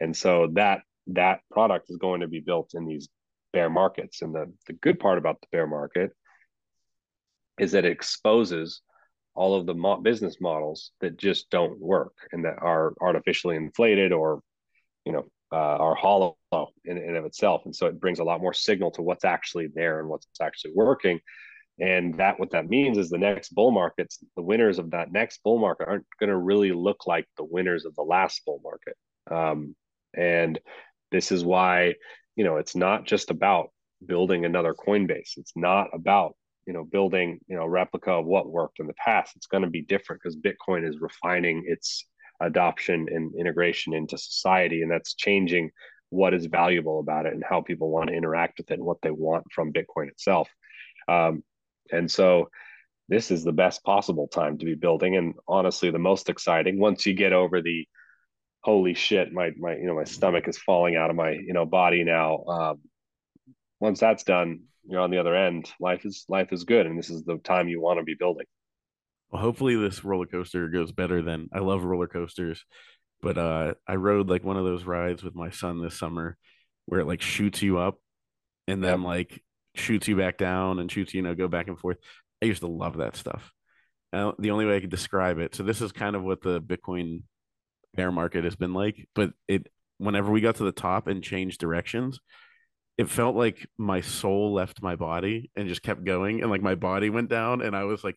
And 0.00 0.16
so 0.16 0.48
that 0.52 0.82
that 1.08 1.40
product 1.50 1.90
is 1.90 1.96
going 1.96 2.20
to 2.20 2.28
be 2.28 2.40
built 2.40 2.70
in 2.74 2.86
these 2.86 3.08
bear 3.52 3.68
markets. 3.68 4.22
And 4.22 4.34
the, 4.34 4.52
the 4.68 4.72
good 4.74 5.00
part 5.00 5.18
about 5.18 5.40
the 5.40 5.48
bear 5.50 5.66
market 5.66 6.12
is 7.58 7.72
that 7.72 7.84
it 7.84 7.92
exposes 7.92 8.82
all 9.34 9.56
of 9.56 9.66
the 9.66 9.74
mo- 9.74 10.00
business 10.00 10.36
models 10.40 10.92
that 11.00 11.16
just 11.16 11.50
don't 11.50 11.80
work 11.80 12.14
and 12.32 12.44
that 12.44 12.58
are 12.60 12.94
artificially 13.00 13.56
inflated 13.56 14.12
or 14.12 14.40
you 15.04 15.12
know 15.12 15.24
uh, 15.52 15.56
are 15.56 15.94
hollow 15.94 16.36
in, 16.84 16.98
in 16.98 17.16
of 17.16 17.24
itself. 17.24 17.62
And 17.64 17.74
so 17.74 17.86
it 17.86 18.00
brings 18.00 18.18
a 18.18 18.24
lot 18.24 18.40
more 18.40 18.52
signal 18.52 18.90
to 18.92 19.02
what's 19.02 19.24
actually 19.24 19.68
there 19.72 20.00
and 20.00 20.08
what's 20.08 20.26
actually 20.42 20.72
working. 20.74 21.20
And 21.80 22.14
that 22.18 22.38
what 22.38 22.50
that 22.52 22.68
means 22.68 22.98
is 22.98 23.10
the 23.10 23.18
next 23.18 23.54
bull 23.54 23.70
markets 23.70 24.18
the 24.36 24.42
winners 24.42 24.78
of 24.78 24.92
that 24.92 25.12
next 25.12 25.42
bull 25.42 25.58
market 25.58 25.88
aren't 25.88 26.06
going 26.20 26.30
to 26.30 26.36
really 26.36 26.72
look 26.72 27.06
like 27.06 27.26
the 27.36 27.44
winners 27.44 27.84
of 27.84 27.94
the 27.96 28.02
last 28.02 28.42
bull 28.46 28.60
market. 28.62 28.96
Um, 29.30 29.74
and 30.16 30.58
this 31.10 31.32
is 31.32 31.44
why 31.44 31.94
you 32.36 32.44
know 32.44 32.56
it's 32.56 32.76
not 32.76 33.06
just 33.06 33.30
about 33.30 33.70
building 34.04 34.44
another 34.44 34.74
coinbase. 34.74 35.36
It's 35.36 35.52
not 35.56 35.88
about 35.92 36.36
you 36.66 36.72
know 36.72 36.84
building 36.84 37.38
you 37.46 37.56
know 37.56 37.66
replica 37.66 38.12
of 38.12 38.26
what 38.26 38.50
worked 38.50 38.80
in 38.80 38.86
the 38.86 38.94
past 38.94 39.36
it's 39.36 39.46
going 39.46 39.62
to 39.62 39.70
be 39.70 39.82
different 39.82 40.20
because 40.22 40.36
bitcoin 40.36 40.88
is 40.88 41.00
refining 41.00 41.62
its 41.66 42.06
adoption 42.40 43.06
and 43.10 43.34
integration 43.38 43.94
into 43.94 44.18
society 44.18 44.82
and 44.82 44.90
that's 44.90 45.14
changing 45.14 45.70
what 46.14 46.32
is 46.32 46.46
valuable 46.46 47.00
about 47.00 47.26
it 47.26 47.34
and 47.34 47.42
how 47.48 47.60
people 47.60 47.90
want 47.90 48.08
to 48.08 48.14
interact 48.14 48.58
with 48.58 48.70
it 48.70 48.74
and 48.74 48.84
what 48.84 48.98
they 49.02 49.10
want 49.10 49.44
from 49.52 49.72
Bitcoin 49.72 50.08
itself. 50.08 50.48
Um, 51.08 51.42
and 51.90 52.10
so 52.10 52.50
this 53.08 53.30
is 53.30 53.44
the 53.44 53.52
best 53.52 53.82
possible 53.84 54.28
time 54.28 54.56
to 54.58 54.64
be 54.64 54.74
building 54.74 55.16
and 55.16 55.34
honestly 55.46 55.90
the 55.90 55.98
most 55.98 56.30
exciting 56.30 56.78
once 56.78 57.04
you 57.04 57.12
get 57.12 57.34
over 57.34 57.60
the 57.60 57.86
holy 58.62 58.94
shit 58.94 59.30
my 59.30 59.50
my 59.58 59.76
you 59.76 59.84
know 59.84 59.94
my 59.94 60.04
stomach 60.04 60.48
is 60.48 60.56
falling 60.56 60.96
out 60.96 61.10
of 61.10 61.16
my 61.16 61.32
you 61.32 61.52
know 61.52 61.66
body 61.66 62.02
now 62.02 62.42
um, 62.44 62.80
once 63.84 64.00
that's 64.00 64.24
done 64.24 64.60
you're 64.86 65.00
on 65.00 65.10
the 65.10 65.18
other 65.18 65.34
end. 65.34 65.70
Life 65.80 66.04
is 66.04 66.24
life 66.28 66.52
is 66.52 66.64
good 66.64 66.86
and 66.86 66.98
this 66.98 67.10
is 67.10 67.22
the 67.24 67.38
time 67.38 67.68
you 67.68 67.80
want 67.80 67.98
to 67.98 68.04
be 68.04 68.14
building. 68.18 68.46
Well 69.30 69.42
hopefully 69.42 69.76
this 69.76 70.04
roller 70.04 70.26
coaster 70.26 70.68
goes 70.68 70.92
better 70.92 71.22
than 71.22 71.48
i 71.52 71.58
love 71.58 71.82
roller 71.82 72.06
coasters 72.06 72.64
but 73.20 73.36
uh 73.36 73.74
i 73.88 73.96
rode 73.96 74.28
like 74.28 74.44
one 74.44 74.56
of 74.56 74.64
those 74.64 74.84
rides 74.84 75.24
with 75.24 75.34
my 75.34 75.50
son 75.50 75.82
this 75.82 75.98
summer 75.98 76.36
where 76.86 77.00
it 77.00 77.06
like 77.06 77.20
shoots 77.20 77.60
you 77.60 77.78
up 77.78 77.96
and 78.68 78.84
then 78.84 79.00
yep. 79.00 79.06
like 79.06 79.42
shoots 79.74 80.06
you 80.06 80.16
back 80.16 80.38
down 80.38 80.78
and 80.78 80.92
shoots 80.92 81.14
you 81.14 81.22
know 81.22 81.34
go 81.34 81.48
back 81.48 81.66
and 81.68 81.78
forth. 81.78 81.96
I 82.40 82.46
used 82.46 82.60
to 82.60 82.68
love 82.68 82.98
that 82.98 83.16
stuff. 83.16 83.50
Uh, 84.12 84.32
the 84.38 84.52
only 84.52 84.64
way 84.64 84.76
i 84.76 84.80
could 84.80 84.90
describe 84.90 85.38
it 85.38 85.54
so 85.54 85.64
this 85.64 85.80
is 85.80 85.90
kind 85.90 86.14
of 86.14 86.22
what 86.22 86.40
the 86.40 86.60
bitcoin 86.60 87.22
bear 87.94 88.12
market 88.12 88.44
has 88.44 88.54
been 88.54 88.72
like 88.72 89.08
but 89.14 89.32
it 89.48 89.66
whenever 89.98 90.30
we 90.30 90.40
got 90.40 90.54
to 90.56 90.64
the 90.64 90.70
top 90.70 91.08
and 91.08 91.24
changed 91.24 91.58
directions 91.58 92.20
it 92.96 93.08
felt 93.08 93.34
like 93.34 93.66
my 93.76 94.00
soul 94.00 94.54
left 94.54 94.82
my 94.82 94.96
body 94.96 95.50
and 95.56 95.68
just 95.68 95.82
kept 95.82 96.04
going 96.04 96.42
and 96.42 96.50
like 96.50 96.62
my 96.62 96.74
body 96.74 97.10
went 97.10 97.28
down 97.28 97.60
and 97.60 97.76
i 97.76 97.84
was 97.84 98.04
like 98.04 98.16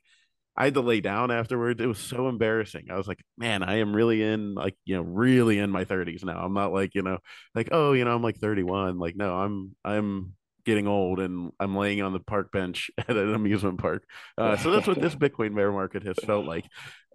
i 0.55 0.65
had 0.65 0.73
to 0.73 0.81
lay 0.81 1.01
down 1.01 1.29
afterwards. 1.29 1.79
It 1.79 1.85
was 1.85 1.99
so 1.99 2.27
embarrassing. 2.27 2.87
I 2.89 2.97
was 2.97 3.07
like 3.07 3.23
man 3.37 3.63
i 3.63 3.77
am 3.77 3.95
really 3.95 4.23
in 4.23 4.55
like 4.55 4.75
you 4.85 4.95
know 4.95 5.03
really 5.03 5.59
in 5.59 5.69
my 5.69 5.85
30s 5.85 6.23
now. 6.25 6.39
I'm 6.39 6.53
not 6.53 6.73
like 6.73 6.95
you 6.95 7.03
know 7.03 7.19
like 7.53 7.69
oh 7.71 7.93
you 7.93 8.05
know 8.05 8.15
i'm 8.15 8.23
like 8.23 8.37
31 8.37 8.97
like 8.97 9.15
no 9.15 9.35
i'm 9.35 9.75
i'm 9.85 10.33
getting 10.65 10.87
old 10.87 11.19
and 11.19 11.51
i'm 11.59 11.75
laying 11.75 12.01
on 12.01 12.11
the 12.11 12.19
park 12.19 12.51
bench 12.51 12.91
at 12.97 13.15
an 13.15 13.33
amusement 13.33 13.79
park. 13.79 14.03
Uh, 14.37 14.57
so 14.57 14.71
that's 14.71 14.87
what 14.87 14.99
this 14.99 15.15
bitcoin 15.23 15.55
bear 15.55 15.71
market 15.71 16.03
has 16.03 16.17
felt 16.25 16.45
like. 16.45 16.65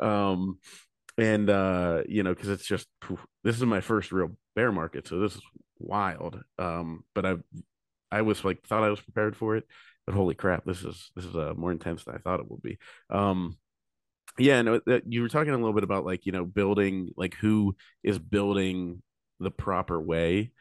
Um 0.01 0.59
and 1.19 1.51
uh 1.51 2.03
you 2.09 2.23
know 2.23 2.33
because 2.33 2.49
it's 2.49 2.67
just 2.67 2.87
this 3.45 3.57
is 3.57 3.65
my 3.65 3.81
first 3.81 4.13
real 4.13 4.31
bear 4.57 4.73
market 4.73 5.07
so 5.07 5.19
this 5.19 5.35
is 5.35 5.43
wild. 5.83 6.43
Um 6.59 7.05
but 7.15 7.27
i 7.27 7.35
i 8.11 8.23
was 8.23 8.45
like 8.45 8.63
thought 8.67 8.85
i 8.85 8.91
was 8.91 9.01
prepared 9.01 9.37
for 9.37 9.57
it 9.57 9.65
but 10.07 10.15
holy 10.15 10.35
crap 10.35 10.65
this 10.65 10.83
is 10.85 11.11
this 11.17 11.25
is 11.25 11.35
uh, 11.35 11.55
more 11.57 11.73
intense 11.73 12.05
than 12.05 12.15
i 12.15 12.19
thought 12.19 12.41
it 12.41 12.51
would 12.51 12.63
be. 12.63 12.79
Um 13.11 13.57
yeah 14.39 14.63
no 14.63 14.81
that 14.87 15.03
you 15.13 15.23
were 15.23 15.29
talking 15.29 15.53
a 15.53 15.57
little 15.57 15.75
bit 15.75 15.85
about 15.85 16.07
like 16.07 16.25
you 16.27 16.33
know 16.33 16.45
building 16.45 17.11
like 17.17 17.35
who 17.35 17.77
is 18.03 18.19
building 18.19 19.03
the 19.41 19.51
proper 19.51 20.01
way 20.01 20.53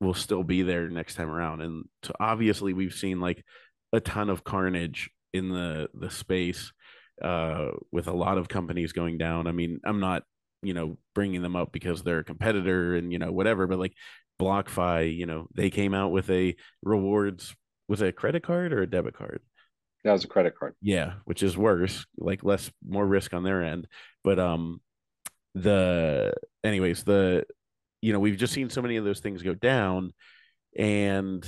will 0.00 0.14
still 0.14 0.42
be 0.42 0.62
there 0.62 0.88
next 0.88 1.14
time 1.14 1.28
around. 1.28 1.60
And 1.60 1.84
so 2.02 2.12
obviously 2.18 2.72
we've 2.72 2.94
seen 2.94 3.20
like 3.20 3.44
a 3.92 4.00
ton 4.00 4.30
of 4.30 4.44
carnage 4.44 5.10
in 5.32 5.50
the 5.50 5.88
the 5.94 6.10
space 6.10 6.72
uh, 7.22 7.72
with 7.92 8.08
a 8.08 8.12
lot 8.12 8.38
of 8.38 8.48
companies 8.48 8.92
going 8.92 9.18
down. 9.18 9.46
I 9.46 9.52
mean, 9.52 9.80
I'm 9.84 10.00
not, 10.00 10.22
you 10.62 10.74
know, 10.74 10.96
bringing 11.14 11.42
them 11.42 11.56
up 11.56 11.72
because 11.72 12.02
they're 12.02 12.20
a 12.20 12.24
competitor 12.24 12.94
and, 12.94 13.12
you 13.12 13.18
know, 13.18 13.30
whatever, 13.30 13.66
but 13.66 13.78
like 13.78 13.94
BlockFi, 14.40 15.16
you 15.16 15.26
know, 15.26 15.46
they 15.54 15.70
came 15.70 15.94
out 15.94 16.10
with 16.10 16.30
a 16.30 16.56
rewards, 16.82 17.54
was 17.88 18.02
it 18.02 18.08
a 18.08 18.12
credit 18.12 18.42
card 18.42 18.72
or 18.72 18.82
a 18.82 18.90
debit 18.90 19.14
card? 19.14 19.40
That 20.04 20.12
was 20.12 20.24
a 20.24 20.28
credit 20.28 20.54
card. 20.58 20.74
Yeah, 20.80 21.14
which 21.24 21.42
is 21.42 21.56
worse, 21.56 22.06
like 22.16 22.42
less, 22.42 22.70
more 22.86 23.06
risk 23.06 23.34
on 23.34 23.42
their 23.42 23.62
end. 23.62 23.86
But, 24.24 24.38
um, 24.38 24.80
the, 25.54 26.32
anyways, 26.64 27.04
the, 27.04 27.44
you 28.00 28.12
know, 28.12 28.18
we've 28.18 28.38
just 28.38 28.54
seen 28.54 28.70
so 28.70 28.82
many 28.82 28.96
of 28.96 29.04
those 29.04 29.20
things 29.20 29.42
go 29.42 29.54
down. 29.54 30.12
And, 30.76 31.44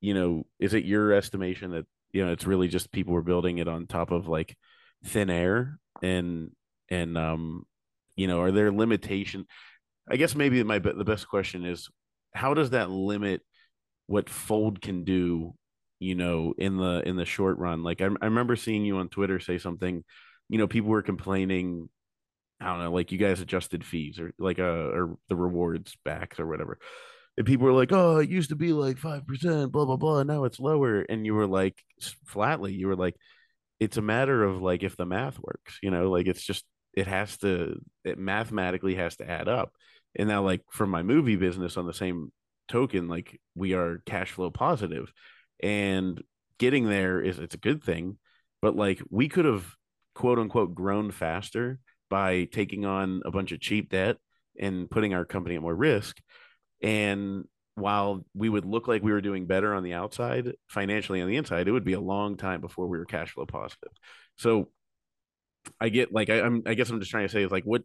you 0.00 0.14
know, 0.14 0.46
is 0.58 0.72
it 0.72 0.84
your 0.84 1.12
estimation 1.12 1.72
that, 1.72 1.86
you 2.12 2.24
know, 2.24 2.32
it's 2.32 2.46
really 2.46 2.68
just 2.68 2.90
people 2.90 3.12
were 3.12 3.22
building 3.22 3.58
it 3.58 3.68
on 3.68 3.86
top 3.86 4.10
of 4.10 4.26
like, 4.26 4.56
thin 5.04 5.30
air 5.30 5.78
and 6.02 6.50
and 6.88 7.16
um 7.16 7.64
you 8.16 8.26
know 8.26 8.40
are 8.40 8.52
there 8.52 8.70
limitation 8.70 9.46
i 10.10 10.16
guess 10.16 10.34
maybe 10.34 10.62
my 10.62 10.78
the 10.78 11.04
best 11.04 11.28
question 11.28 11.64
is 11.64 11.88
how 12.32 12.54
does 12.54 12.70
that 12.70 12.90
limit 12.90 13.42
what 14.06 14.28
fold 14.28 14.80
can 14.80 15.04
do 15.04 15.54
you 15.98 16.14
know 16.14 16.54
in 16.58 16.76
the 16.76 17.02
in 17.06 17.16
the 17.16 17.24
short 17.24 17.58
run? 17.58 17.82
Like 17.82 18.00
I, 18.00 18.06
I 18.06 18.26
remember 18.26 18.56
seeing 18.56 18.84
you 18.84 18.98
on 18.98 19.08
twitter 19.08 19.38
say 19.40 19.58
something 19.58 20.04
you 20.48 20.58
know 20.58 20.66
people 20.66 20.90
were 20.90 21.02
complaining 21.02 21.88
i 22.60 22.66
don't 22.66 22.80
know 22.80 22.92
like 22.92 23.12
you 23.12 23.18
guys 23.18 23.40
adjusted 23.40 23.84
fees 23.84 24.18
or 24.18 24.32
like 24.38 24.58
uh 24.58 24.62
or 24.62 25.16
the 25.28 25.36
rewards 25.36 25.96
backs 26.04 26.38
or 26.40 26.46
whatever. 26.46 26.78
And 27.38 27.46
people 27.46 27.66
were 27.66 27.72
like 27.72 27.92
oh 27.92 28.18
it 28.18 28.28
used 28.28 28.50
to 28.50 28.56
be 28.56 28.72
like 28.72 28.98
5% 28.98 29.70
blah 29.70 29.84
blah 29.84 29.96
blah 29.96 30.22
now 30.24 30.44
it's 30.44 30.60
lower. 30.60 31.02
And 31.02 31.24
you 31.24 31.34
were 31.34 31.46
like 31.46 31.78
flatly 32.26 32.72
you 32.72 32.88
were 32.88 32.96
like 32.96 33.16
it's 33.78 33.96
a 33.96 34.02
matter 34.02 34.44
of 34.44 34.60
like 34.60 34.82
if 34.82 34.96
the 34.96 35.06
math 35.06 35.38
works, 35.40 35.78
you 35.82 35.90
know, 35.90 36.10
like 36.10 36.26
it's 36.26 36.42
just 36.42 36.64
it 36.94 37.06
has 37.06 37.36
to 37.38 37.80
it 38.04 38.18
mathematically 38.18 38.96
has 38.96 39.16
to 39.16 39.28
add 39.28 39.48
up. 39.48 39.72
And 40.16 40.28
now 40.28 40.42
like 40.42 40.62
for 40.70 40.86
my 40.86 41.02
movie 41.02 41.36
business 41.36 41.76
on 41.76 41.86
the 41.86 41.94
same 41.94 42.32
token, 42.68 43.08
like 43.08 43.40
we 43.54 43.74
are 43.74 44.02
cash 44.06 44.32
flow 44.32 44.50
positive 44.50 45.12
and 45.62 46.22
getting 46.58 46.88
there 46.88 47.20
is 47.20 47.38
it's 47.38 47.54
a 47.54 47.58
good 47.58 47.82
thing, 47.82 48.18
but 48.62 48.76
like 48.76 49.00
we 49.10 49.28
could 49.28 49.44
have 49.44 49.64
quote 50.14 50.38
unquote 50.38 50.74
grown 50.74 51.10
faster 51.10 51.78
by 52.08 52.44
taking 52.44 52.84
on 52.84 53.22
a 53.24 53.30
bunch 53.30 53.52
of 53.52 53.60
cheap 53.60 53.90
debt 53.90 54.16
and 54.58 54.90
putting 54.90 55.14
our 55.14 55.24
company 55.24 55.54
at 55.54 55.62
more 55.62 55.74
risk. 55.74 56.18
And 56.82 57.44
while 57.76 58.24
we 58.34 58.48
would 58.48 58.64
look 58.64 58.88
like 58.88 59.02
we 59.02 59.12
were 59.12 59.20
doing 59.20 59.46
better 59.46 59.74
on 59.74 59.82
the 59.82 59.94
outside, 59.94 60.52
financially 60.68 61.20
on 61.20 61.28
the 61.28 61.36
inside, 61.36 61.68
it 61.68 61.72
would 61.72 61.84
be 61.84 61.92
a 61.94 62.00
long 62.00 62.36
time 62.36 62.60
before 62.60 62.86
we 62.86 62.98
were 62.98 63.04
cash 63.04 63.32
flow 63.32 63.46
positive. 63.46 63.92
So 64.36 64.70
I 65.80 65.88
get 65.88 66.12
like 66.12 66.30
I, 66.30 66.38
am 66.38 66.62
I 66.66 66.74
guess 66.74 66.90
I'm 66.90 67.00
just 67.00 67.10
trying 67.10 67.26
to 67.26 67.32
say 67.32 67.42
is 67.42 67.50
like 67.50 67.64
what 67.64 67.82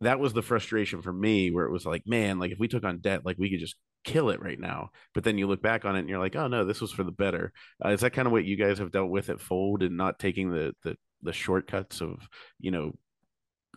that 0.00 0.18
was 0.20 0.32
the 0.32 0.42
frustration 0.42 1.02
for 1.02 1.12
me 1.12 1.50
where 1.50 1.64
it 1.64 1.72
was 1.72 1.86
like, 1.86 2.02
man, 2.06 2.38
like 2.38 2.52
if 2.52 2.58
we 2.58 2.68
took 2.68 2.84
on 2.84 2.98
debt, 2.98 3.24
like 3.24 3.38
we 3.38 3.50
could 3.50 3.60
just 3.60 3.76
kill 4.04 4.30
it 4.30 4.42
right 4.42 4.60
now. 4.60 4.90
But 5.14 5.24
then 5.24 5.38
you 5.38 5.46
look 5.46 5.62
back 5.62 5.84
on 5.84 5.96
it 5.96 6.00
and 6.00 6.08
you're 6.08 6.18
like, 6.18 6.36
oh 6.36 6.48
no, 6.48 6.64
this 6.64 6.80
was 6.80 6.92
for 6.92 7.02
the 7.04 7.10
better. 7.10 7.52
Uh, 7.84 7.90
is 7.90 8.00
that 8.00 8.12
kind 8.12 8.26
of 8.26 8.32
what 8.32 8.44
you 8.44 8.56
guys 8.56 8.78
have 8.78 8.92
dealt 8.92 9.10
with 9.10 9.30
at 9.30 9.40
Fold 9.40 9.82
and 9.82 9.96
not 9.96 10.18
taking 10.18 10.50
the 10.50 10.74
the 10.82 10.96
the 11.22 11.32
shortcuts 11.32 12.00
of 12.00 12.28
you 12.60 12.70
know 12.70 12.92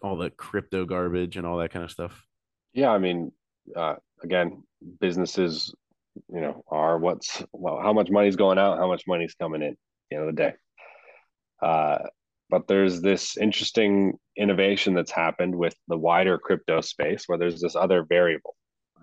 all 0.02 0.18
the 0.18 0.30
crypto 0.30 0.86
garbage 0.86 1.38
and 1.38 1.46
all 1.46 1.58
that 1.58 1.72
kind 1.72 1.86
of 1.86 1.92
stuff? 1.92 2.24
Yeah, 2.74 2.90
I 2.90 2.98
mean, 2.98 3.32
uh, 3.76 3.96
again, 4.22 4.64
businesses, 5.00 5.74
you 6.32 6.42
know, 6.42 6.64
are 6.70 6.98
what's 6.98 7.44
well, 7.52 7.80
how 7.82 7.94
much 7.94 8.10
money's 8.10 8.36
going 8.36 8.58
out, 8.58 8.78
how 8.78 8.88
much 8.88 9.04
money's 9.08 9.36
coming 9.36 9.62
in. 9.62 9.70
At 9.70 9.78
the 10.10 10.18
end 10.18 10.30
of 10.30 10.36
the 10.36 10.42
day, 10.42 10.54
uh, 11.62 11.98
but 12.50 12.68
there's 12.68 13.02
this 13.02 13.38
interesting 13.38 14.14
innovation 14.38 14.94
that's 14.94 15.12
happened 15.12 15.56
with 15.56 15.76
the 15.88 15.98
wider 15.98 16.38
crypto 16.38 16.82
space, 16.82 17.24
where 17.28 17.38
there's 17.38 17.62
this 17.62 17.76
other 17.76 18.04
variable: 18.08 18.56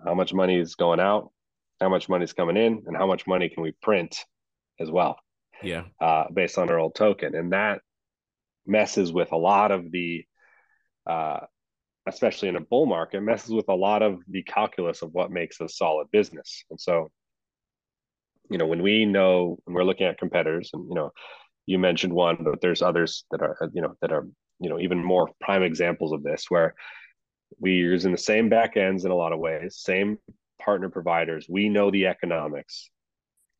how 0.05 0.13
much 0.13 0.33
money 0.33 0.59
is 0.59 0.75
going 0.75 0.99
out, 0.99 1.31
how 1.79 1.89
much 1.89 2.09
money 2.09 2.23
is 2.23 2.33
coming 2.33 2.57
in, 2.57 2.83
and 2.85 2.97
how 2.97 3.07
much 3.07 3.27
money 3.27 3.49
can 3.49 3.63
we 3.63 3.73
print 3.81 4.23
as 4.79 4.91
well. 4.91 5.17
Yeah, 5.63 5.83
uh, 6.01 6.25
based 6.33 6.57
on 6.57 6.69
our 6.69 6.79
old 6.79 6.95
token, 6.95 7.35
and 7.35 7.53
that 7.53 7.81
messes 8.65 9.11
with 9.11 9.31
a 9.31 9.37
lot 9.37 9.71
of 9.71 9.91
the 9.91 10.25
uh, 11.05 11.39
especially 12.07 12.49
in 12.49 12.55
a 12.55 12.61
bull 12.61 12.85
market, 12.85 13.21
messes 13.21 13.51
with 13.51 13.69
a 13.69 13.75
lot 13.75 14.01
of 14.01 14.19
the 14.27 14.43
calculus 14.43 15.01
of 15.01 15.13
what 15.13 15.31
makes 15.31 15.59
a 15.59 15.69
solid 15.69 16.09
business. 16.11 16.63
And 16.69 16.79
so, 16.79 17.11
you 18.49 18.57
know, 18.57 18.65
when 18.65 18.81
we 18.81 19.05
know 19.05 19.57
when 19.65 19.75
we're 19.75 19.83
looking 19.83 20.07
at 20.07 20.17
competitors, 20.17 20.69
and 20.73 20.87
you 20.87 20.95
know, 20.95 21.11
you 21.67 21.77
mentioned 21.77 22.13
one, 22.13 22.37
but 22.41 22.61
there's 22.61 22.81
others 22.81 23.25
that 23.29 23.43
are, 23.43 23.69
you 23.73 23.81
know, 23.81 23.93
that 24.01 24.11
are, 24.11 24.27
you 24.59 24.69
know, 24.69 24.79
even 24.79 25.03
more 25.03 25.29
prime 25.39 25.61
examples 25.61 26.11
of 26.11 26.23
this, 26.23 26.45
where 26.49 26.73
we 27.59 27.73
using 27.73 28.11
the 28.11 28.17
same 28.17 28.49
back 28.49 28.75
ends 28.75 29.05
in 29.05 29.11
a 29.11 29.15
lot 29.15 29.33
of 29.33 29.39
ways, 29.39 29.77
same 29.77 30.17
partner 30.59 30.89
providers. 30.89 31.45
We 31.47 31.69
know 31.69 31.91
the 31.91 32.07
economics, 32.07 32.89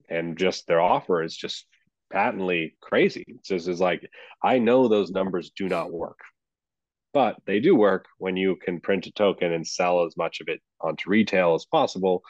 and 0.10 0.38
just 0.38 0.66
their 0.66 0.82
offer 0.82 1.22
is 1.22 1.38
just 1.38 1.68
patently 2.12 2.76
crazy. 2.82 3.26
So 3.44 3.54
this 3.54 3.68
is 3.68 3.80
like, 3.80 4.10
I 4.44 4.58
know 4.58 4.88
those 4.88 5.12
numbers 5.12 5.52
do 5.56 5.68
not 5.68 5.92
work 5.92 6.18
but 7.18 7.36
they 7.48 7.60
do 7.60 7.76
work 7.76 8.06
when 8.20 8.38
you 8.38 8.56
can 8.58 8.80
print 8.80 9.08
a 9.08 9.12
token 9.12 9.52
and 9.52 9.66
sell 9.66 10.06
as 10.06 10.16
much 10.18 10.40
of 10.40 10.48
it 10.48 10.62
onto 10.82 11.10
retail 11.10 11.56
as 11.56 11.66
possible 11.66 12.22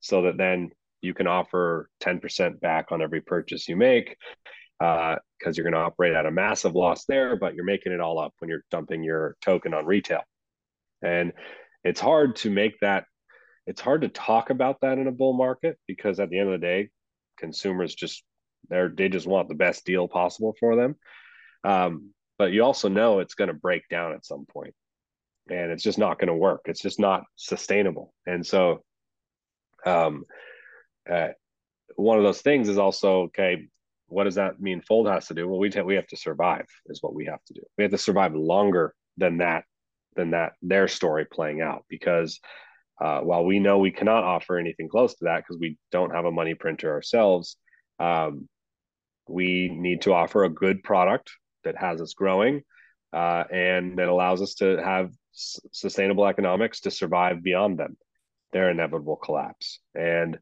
so 0.00 0.22
that 0.22 0.38
then 0.38 0.70
you 1.02 1.12
can 1.12 1.26
offer 1.26 1.90
10% 2.02 2.58
back 2.58 2.86
on 2.90 3.02
every 3.02 3.20
purchase 3.20 3.68
you 3.68 3.76
make 3.76 4.16
because 4.80 5.18
uh, 5.46 5.52
you're 5.54 5.64
going 5.64 5.74
to 5.74 5.78
operate 5.78 6.14
at 6.14 6.26
a 6.26 6.30
massive 6.30 6.74
loss 6.74 7.04
there 7.04 7.36
but 7.36 7.54
you're 7.54 7.64
making 7.64 7.92
it 7.92 8.00
all 8.00 8.18
up 8.18 8.32
when 8.38 8.48
you're 8.50 8.64
dumping 8.70 9.04
your 9.04 9.36
token 9.42 9.74
on 9.74 9.86
retail. 9.86 10.22
And 11.02 11.32
it's 11.84 12.00
hard 12.00 12.36
to 12.36 12.50
make 12.50 12.80
that 12.80 13.04
it's 13.66 13.80
hard 13.80 14.00
to 14.02 14.08
talk 14.08 14.50
about 14.50 14.80
that 14.80 14.98
in 14.98 15.06
a 15.06 15.12
bull 15.12 15.34
market 15.34 15.78
because 15.86 16.18
at 16.18 16.30
the 16.30 16.38
end 16.38 16.48
of 16.48 16.60
the 16.60 16.66
day 16.66 16.88
consumers 17.38 17.94
just 17.94 18.24
they're 18.68 18.88
they 18.88 19.08
just 19.08 19.26
want 19.26 19.48
the 19.48 19.54
best 19.54 19.84
deal 19.84 20.08
possible 20.08 20.54
for 20.58 20.76
them. 20.76 20.96
Um, 21.64 22.10
but 22.38 22.52
you 22.52 22.64
also 22.64 22.88
know 22.88 23.20
it's 23.20 23.34
going 23.34 23.48
to 23.48 23.54
break 23.54 23.82
down 23.90 24.12
at 24.12 24.24
some 24.24 24.46
point 24.46 24.74
and 25.50 25.70
it's 25.70 25.82
just 25.82 25.98
not 25.98 26.18
going 26.18 26.28
to 26.28 26.34
work. 26.34 26.62
It's 26.66 26.82
just 26.82 26.98
not 26.98 27.24
sustainable. 27.36 28.14
And 28.26 28.46
so 28.46 28.82
Um, 29.86 30.24
uh, 31.10 31.28
one 31.96 32.18
of 32.18 32.24
those 32.24 32.42
things 32.42 32.68
is 32.68 32.78
also 32.78 33.22
okay. 33.22 33.68
What 34.10 34.24
does 34.24 34.34
that 34.36 34.60
mean? 34.60 34.80
Fold 34.82 35.08
has 35.08 35.28
to 35.28 35.34
do. 35.34 35.48
Well, 35.48 35.58
we 35.58 35.70
t- 35.70 35.80
we 35.80 35.94
have 35.94 36.06
to 36.08 36.16
survive 36.16 36.66
is 36.86 37.02
what 37.02 37.14
we 37.14 37.26
have 37.26 37.42
to 37.46 37.54
do. 37.54 37.62
We 37.78 37.84
have 37.84 37.92
to 37.92 37.98
survive 37.98 38.34
longer 38.34 38.94
than 39.16 39.38
that 39.38 39.64
than 40.16 40.32
that 40.32 40.52
their 40.60 40.88
story 40.88 41.24
playing 41.24 41.60
out 41.60 41.84
because 41.88 42.40
uh, 43.00 43.20
while 43.20 43.44
we 43.44 43.58
know 43.60 43.78
we 43.78 43.90
cannot 43.92 44.24
offer 44.24 44.58
anything 44.58 44.88
close 44.88 45.14
to 45.14 45.24
that 45.24 45.38
because 45.38 45.58
we 45.58 45.78
don't 45.92 46.14
have 46.14 46.24
a 46.24 46.32
money 46.32 46.54
printer 46.54 46.92
ourselves, 46.92 47.56
um, 47.98 48.48
we 49.28 49.68
need 49.68 50.02
to 50.02 50.12
offer 50.12 50.44
a 50.44 50.50
good 50.50 50.82
product 50.82 51.30
that 51.64 51.76
has 51.76 52.00
us 52.00 52.14
growing 52.14 52.62
uh, 53.12 53.44
and 53.50 53.98
that 53.98 54.08
allows 54.08 54.42
us 54.42 54.54
to 54.54 54.76
have 54.82 55.10
s- 55.34 55.60
sustainable 55.72 56.26
economics 56.26 56.80
to 56.80 56.90
survive 56.90 57.42
beyond 57.42 57.78
them, 57.78 57.96
their 58.52 58.70
inevitable 58.70 59.16
collapse. 59.16 59.80
And 59.94 60.38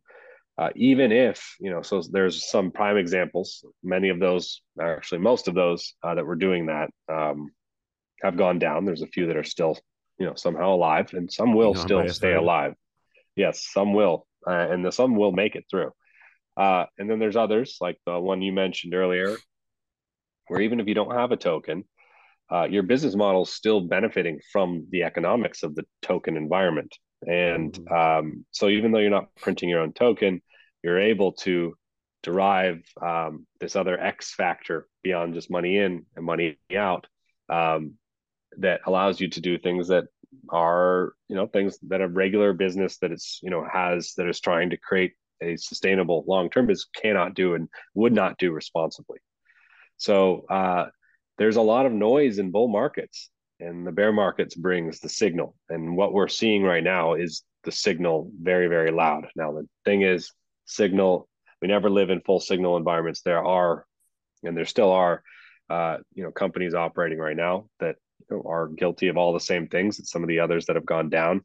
uh, 0.58 0.70
even 0.74 1.12
if 1.12 1.56
you 1.60 1.70
know, 1.70 1.82
so 1.82 2.02
there's 2.10 2.50
some 2.50 2.72
prime 2.72 2.96
examples. 2.96 3.64
Many 3.82 4.08
of 4.08 4.18
those, 4.18 4.60
actually, 4.80 5.20
most 5.20 5.46
of 5.46 5.54
those 5.54 5.94
uh, 6.02 6.14
that 6.16 6.26
were 6.26 6.34
doing 6.34 6.66
that 6.66 6.90
um, 7.08 7.50
have 8.22 8.36
gone 8.36 8.58
down. 8.58 8.84
There's 8.84 9.02
a 9.02 9.06
few 9.06 9.28
that 9.28 9.36
are 9.36 9.44
still, 9.44 9.78
you 10.18 10.26
know, 10.26 10.34
somehow 10.34 10.74
alive, 10.74 11.14
and 11.14 11.32
some 11.32 11.54
will 11.54 11.74
still 11.74 12.08
stay 12.08 12.34
alive. 12.34 12.74
Yes, 13.36 13.64
some 13.72 13.94
will, 13.94 14.26
uh, 14.46 14.50
and 14.50 14.84
the, 14.84 14.90
some 14.90 15.14
will 15.14 15.30
make 15.30 15.54
it 15.54 15.64
through. 15.70 15.92
Uh, 16.56 16.86
and 16.98 17.08
then 17.08 17.20
there's 17.20 17.36
others 17.36 17.76
like 17.80 17.98
the 18.04 18.18
one 18.18 18.42
you 18.42 18.52
mentioned 18.52 18.94
earlier, 18.94 19.36
where 20.48 20.60
even 20.60 20.80
if 20.80 20.88
you 20.88 20.94
don't 20.94 21.14
have 21.14 21.30
a 21.30 21.36
token, 21.36 21.84
uh, 22.50 22.64
your 22.64 22.82
business 22.82 23.14
model 23.14 23.42
is 23.42 23.52
still 23.52 23.80
benefiting 23.80 24.40
from 24.52 24.88
the 24.90 25.04
economics 25.04 25.62
of 25.62 25.76
the 25.76 25.84
token 26.02 26.36
environment. 26.36 26.92
And 27.24 27.72
mm-hmm. 27.72 27.94
um, 27.94 28.44
so 28.50 28.68
even 28.68 28.90
though 28.90 28.98
you're 28.98 29.10
not 29.10 29.34
printing 29.36 29.68
your 29.68 29.80
own 29.80 29.92
token, 29.92 30.42
you're 30.82 31.00
able 31.00 31.32
to 31.32 31.74
derive 32.22 32.82
um, 33.00 33.46
this 33.60 33.76
other 33.76 33.98
X 33.98 34.34
factor 34.34 34.86
beyond 35.02 35.34
just 35.34 35.50
money 35.50 35.78
in 35.78 36.04
and 36.16 36.24
money 36.24 36.58
out 36.76 37.06
um, 37.48 37.94
that 38.58 38.80
allows 38.86 39.20
you 39.20 39.28
to 39.30 39.40
do 39.40 39.58
things 39.58 39.88
that 39.88 40.04
are 40.50 41.14
you 41.28 41.36
know 41.36 41.46
things 41.46 41.78
that 41.88 42.00
a 42.00 42.08
regular 42.08 42.52
business 42.52 42.98
that 42.98 43.12
it's 43.12 43.40
you 43.42 43.50
know 43.50 43.66
has 43.70 44.12
that 44.16 44.28
is 44.28 44.40
trying 44.40 44.70
to 44.70 44.76
create 44.76 45.12
a 45.42 45.56
sustainable 45.56 46.24
long 46.26 46.50
term 46.50 46.66
business 46.66 46.88
cannot 47.00 47.34
do 47.34 47.54
and 47.54 47.68
would 47.94 48.12
not 48.12 48.38
do 48.38 48.52
responsibly. 48.52 49.18
So 49.96 50.44
uh, 50.50 50.86
there's 51.38 51.56
a 51.56 51.62
lot 51.62 51.86
of 51.86 51.92
noise 51.92 52.38
in 52.38 52.50
bull 52.50 52.68
markets, 52.68 53.30
and 53.60 53.86
the 53.86 53.92
bear 53.92 54.12
markets 54.12 54.54
brings 54.54 55.00
the 55.00 55.08
signal. 55.08 55.54
And 55.68 55.96
what 55.96 56.12
we're 56.12 56.28
seeing 56.28 56.62
right 56.62 56.82
now 56.82 57.14
is 57.14 57.42
the 57.64 57.72
signal 57.72 58.30
very 58.40 58.68
very 58.68 58.90
loud. 58.90 59.28
Now 59.36 59.52
the 59.52 59.66
thing 59.84 60.02
is, 60.02 60.32
signal. 60.68 61.28
We 61.60 61.68
never 61.68 61.90
live 61.90 62.10
in 62.10 62.20
full 62.20 62.40
signal 62.40 62.76
environments. 62.76 63.22
There 63.22 63.44
are, 63.44 63.84
and 64.44 64.56
there 64.56 64.64
still 64.64 64.92
are, 64.92 65.22
uh, 65.68 65.98
you 66.14 66.22
know, 66.22 66.30
companies 66.30 66.74
operating 66.74 67.18
right 67.18 67.36
now 67.36 67.68
that 67.80 67.96
are 68.30 68.68
guilty 68.68 69.08
of 69.08 69.16
all 69.16 69.32
the 69.32 69.40
same 69.40 69.68
things 69.68 69.96
that 69.96 70.06
some 70.06 70.22
of 70.22 70.28
the 70.28 70.40
others 70.40 70.66
that 70.66 70.76
have 70.76 70.86
gone 70.86 71.08
down 71.08 71.42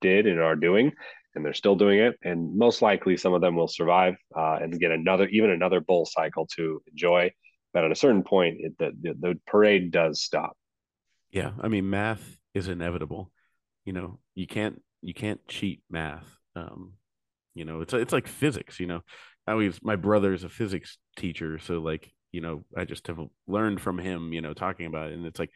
did 0.00 0.26
and 0.26 0.40
are 0.40 0.56
doing 0.56 0.92
and 1.34 1.44
they're 1.44 1.54
still 1.54 1.76
doing 1.76 1.98
it 1.98 2.18
and 2.22 2.56
most 2.56 2.82
likely 2.82 3.16
some 3.16 3.32
of 3.32 3.40
them 3.40 3.56
will 3.56 3.68
survive 3.68 4.14
uh, 4.36 4.58
and 4.60 4.78
get 4.78 4.90
another 4.90 5.26
even 5.28 5.50
another 5.50 5.80
bull 5.80 6.06
cycle 6.06 6.46
to 6.56 6.82
enjoy. 6.90 7.30
But 7.72 7.84
at 7.84 7.92
a 7.92 7.96
certain 7.96 8.22
point 8.22 8.58
it, 8.60 8.72
the, 8.78 8.92
the, 9.00 9.14
the 9.18 9.40
parade 9.46 9.90
does 9.90 10.22
stop. 10.22 10.56
Yeah 11.30 11.52
i 11.60 11.68
mean 11.68 11.88
math 11.88 12.38
is 12.54 12.68
inevitable. 12.68 13.30
You 13.84 13.92
know 13.92 14.18
you 14.34 14.46
can't 14.46 14.82
you 15.00 15.14
can't 15.14 15.46
cheat 15.48 15.80
math 15.90 16.26
um 16.54 16.94
you 17.54 17.64
know 17.64 17.80
it's 17.80 17.92
it's 17.92 18.12
like 18.12 18.26
physics 18.26 18.80
you 18.80 18.86
know. 18.86 19.00
I 19.46 19.52
always 19.52 19.80
my 19.82 19.96
brother's 19.96 20.44
a 20.44 20.48
physics 20.48 20.98
teacher 21.16 21.58
so 21.58 21.80
like 21.80 22.12
you 22.30 22.40
know 22.40 22.64
i 22.76 22.84
just 22.84 23.08
have 23.08 23.18
learned 23.48 23.80
from 23.80 23.98
him 23.98 24.32
you 24.32 24.40
know 24.40 24.54
talking 24.54 24.86
about 24.86 25.10
it 25.10 25.14
and 25.14 25.26
it's 25.26 25.40
like 25.40 25.50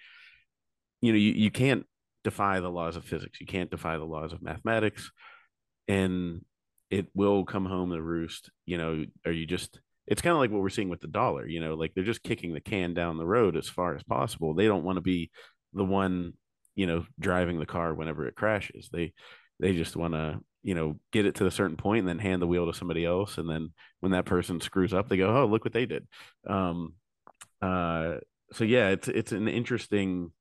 you 1.00 1.12
know 1.12 1.18
you, 1.18 1.32
you 1.32 1.50
can't 1.52 1.86
defy 2.26 2.58
the 2.58 2.68
laws 2.68 2.96
of 2.96 3.04
physics. 3.04 3.40
You 3.40 3.46
can't 3.46 3.70
defy 3.70 3.98
the 3.98 4.04
laws 4.04 4.32
of 4.32 4.42
mathematics 4.42 5.12
and 5.86 6.44
it 6.90 7.06
will 7.14 7.44
come 7.44 7.64
home 7.64 7.90
the 7.90 8.02
roost 8.02 8.50
you 8.64 8.78
know 8.78 9.04
are 9.24 9.30
you 9.30 9.46
just 9.46 9.78
it's 10.08 10.22
kind 10.22 10.32
of 10.32 10.40
like 10.40 10.50
what 10.50 10.60
we're 10.60 10.68
seeing 10.68 10.88
with 10.88 11.00
the 11.00 11.06
dollar 11.06 11.46
you 11.46 11.60
know 11.60 11.74
like 11.74 11.92
they're 11.94 12.02
just 12.02 12.24
kicking 12.24 12.52
the 12.52 12.60
can 12.60 12.94
down 12.94 13.16
the 13.16 13.26
road 13.26 13.56
as 13.56 13.68
far 13.68 13.94
as 13.94 14.02
possible. 14.02 14.54
They 14.54 14.66
don't 14.66 14.82
want 14.82 14.96
to 14.96 15.02
be 15.02 15.30
the 15.72 15.84
one 15.84 16.32
you 16.74 16.88
know 16.88 17.06
driving 17.20 17.60
the 17.60 17.66
car 17.66 17.94
whenever 17.94 18.26
it 18.26 18.34
crashes. 18.34 18.88
They 18.92 19.12
they 19.60 19.72
just 19.72 19.94
want 19.94 20.14
to 20.14 20.40
you 20.66 20.74
know 20.74 20.98
get 21.12 21.26
it 21.26 21.36
to 21.36 21.46
a 21.46 21.50
certain 21.50 21.76
point 21.76 22.00
and 22.00 22.08
then 22.08 22.18
hand 22.18 22.42
the 22.42 22.46
wheel 22.46 22.66
to 22.66 22.76
somebody 22.76 23.04
else 23.04 23.38
and 23.38 23.48
then 23.48 23.72
when 24.00 24.12
that 24.12 24.24
person 24.24 24.60
screws 24.60 24.92
up 24.92 25.08
they 25.08 25.16
go 25.16 25.34
oh 25.34 25.46
look 25.46 25.64
what 25.64 25.72
they 25.72 25.86
did 25.86 26.06
um 26.48 26.94
uh 27.62 28.14
so 28.52 28.64
yeah 28.64 28.88
it's 28.88 29.08
it's 29.08 29.32
an 29.32 29.48
interesting 29.48 30.32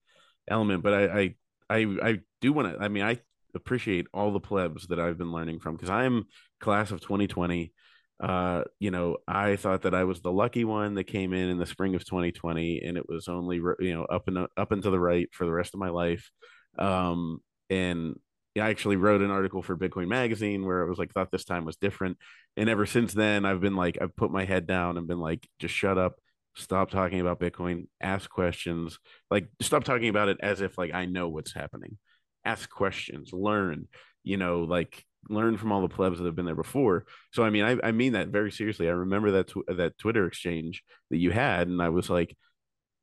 element 0.48 0.84
but 0.84 0.94
i 0.94 1.06
i 1.06 1.36
i, 1.70 1.98
I 2.04 2.20
do 2.42 2.54
want 2.54 2.76
to 2.76 2.84
i 2.84 2.88
mean 2.88 3.04
i 3.04 3.20
appreciate 3.56 4.08
all 4.14 4.32
the 4.32 4.40
plebs 4.40 4.88
that 4.88 5.00
I've 5.00 5.18
been 5.18 5.32
learning 5.32 5.60
from 5.60 5.76
because 5.76 5.90
I'm 5.90 6.26
class 6.60 6.92
of 6.92 7.02
2020. 7.02 7.74
Uh, 8.22 8.64
you 8.80 8.92
know, 8.92 9.18
I 9.28 9.56
thought 9.56 9.82
that 9.84 9.96
I 9.96 10.04
was 10.04 10.22
the 10.22 10.32
lucky 10.32 10.64
one 10.64 10.96
that 10.96 11.06
came 11.06 11.34
in 11.34 11.50
in 11.50 11.58
the 11.58 11.66
spring 11.66 11.96
of 11.96 12.06
2020, 12.06 12.82
and 12.86 12.98
it 12.98 13.10
was 13.10 13.28
only 13.28 13.58
you 13.80 13.94
know 13.94 14.06
up 14.06 14.28
and 14.28 14.38
up 14.38 14.72
and 14.72 14.84
to 14.84 14.90
the 14.90 15.00
right 15.00 15.28
for 15.34 15.46
the 15.46 15.52
rest 15.52 15.74
of 15.74 15.80
my 15.80 15.90
life. 15.90 16.30
Um, 16.78 17.40
and 17.70 18.16
I 18.58 18.70
actually 18.70 18.95
wrote 18.95 19.22
an 19.22 19.32
article 19.32 19.62
for 19.62 19.78
Bitcoin 19.78 20.08
Magazine 20.08 20.66
where 20.66 20.82
it 20.82 20.89
was 20.89 20.97
like 20.97 21.12
thought 21.14 21.32
this 21.32 21.45
time 21.45 21.66
was 21.66 21.76
different, 21.76 22.18
and 22.58 22.70
ever 22.70 22.86
since 22.86 23.14
then 23.14 23.45
I've 23.45 23.62
been 23.62 23.76
like 23.76 23.97
I've 24.01 24.16
put 24.16 24.32
my 24.32 24.45
head 24.45 24.68
down 24.68 24.97
and 24.97 25.08
been 25.08 25.20
like 25.20 25.47
just 25.60 25.74
shut 25.74 25.97
up, 25.97 26.16
stop 26.56 26.89
talking 26.91 27.20
about 27.20 27.39
Bitcoin, 27.39 27.88
ask 28.01 28.30
questions, 28.30 28.99
like 29.30 29.47
stop 29.62 29.84
talking 29.84 30.10
about 30.10 30.30
it 30.30 30.38
as 30.41 30.62
if 30.62 30.78
like 30.78 30.93
I 30.93 31.06
know 31.06 31.30
what's 31.30 31.53
happening 31.53 31.97
ask 32.45 32.70
questions, 32.70 33.34
learn, 33.34 33.88
you 34.24 34.38
know, 34.38 34.62
like 34.62 35.03
learn 35.30 35.58
from 35.58 35.72
all 35.72 35.82
the 35.82 35.89
plebs 35.89 36.20
that 36.20 36.26
have 36.26 36.36
been 36.36 36.45
there 36.45 36.56
before. 36.56 37.06
So 37.34 37.43
I 37.43 37.49
mean, 37.49 37.64
I, 37.66 37.88
I 37.88 37.91
mean 37.91 38.14
that 38.14 38.30
very 38.30 38.51
seriously. 38.51 38.88
I 38.88 38.91
remember 38.91 39.32
that 39.32 39.47
tw- 39.47 39.76
that 39.76 39.97
Twitter 39.97 40.28
exchange 40.28 40.84
that 41.10 41.18
you 41.18 41.32
had, 41.32 41.68
and 41.68 41.82
I 41.82 41.89
was 41.89 42.10
like, 42.10 42.38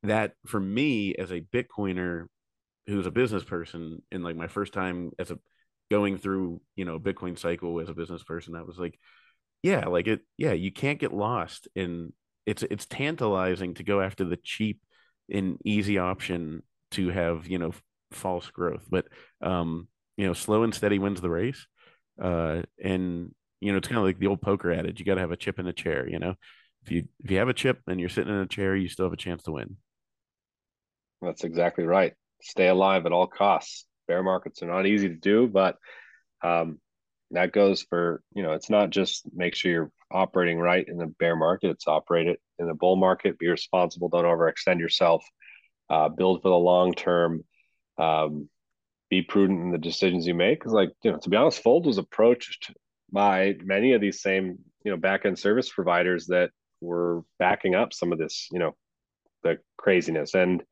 that 0.04 0.32
for 0.46 0.60
me 0.60 1.14
as 1.16 1.30
a 1.30 1.40
Bitcoiner 1.40 2.26
who's 2.86 3.06
a 3.06 3.10
business 3.10 3.44
person, 3.44 4.02
and 4.10 4.24
like 4.24 4.36
my 4.36 4.48
first 4.48 4.72
time 4.72 5.12
as 5.18 5.30
a 5.30 5.38
going 5.90 6.16
through 6.18 6.60
you 6.76 6.84
know 6.84 6.98
Bitcoin 6.98 7.38
cycle 7.38 7.80
as 7.80 7.88
a 7.88 7.94
business 7.94 8.22
person, 8.22 8.56
I 8.56 8.62
was 8.62 8.78
like, 8.78 8.98
yeah, 9.62 9.86
like 9.86 10.06
it, 10.08 10.20
yeah, 10.36 10.52
you 10.52 10.72
can't 10.72 10.98
get 10.98 11.12
lost 11.12 11.68
in. 11.74 12.12
It's 12.46 12.62
it's 12.64 12.86
tantalizing 12.86 13.74
to 13.74 13.84
go 13.84 14.00
after 14.00 14.24
the 14.24 14.36
cheap 14.36 14.80
and 15.30 15.58
easy 15.64 15.98
option 15.98 16.62
to 16.92 17.10
have 17.10 17.46
you 17.46 17.58
know 17.58 17.72
false 18.10 18.50
growth. 18.50 18.86
But 18.90 19.06
um, 19.40 19.88
you 20.16 20.26
know, 20.26 20.32
slow 20.32 20.62
and 20.62 20.74
steady 20.74 20.98
wins 20.98 21.20
the 21.20 21.30
race. 21.30 21.66
Uh, 22.20 22.62
and 22.82 23.34
you 23.60 23.72
know, 23.72 23.78
it's 23.78 23.88
kind 23.88 23.98
of 23.98 24.04
like 24.04 24.18
the 24.18 24.26
old 24.26 24.42
poker 24.42 24.72
adage: 24.72 24.98
you 24.98 25.06
got 25.06 25.14
to 25.14 25.20
have 25.20 25.32
a 25.32 25.36
chip 25.36 25.58
in 25.58 25.66
a 25.66 25.72
chair. 25.72 26.08
You 26.08 26.18
know, 26.18 26.34
if 26.84 26.90
you 26.90 27.08
if 27.22 27.30
you 27.30 27.38
have 27.38 27.48
a 27.48 27.54
chip 27.54 27.80
and 27.86 28.00
you're 28.00 28.08
sitting 28.08 28.32
in 28.32 28.40
a 28.40 28.46
chair, 28.46 28.74
you 28.76 28.88
still 28.88 29.06
have 29.06 29.12
a 29.12 29.16
chance 29.16 29.44
to 29.44 29.52
win. 29.52 29.76
That's 31.20 31.44
exactly 31.44 31.84
right. 31.84 32.14
Stay 32.42 32.68
alive 32.68 33.06
at 33.06 33.12
all 33.12 33.26
costs. 33.26 33.86
Bear 34.08 34.22
markets 34.22 34.62
are 34.62 34.66
not 34.66 34.86
easy 34.86 35.08
to 35.08 35.14
do, 35.14 35.46
but 35.46 35.78
um, 36.42 36.80
that 37.30 37.52
goes 37.52 37.82
for 37.82 38.22
you 38.34 38.42
know, 38.42 38.52
it's 38.52 38.70
not 38.70 38.90
just 38.90 39.22
make 39.32 39.54
sure 39.54 39.70
you're 39.70 39.92
operating 40.10 40.58
right 40.58 40.86
in 40.86 40.98
the 40.98 41.06
bear 41.06 41.36
market. 41.36 41.70
It's 41.70 41.88
operate 41.88 42.26
it 42.26 42.40
in 42.58 42.66
the 42.66 42.74
bull 42.74 42.96
market. 42.96 43.38
Be 43.38 43.48
responsible. 43.48 44.08
Don't 44.08 44.24
overextend 44.24 44.78
yourself. 44.78 45.24
Uh, 45.88 46.08
build 46.08 46.42
for 46.42 46.48
the 46.48 46.54
long 46.54 46.92
term 46.92 47.44
um, 47.98 48.48
be 49.10 49.22
prudent 49.22 49.60
in 49.60 49.70
the 49.70 49.78
decisions 49.78 50.26
you 50.26 50.34
make. 50.34 50.58
Because, 50.58 50.72
like, 50.72 50.90
you 51.02 51.12
know, 51.12 51.18
to 51.18 51.28
be 51.28 51.36
honest, 51.36 51.62
Fold 51.62 51.86
was 51.86 51.98
approached 51.98 52.72
by 53.10 53.56
many 53.62 53.92
of 53.92 54.00
these 54.00 54.22
same, 54.22 54.58
you 54.84 54.90
know, 54.90 54.96
back 54.96 55.26
end 55.26 55.38
service 55.38 55.70
providers 55.70 56.26
that 56.28 56.50
were 56.80 57.22
backing 57.38 57.74
up 57.74 57.92
some 57.92 58.12
of 58.12 58.18
this, 58.18 58.48
you 58.50 58.58
know, 58.58 58.74
the 59.42 59.58
craziness. 59.76 60.34
And 60.34 60.62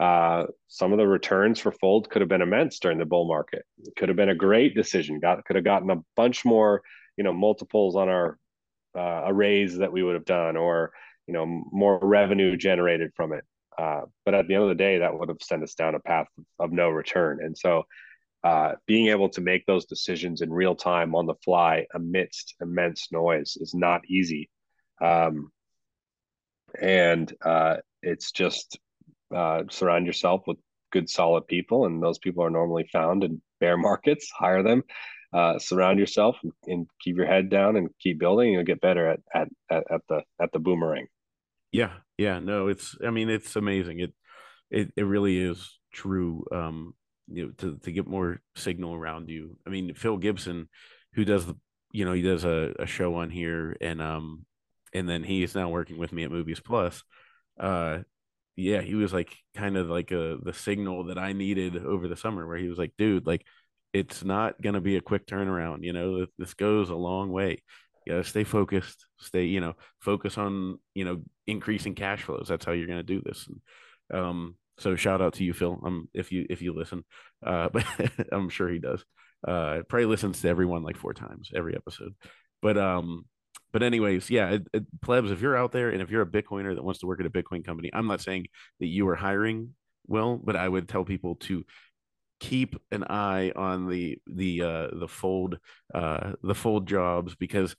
uh, 0.00 0.46
some 0.68 0.92
of 0.92 0.98
the 0.98 1.06
returns 1.06 1.60
for 1.60 1.72
Fold 1.72 2.08
could 2.08 2.22
have 2.22 2.28
been 2.28 2.40
immense 2.40 2.78
during 2.78 2.96
the 2.96 3.04
bull 3.04 3.28
market. 3.28 3.66
It 3.84 3.94
could 3.96 4.08
have 4.08 4.16
been 4.16 4.30
a 4.30 4.34
great 4.34 4.74
decision. 4.74 5.20
Got 5.20 5.44
could 5.44 5.56
have 5.56 5.64
gotten 5.64 5.90
a 5.90 6.02
bunch 6.16 6.42
more, 6.42 6.80
you 7.18 7.24
know, 7.24 7.34
multiples 7.34 7.96
on 7.96 8.08
our 8.08 8.38
uh, 8.96 9.24
arrays 9.26 9.76
that 9.76 9.92
we 9.92 10.02
would 10.02 10.14
have 10.14 10.24
done, 10.24 10.56
or 10.56 10.92
you 11.26 11.34
know, 11.34 11.44
more 11.70 11.98
revenue 12.02 12.56
generated 12.56 13.12
from 13.14 13.34
it. 13.34 13.44
Uh, 13.78 14.02
but 14.24 14.34
at 14.34 14.48
the 14.48 14.54
end 14.54 14.62
of 14.62 14.70
the 14.70 14.74
day, 14.74 14.98
that 14.98 15.16
would 15.16 15.28
have 15.28 15.42
sent 15.42 15.62
us 15.62 15.74
down 15.74 15.94
a 15.94 16.00
path 16.00 16.26
of 16.58 16.72
no 16.72 16.88
return. 16.88 17.38
And 17.42 17.56
so, 17.56 17.84
uh, 18.42 18.72
being 18.86 19.08
able 19.08 19.28
to 19.28 19.42
make 19.42 19.66
those 19.66 19.84
decisions 19.84 20.40
in 20.40 20.50
real 20.50 20.74
time 20.74 21.14
on 21.14 21.26
the 21.26 21.34
fly 21.44 21.86
amidst 21.94 22.54
immense 22.62 23.12
noise 23.12 23.58
is 23.60 23.74
not 23.74 24.00
easy. 24.08 24.48
Um, 25.02 25.52
and 26.80 27.30
uh, 27.44 27.76
it's 28.02 28.32
just 28.32 28.78
uh, 29.34 29.64
surround 29.70 30.06
yourself 30.06 30.42
with 30.46 30.58
good, 30.90 31.08
solid 31.08 31.46
people, 31.46 31.86
and 31.86 32.02
those 32.02 32.18
people 32.18 32.44
are 32.44 32.50
normally 32.50 32.88
found 32.92 33.24
in 33.24 33.40
bear 33.60 33.76
markets. 33.78 34.30
Hire 34.30 34.62
them, 34.62 34.82
uh, 35.32 35.58
surround 35.58 35.98
yourself 35.98 36.36
and, 36.42 36.52
and, 36.66 36.86
keep 37.00 37.16
your 37.16 37.26
head 37.26 37.48
down 37.48 37.76
and 37.76 37.88
keep 38.00 38.18
building. 38.18 38.52
You'll 38.52 38.64
get 38.64 38.80
better 38.80 39.10
at, 39.10 39.20
at, 39.32 39.48
at, 39.70 39.84
at 39.90 40.00
the, 40.08 40.22
at 40.40 40.52
the 40.52 40.58
boomerang. 40.58 41.06
Yeah. 41.72 41.92
Yeah. 42.18 42.40
No, 42.40 42.68
it's, 42.68 42.96
I 43.04 43.10
mean, 43.10 43.30
it's 43.30 43.54
amazing. 43.54 44.00
It, 44.00 44.12
it, 44.70 44.92
it 44.96 45.04
really 45.04 45.38
is 45.38 45.78
true. 45.92 46.44
Um, 46.50 46.94
you 47.28 47.46
know, 47.46 47.52
to, 47.58 47.78
to 47.84 47.92
get 47.92 48.08
more 48.08 48.40
signal 48.56 48.94
around 48.94 49.28
you. 49.28 49.56
I 49.64 49.70
mean, 49.70 49.94
Phil 49.94 50.16
Gibson, 50.16 50.68
who 51.14 51.24
does 51.24 51.46
the, 51.46 51.54
you 51.92 52.04
know, 52.04 52.12
he 52.12 52.22
does 52.22 52.44
a, 52.44 52.74
a 52.80 52.86
show 52.86 53.14
on 53.14 53.30
here 53.30 53.76
and, 53.80 54.02
um, 54.02 54.44
and 54.92 55.08
then 55.08 55.22
he 55.22 55.44
is 55.44 55.54
now 55.54 55.68
working 55.68 55.96
with 55.96 56.12
me 56.12 56.24
at 56.24 56.32
Movies 56.32 56.58
Plus. 56.58 57.04
Uh, 57.58 57.98
yeah, 58.56 58.80
he 58.82 58.94
was 58.94 59.12
like 59.12 59.36
kind 59.54 59.76
of 59.76 59.88
like 59.88 60.10
a 60.10 60.38
the 60.42 60.52
signal 60.52 61.04
that 61.04 61.18
I 61.18 61.32
needed 61.32 61.76
over 61.76 62.08
the 62.08 62.16
summer, 62.16 62.46
where 62.46 62.56
he 62.58 62.68
was 62.68 62.78
like, 62.78 62.92
dude, 62.98 63.26
like 63.26 63.44
it's 63.92 64.24
not 64.24 64.60
gonna 64.60 64.80
be 64.80 64.96
a 64.96 65.00
quick 65.00 65.26
turnaround. 65.26 65.84
You 65.84 65.92
know, 65.92 66.26
this 66.38 66.54
goes 66.54 66.90
a 66.90 66.94
long 66.94 67.30
way. 67.30 67.62
You 68.06 68.14
gotta 68.14 68.24
stay 68.24 68.44
focused, 68.44 69.06
stay, 69.18 69.44
you 69.44 69.60
know, 69.60 69.74
focus 70.00 70.38
on, 70.38 70.78
you 70.94 71.04
know, 71.04 71.22
increasing 71.46 71.94
cash 71.94 72.22
flows. 72.22 72.46
That's 72.48 72.64
how 72.64 72.72
you're 72.72 72.86
gonna 72.86 73.02
do 73.02 73.22
this. 73.24 73.48
And, 73.48 74.20
um, 74.20 74.56
so 74.78 74.96
shout 74.96 75.20
out 75.20 75.34
to 75.34 75.44
you, 75.44 75.52
Phil. 75.52 75.78
Um, 75.84 76.08
if 76.14 76.32
you 76.32 76.46
if 76.48 76.62
you 76.62 76.74
listen, 76.74 77.04
uh, 77.44 77.68
but 77.72 77.84
I'm 78.32 78.48
sure 78.48 78.68
he 78.68 78.78
does. 78.78 79.04
Uh, 79.46 79.82
probably 79.88 80.06
listens 80.06 80.40
to 80.42 80.48
everyone 80.48 80.82
like 80.82 80.98
four 80.98 81.14
times 81.14 81.50
every 81.54 81.74
episode. 81.74 82.14
But 82.62 82.76
um, 82.76 83.24
but 83.72 83.82
anyways, 83.82 84.30
yeah, 84.30 84.50
it, 84.50 84.66
it, 84.72 85.00
plebs, 85.00 85.30
if 85.30 85.40
you're 85.40 85.56
out 85.56 85.72
there 85.72 85.90
and 85.90 86.02
if 86.02 86.10
you're 86.10 86.22
a 86.22 86.26
Bitcoiner 86.26 86.74
that 86.74 86.84
wants 86.84 87.00
to 87.00 87.06
work 87.06 87.20
at 87.20 87.26
a 87.26 87.30
Bitcoin 87.30 87.64
company, 87.64 87.90
I'm 87.92 88.06
not 88.06 88.20
saying 88.20 88.46
that 88.80 88.86
you 88.86 89.08
are 89.08 89.14
hiring 89.14 89.74
well, 90.06 90.40
but 90.42 90.56
I 90.56 90.68
would 90.68 90.88
tell 90.88 91.04
people 91.04 91.36
to 91.36 91.64
keep 92.40 92.74
an 92.90 93.04
eye 93.04 93.52
on 93.54 93.88
the 93.88 94.18
the 94.26 94.62
uh, 94.62 94.88
the 94.92 95.08
fold 95.08 95.58
uh, 95.94 96.32
the 96.42 96.54
fold 96.54 96.88
jobs 96.88 97.34
because 97.34 97.76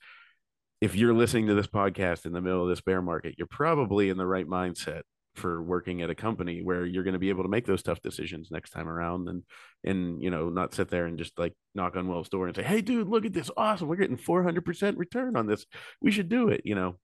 if 0.80 0.96
you're 0.96 1.14
listening 1.14 1.46
to 1.46 1.54
this 1.54 1.66
podcast 1.66 2.26
in 2.26 2.32
the 2.32 2.40
middle 2.40 2.62
of 2.62 2.68
this 2.68 2.80
bear 2.80 3.02
market, 3.02 3.34
you're 3.38 3.46
probably 3.46 4.08
in 4.08 4.16
the 4.16 4.26
right 4.26 4.46
mindset 4.46 5.02
for 5.34 5.62
working 5.62 6.02
at 6.02 6.10
a 6.10 6.14
company 6.14 6.62
where 6.62 6.84
you're 6.84 7.04
going 7.04 7.14
to 7.14 7.18
be 7.18 7.30
able 7.30 7.42
to 7.42 7.48
make 7.48 7.66
those 7.66 7.82
tough 7.82 8.00
decisions 8.02 8.50
next 8.50 8.70
time 8.70 8.88
around 8.88 9.28
and 9.28 9.42
and 9.84 10.22
you 10.22 10.30
know 10.30 10.48
not 10.48 10.74
sit 10.74 10.88
there 10.88 11.06
and 11.06 11.18
just 11.18 11.38
like 11.38 11.54
knock 11.74 11.96
on 11.96 12.08
Will's 12.08 12.28
door 12.28 12.46
and 12.46 12.54
say 12.54 12.62
hey 12.62 12.80
dude 12.80 13.08
look 13.08 13.24
at 13.24 13.32
this. 13.32 13.50
Awesome. 13.56 13.88
We're 13.88 13.96
getting 13.96 14.18
400% 14.18 14.98
return 14.98 15.36
on 15.36 15.46
this. 15.46 15.64
We 16.00 16.10
should 16.10 16.28
do 16.28 16.48
it 16.48 16.62
you 16.64 16.74
know? 16.74 16.96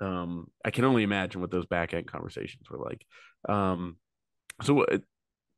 Um 0.00 0.48
I 0.64 0.70
can 0.70 0.84
only 0.84 1.02
imagine 1.02 1.40
what 1.40 1.50
those 1.50 1.66
back 1.66 1.94
end 1.94 2.06
conversations 2.06 2.68
were 2.70 2.78
like. 2.78 3.04
Um 3.48 3.96
so 4.62 4.82
uh, 4.82 4.98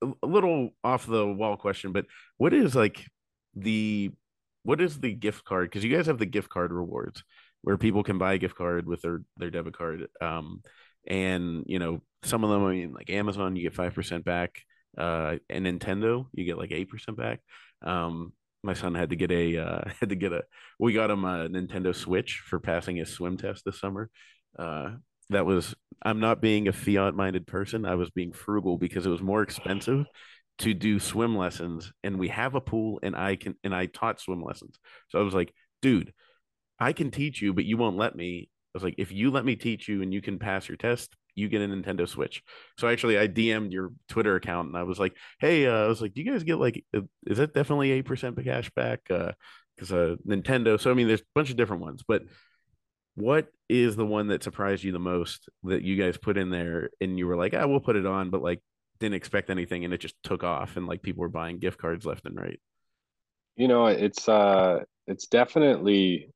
a 0.02 0.26
little 0.26 0.70
off 0.84 1.06
the 1.06 1.26
wall 1.26 1.56
question 1.56 1.92
but 1.92 2.06
what 2.36 2.52
is 2.52 2.74
like 2.74 3.04
the 3.54 4.10
what 4.62 4.80
is 4.82 5.00
the 5.00 5.14
gift 5.14 5.44
card? 5.44 5.70
Because 5.70 5.82
you 5.82 5.94
guys 5.94 6.06
have 6.06 6.18
the 6.18 6.26
gift 6.26 6.50
card 6.50 6.72
rewards 6.72 7.24
where 7.62 7.78
people 7.78 8.02
can 8.02 8.18
buy 8.18 8.34
a 8.34 8.38
gift 8.38 8.54
card 8.54 8.86
with 8.86 9.00
their 9.02 9.22
their 9.38 9.50
debit 9.50 9.76
card. 9.76 10.08
Um 10.20 10.62
and 11.08 11.64
you 11.66 11.78
know 11.78 12.02
some 12.22 12.44
of 12.44 12.50
them 12.50 12.64
I 12.64 12.70
mean 12.72 12.92
like 12.92 13.10
Amazon 13.10 13.56
you 13.56 13.62
get 13.62 13.74
five 13.74 13.94
percent 13.94 14.24
back 14.24 14.62
uh 14.96 15.36
and 15.50 15.66
Nintendo 15.66 16.26
you 16.32 16.44
get 16.44 16.58
like 16.58 16.70
eight 16.70 16.90
percent 16.90 17.16
back. 17.16 17.40
Um 17.82 18.32
my 18.62 18.74
son 18.74 18.94
had 18.94 19.10
to 19.10 19.16
get 19.16 19.30
a 19.32 19.56
uh 19.56 19.80
had 20.00 20.10
to 20.10 20.16
get 20.16 20.32
a 20.32 20.42
we 20.78 20.92
got 20.92 21.10
him 21.10 21.24
a 21.24 21.48
Nintendo 21.48 21.94
Switch 21.94 22.42
for 22.46 22.60
passing 22.60 22.96
his 22.96 23.10
swim 23.10 23.36
test 23.36 23.64
this 23.64 23.80
summer. 23.80 24.10
Uh 24.58 24.90
that 25.30 25.46
was 25.46 25.74
I'm 26.02 26.20
not 26.20 26.40
being 26.40 26.68
a 26.68 26.72
fiat 26.72 27.14
minded 27.14 27.46
person. 27.46 27.84
I 27.84 27.96
was 27.96 28.10
being 28.10 28.32
frugal 28.32 28.78
because 28.78 29.04
it 29.06 29.10
was 29.10 29.22
more 29.22 29.42
expensive 29.42 30.06
to 30.58 30.74
do 30.74 30.98
swim 30.98 31.36
lessons 31.36 31.92
and 32.02 32.18
we 32.18 32.28
have 32.28 32.54
a 32.54 32.60
pool 32.60 32.98
and 33.02 33.14
I 33.16 33.36
can 33.36 33.54
and 33.64 33.74
I 33.74 33.86
taught 33.86 34.20
swim 34.20 34.42
lessons. 34.42 34.76
So 35.08 35.18
I 35.18 35.22
was 35.22 35.34
like 35.34 35.54
dude 35.80 36.12
I 36.80 36.92
can 36.92 37.10
teach 37.10 37.40
you 37.40 37.54
but 37.54 37.64
you 37.64 37.76
won't 37.76 37.96
let 37.96 38.16
me 38.16 38.50
was 38.74 38.82
like, 38.82 38.96
if 38.98 39.12
you 39.12 39.30
let 39.30 39.44
me 39.44 39.56
teach 39.56 39.88
you 39.88 40.02
and 40.02 40.12
you 40.12 40.20
can 40.20 40.38
pass 40.38 40.68
your 40.68 40.76
test, 40.76 41.16
you 41.34 41.48
get 41.48 41.62
a 41.62 41.68
Nintendo 41.68 42.08
Switch. 42.08 42.42
So 42.78 42.88
actually, 42.88 43.18
I 43.18 43.28
DM'd 43.28 43.72
your 43.72 43.92
Twitter 44.08 44.36
account 44.36 44.68
and 44.68 44.76
I 44.76 44.82
was 44.82 44.98
like, 44.98 45.14
hey, 45.38 45.66
uh, 45.66 45.84
I 45.84 45.86
was 45.86 46.02
like, 46.02 46.14
do 46.14 46.22
you 46.22 46.30
guys 46.30 46.42
get 46.42 46.56
like, 46.56 46.84
is 47.26 47.38
that 47.38 47.54
definitely 47.54 47.92
eight 47.92 48.04
percent 48.04 48.42
cash 48.44 48.70
back? 48.70 49.00
Because 49.04 49.92
uh, 49.92 49.96
uh, 49.96 50.16
Nintendo. 50.26 50.80
So 50.80 50.90
I 50.90 50.94
mean, 50.94 51.06
there's 51.06 51.20
a 51.20 51.34
bunch 51.34 51.50
of 51.50 51.56
different 51.56 51.82
ones, 51.82 52.02
but 52.06 52.22
what 53.14 53.48
is 53.68 53.96
the 53.96 54.06
one 54.06 54.28
that 54.28 54.44
surprised 54.44 54.84
you 54.84 54.92
the 54.92 54.98
most 54.98 55.48
that 55.64 55.82
you 55.82 55.96
guys 55.96 56.16
put 56.16 56.38
in 56.38 56.50
there 56.50 56.90
and 57.00 57.18
you 57.18 57.26
were 57.26 57.36
like, 57.36 57.52
ah, 57.54 57.66
we'll 57.66 57.80
put 57.80 57.96
it 57.96 58.06
on, 58.06 58.30
but 58.30 58.42
like 58.42 58.60
didn't 59.00 59.16
expect 59.16 59.50
anything 59.50 59.84
and 59.84 59.94
it 59.94 59.98
just 59.98 60.14
took 60.22 60.44
off 60.44 60.76
and 60.76 60.86
like 60.86 61.02
people 61.02 61.20
were 61.20 61.28
buying 61.28 61.58
gift 61.58 61.78
cards 61.78 62.06
left 62.06 62.26
and 62.26 62.36
right. 62.36 62.60
You 63.56 63.66
know, 63.66 63.86
it's 63.86 64.28
uh, 64.28 64.84
it's 65.08 65.26
definitely 65.26 66.30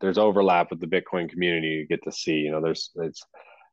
there's 0.00 0.18
overlap 0.18 0.70
with 0.70 0.80
the 0.80 0.86
Bitcoin 0.86 1.28
community 1.28 1.68
you 1.68 1.86
get 1.86 2.02
to 2.04 2.12
see. 2.12 2.34
You 2.34 2.52
know, 2.52 2.60
there's 2.60 2.90
it's 2.96 3.22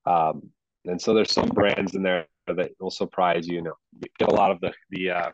um, 0.05 0.49
and 0.85 1.01
so 1.01 1.13
there's 1.13 1.31
some 1.31 1.49
brands 1.49 1.95
in 1.95 2.03
there 2.03 2.27
that 2.47 2.71
will 2.79 2.91
surprise 2.91 3.47
you. 3.47 3.55
You 3.55 3.61
know, 3.63 3.73
you 4.01 4.09
get 4.19 4.29
a 4.29 4.35
lot 4.35 4.51
of 4.51 4.59
the 4.61 4.73
the 4.89 5.09
uh, 5.11 5.31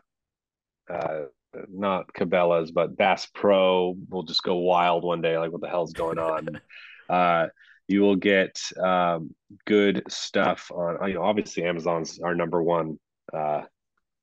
uh, 0.92 1.20
not 1.68 2.12
Cabela's, 2.14 2.70
but 2.70 2.96
Bass 2.96 3.26
Pro 3.34 3.96
will 4.08 4.22
just 4.22 4.42
go 4.42 4.56
wild 4.56 5.04
one 5.04 5.20
day, 5.20 5.36
like 5.38 5.52
what 5.52 5.60
the 5.60 5.68
hell's 5.68 5.92
going 5.92 6.18
on. 6.18 6.60
uh, 7.10 7.48
you 7.88 8.00
will 8.00 8.16
get 8.16 8.58
um, 8.82 9.34
good 9.66 10.02
stuff 10.08 10.70
on. 10.72 11.08
You 11.08 11.14
know, 11.14 11.22
obviously 11.22 11.64
Amazon's 11.64 12.20
our 12.20 12.34
number 12.34 12.62
one 12.62 12.98
uh, 13.32 13.62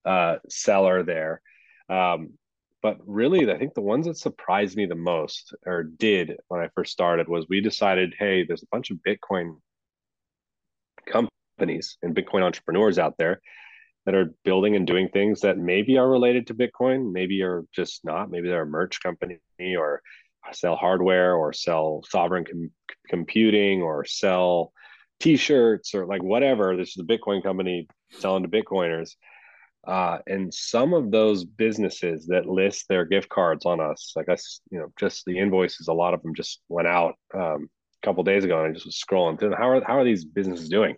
uh, 0.05 0.37
seller 0.49 1.03
there. 1.03 1.41
Um, 1.89 2.33
but 2.81 2.97
really 3.05 3.51
i 3.51 3.57
think 3.57 3.73
the 3.73 3.81
ones 3.81 4.05
that 4.05 4.17
surprised 4.17 4.75
me 4.77 4.85
the 4.85 4.95
most 4.95 5.53
or 5.65 5.83
did 5.83 6.37
when 6.47 6.61
i 6.61 6.69
first 6.75 6.91
started 6.91 7.27
was 7.27 7.45
we 7.49 7.61
decided 7.61 8.15
hey 8.17 8.43
there's 8.45 8.63
a 8.63 8.67
bunch 8.71 8.91
of 8.91 8.97
bitcoin 9.07 9.57
companies 11.05 11.97
and 12.01 12.15
bitcoin 12.15 12.41
entrepreneurs 12.41 12.99
out 12.99 13.15
there 13.17 13.41
that 14.05 14.15
are 14.15 14.33
building 14.43 14.75
and 14.75 14.87
doing 14.87 15.07
things 15.09 15.41
that 15.41 15.57
maybe 15.57 15.97
are 15.97 16.09
related 16.09 16.47
to 16.47 16.55
bitcoin 16.55 17.11
maybe 17.11 17.43
are 17.43 17.63
just 17.73 18.03
not. 18.03 18.31
Maybe 18.31 18.47
they're 18.47 18.63
a 18.63 18.65
merch 18.65 19.01
company 19.03 19.37
or 19.77 20.01
sell 20.51 20.75
hardware 20.75 21.35
or 21.35 21.53
sell 21.53 22.03
sovereign 22.09 22.45
com- 22.45 22.71
computing 23.07 23.83
or 23.83 24.05
sell 24.05 24.73
t-shirts 25.19 25.93
or 25.93 26.07
like 26.07 26.23
whatever. 26.23 26.75
This 26.75 26.89
is 26.89 26.97
a 26.97 27.03
bitcoin 27.03 27.43
company 27.43 27.87
selling 28.11 28.41
to 28.41 28.49
bitcoiners 28.49 29.11
uh, 29.87 30.19
and 30.27 30.53
some 30.53 30.93
of 30.93 31.11
those 31.11 31.45
businesses 31.45 32.27
that 32.27 32.45
list 32.45 32.87
their 32.87 33.05
gift 33.05 33.29
cards 33.29 33.65
on 33.65 33.79
us, 33.79 34.13
like 34.15 34.29
us, 34.29 34.61
you 34.71 34.79
know, 34.79 34.91
just 34.99 35.25
the 35.25 35.39
invoices, 35.39 35.87
a 35.87 35.93
lot 35.93 36.13
of 36.13 36.21
them 36.21 36.35
just 36.35 36.61
went 36.67 36.87
out 36.87 37.15
um, 37.33 37.69
a 38.03 38.05
couple 38.05 38.23
days 38.23 38.43
ago, 38.43 38.59
and 38.59 38.69
I 38.69 38.73
just 38.73 38.85
was 38.85 39.01
scrolling 39.01 39.39
through. 39.39 39.55
How 39.55 39.69
are 39.69 39.83
how 39.83 39.97
are 39.97 40.03
these 40.03 40.25
businesses 40.25 40.69
doing? 40.69 40.95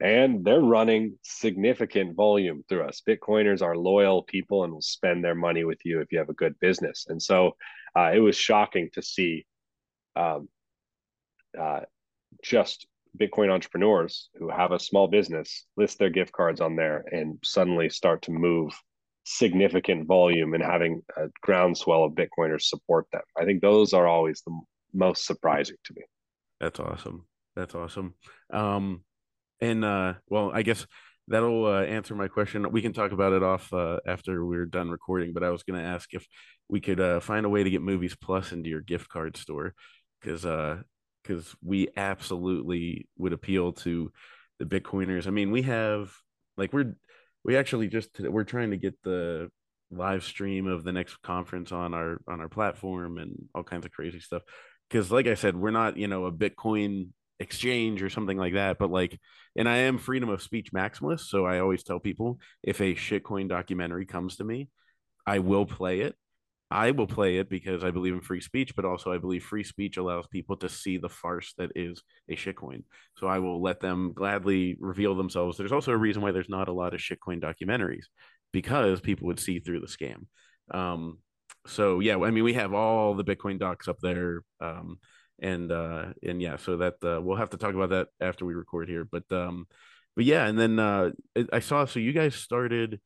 And 0.00 0.44
they're 0.44 0.60
running 0.60 1.16
significant 1.22 2.16
volume 2.16 2.64
through 2.68 2.82
us. 2.88 3.02
Bitcoiners 3.08 3.62
are 3.62 3.76
loyal 3.76 4.24
people 4.24 4.64
and 4.64 4.72
will 4.72 4.82
spend 4.82 5.24
their 5.24 5.36
money 5.36 5.62
with 5.62 5.78
you 5.84 6.00
if 6.00 6.10
you 6.10 6.18
have 6.18 6.28
a 6.28 6.34
good 6.34 6.58
business. 6.58 7.06
And 7.08 7.22
so 7.22 7.52
uh, 7.96 8.10
it 8.12 8.18
was 8.18 8.36
shocking 8.36 8.90
to 8.94 9.02
see 9.02 9.46
um, 10.16 10.48
uh, 11.56 11.82
just 12.42 12.88
Bitcoin 13.20 13.50
entrepreneurs 13.50 14.30
who 14.34 14.48
have 14.48 14.72
a 14.72 14.78
small 14.78 15.06
business 15.06 15.66
list 15.76 15.98
their 15.98 16.10
gift 16.10 16.32
cards 16.32 16.60
on 16.60 16.76
there 16.76 17.04
and 17.12 17.38
suddenly 17.44 17.88
start 17.88 18.22
to 18.22 18.30
move 18.30 18.72
significant 19.24 20.06
volume 20.06 20.54
and 20.54 20.62
having 20.62 21.02
a 21.16 21.26
groundswell 21.42 22.04
of 22.04 22.12
Bitcoiners 22.12 22.62
support 22.62 23.06
them. 23.12 23.22
I 23.38 23.44
think 23.44 23.60
those 23.60 23.92
are 23.92 24.06
always 24.06 24.42
the 24.46 24.58
most 24.92 25.26
surprising 25.26 25.76
to 25.84 25.94
me. 25.94 26.02
That's 26.60 26.80
awesome. 26.80 27.26
That's 27.54 27.74
awesome. 27.74 28.14
Um, 28.52 29.04
and 29.60 29.84
uh, 29.84 30.14
well, 30.28 30.50
I 30.52 30.62
guess 30.62 30.86
that'll 31.28 31.66
uh, 31.66 31.82
answer 31.82 32.14
my 32.14 32.28
question. 32.28 32.70
We 32.72 32.82
can 32.82 32.92
talk 32.92 33.12
about 33.12 33.32
it 33.32 33.42
off 33.42 33.72
uh, 33.72 34.00
after 34.06 34.44
we're 34.44 34.66
done 34.66 34.90
recording. 34.90 35.32
But 35.32 35.44
I 35.44 35.50
was 35.50 35.62
going 35.62 35.80
to 35.80 35.86
ask 35.86 36.12
if 36.14 36.26
we 36.68 36.80
could 36.80 37.00
uh, 37.00 37.20
find 37.20 37.46
a 37.46 37.50
way 37.50 37.62
to 37.62 37.70
get 37.70 37.82
Movies 37.82 38.16
Plus 38.20 38.52
into 38.52 38.70
your 38.70 38.80
gift 38.80 39.08
card 39.08 39.36
store 39.36 39.74
because 40.20 40.44
uh, 40.46 40.78
because 41.22 41.54
we 41.62 41.88
absolutely 41.96 43.08
would 43.16 43.32
appeal 43.32 43.72
to 43.72 44.12
the 44.58 44.64
Bitcoiners. 44.64 45.26
I 45.26 45.30
mean, 45.30 45.50
we 45.50 45.62
have 45.62 46.12
like 46.56 46.72
we're 46.72 46.94
we 47.44 47.56
actually 47.56 47.88
just 47.88 48.20
we're 48.20 48.44
trying 48.44 48.70
to 48.70 48.76
get 48.76 48.94
the 49.02 49.50
live 49.90 50.24
stream 50.24 50.66
of 50.66 50.84
the 50.84 50.92
next 50.92 51.20
conference 51.22 51.72
on 51.72 51.94
our 51.94 52.20
on 52.28 52.40
our 52.40 52.48
platform 52.48 53.18
and 53.18 53.34
all 53.54 53.62
kinds 53.62 53.84
of 53.84 53.92
crazy 53.92 54.20
stuff. 54.20 54.42
Because 54.88 55.10
like 55.10 55.26
I 55.26 55.34
said, 55.34 55.56
we're 55.56 55.70
not 55.70 55.96
you 55.96 56.08
know 56.08 56.26
a 56.26 56.32
Bitcoin 56.32 57.08
exchange 57.40 58.02
or 58.02 58.10
something 58.10 58.38
like 58.38 58.54
that, 58.54 58.78
but 58.78 58.90
like, 58.90 59.18
and 59.56 59.68
I 59.68 59.78
am 59.78 59.98
freedom 59.98 60.28
of 60.28 60.42
speech 60.42 60.72
maximalist, 60.72 61.26
so 61.26 61.44
I 61.44 61.58
always 61.58 61.82
tell 61.82 61.98
people 61.98 62.38
if 62.62 62.80
a 62.80 62.94
shitcoin 62.94 63.48
documentary 63.48 64.06
comes 64.06 64.36
to 64.36 64.44
me, 64.44 64.68
I 65.26 65.40
will 65.40 65.66
play 65.66 66.00
it 66.00 66.14
I 66.72 66.90
will 66.90 67.06
play 67.06 67.38
it 67.38 67.48
because 67.48 67.84
I 67.84 67.90
believe 67.90 68.14
in 68.14 68.20
free 68.20 68.40
speech, 68.40 68.74
but 68.74 68.84
also 68.84 69.12
I 69.12 69.18
believe 69.18 69.44
free 69.44 69.64
speech 69.64 69.96
allows 69.96 70.26
people 70.26 70.56
to 70.58 70.68
see 70.68 70.98
the 70.98 71.08
farce 71.08 71.54
that 71.58 71.70
is 71.76 72.02
a 72.28 72.36
shitcoin. 72.36 72.84
So 73.16 73.26
I 73.26 73.38
will 73.38 73.62
let 73.62 73.80
them 73.80 74.12
gladly 74.14 74.76
reveal 74.80 75.14
themselves. 75.14 75.58
There's 75.58 75.72
also 75.72 75.92
a 75.92 75.96
reason 75.96 76.22
why 76.22 76.32
there's 76.32 76.48
not 76.48 76.68
a 76.68 76.72
lot 76.72 76.94
of 76.94 77.00
shitcoin 77.00 77.42
documentaries 77.42 78.04
because 78.52 79.00
people 79.00 79.26
would 79.26 79.40
see 79.40 79.58
through 79.58 79.80
the 79.80 79.86
scam. 79.86 80.26
Um, 80.70 81.18
so 81.66 82.00
yeah, 82.00 82.16
I 82.16 82.30
mean, 82.30 82.44
we 82.44 82.54
have 82.54 82.74
all 82.74 83.14
the 83.14 83.24
Bitcoin 83.24 83.58
docs 83.58 83.88
up 83.88 83.98
there. 84.00 84.42
Um, 84.60 84.98
and 85.42 85.72
uh 85.72 86.06
and 86.22 86.40
yeah 86.40 86.56
so 86.56 86.76
that 86.76 86.94
uh, 87.04 87.20
we'll 87.20 87.36
have 87.36 87.50
to 87.50 87.56
talk 87.56 87.74
about 87.74 87.90
that 87.90 88.08
after 88.20 88.44
we 88.44 88.54
record 88.54 88.88
here 88.88 89.04
but 89.04 89.24
um 89.32 89.66
but 90.14 90.24
yeah 90.24 90.46
and 90.46 90.58
then 90.58 90.78
uh 90.78 91.10
i 91.52 91.58
saw 91.58 91.84
so 91.84 91.98
you 91.98 92.12
guys 92.12 92.34
started 92.34 93.00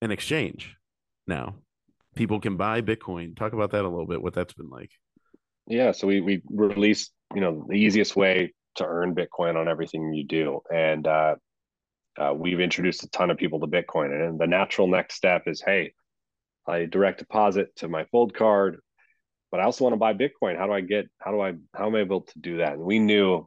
an 0.00 0.10
exchange 0.10 0.76
now 1.26 1.56
people 2.14 2.40
can 2.40 2.56
buy 2.56 2.80
bitcoin 2.80 3.36
talk 3.36 3.52
about 3.52 3.70
that 3.70 3.84
a 3.84 3.88
little 3.88 4.06
bit 4.06 4.22
what 4.22 4.34
that's 4.34 4.54
been 4.54 4.68
like 4.68 4.90
yeah 5.66 5.92
so 5.92 6.06
we 6.06 6.20
we 6.20 6.42
released 6.50 7.12
you 7.34 7.40
know 7.40 7.64
the 7.68 7.76
easiest 7.76 8.16
way 8.16 8.52
to 8.74 8.84
earn 8.84 9.14
bitcoin 9.14 9.56
on 9.56 9.68
everything 9.68 10.12
you 10.12 10.24
do 10.24 10.60
and 10.72 11.06
uh, 11.06 11.34
uh, 12.18 12.32
we've 12.34 12.60
introduced 12.60 13.04
a 13.04 13.08
ton 13.10 13.30
of 13.30 13.36
people 13.36 13.60
to 13.60 13.66
bitcoin 13.66 14.12
and 14.12 14.38
the 14.38 14.46
natural 14.46 14.86
next 14.86 15.14
step 15.14 15.42
is 15.46 15.62
hey 15.64 15.92
i 16.66 16.84
direct 16.84 17.18
deposit 17.18 17.74
to 17.76 17.88
my 17.88 18.04
fold 18.06 18.34
card 18.34 18.78
but 19.52 19.60
I 19.60 19.64
also 19.64 19.84
want 19.84 19.92
to 19.92 19.98
buy 19.98 20.14
Bitcoin. 20.14 20.56
How 20.56 20.66
do 20.66 20.72
I 20.72 20.80
get, 20.80 21.08
how 21.18 21.30
do 21.30 21.40
I, 21.40 21.52
how 21.76 21.86
am 21.86 21.94
I 21.94 22.00
able 22.00 22.22
to 22.22 22.38
do 22.40 22.56
that? 22.56 22.72
And 22.72 22.82
we 22.82 22.98
knew 22.98 23.46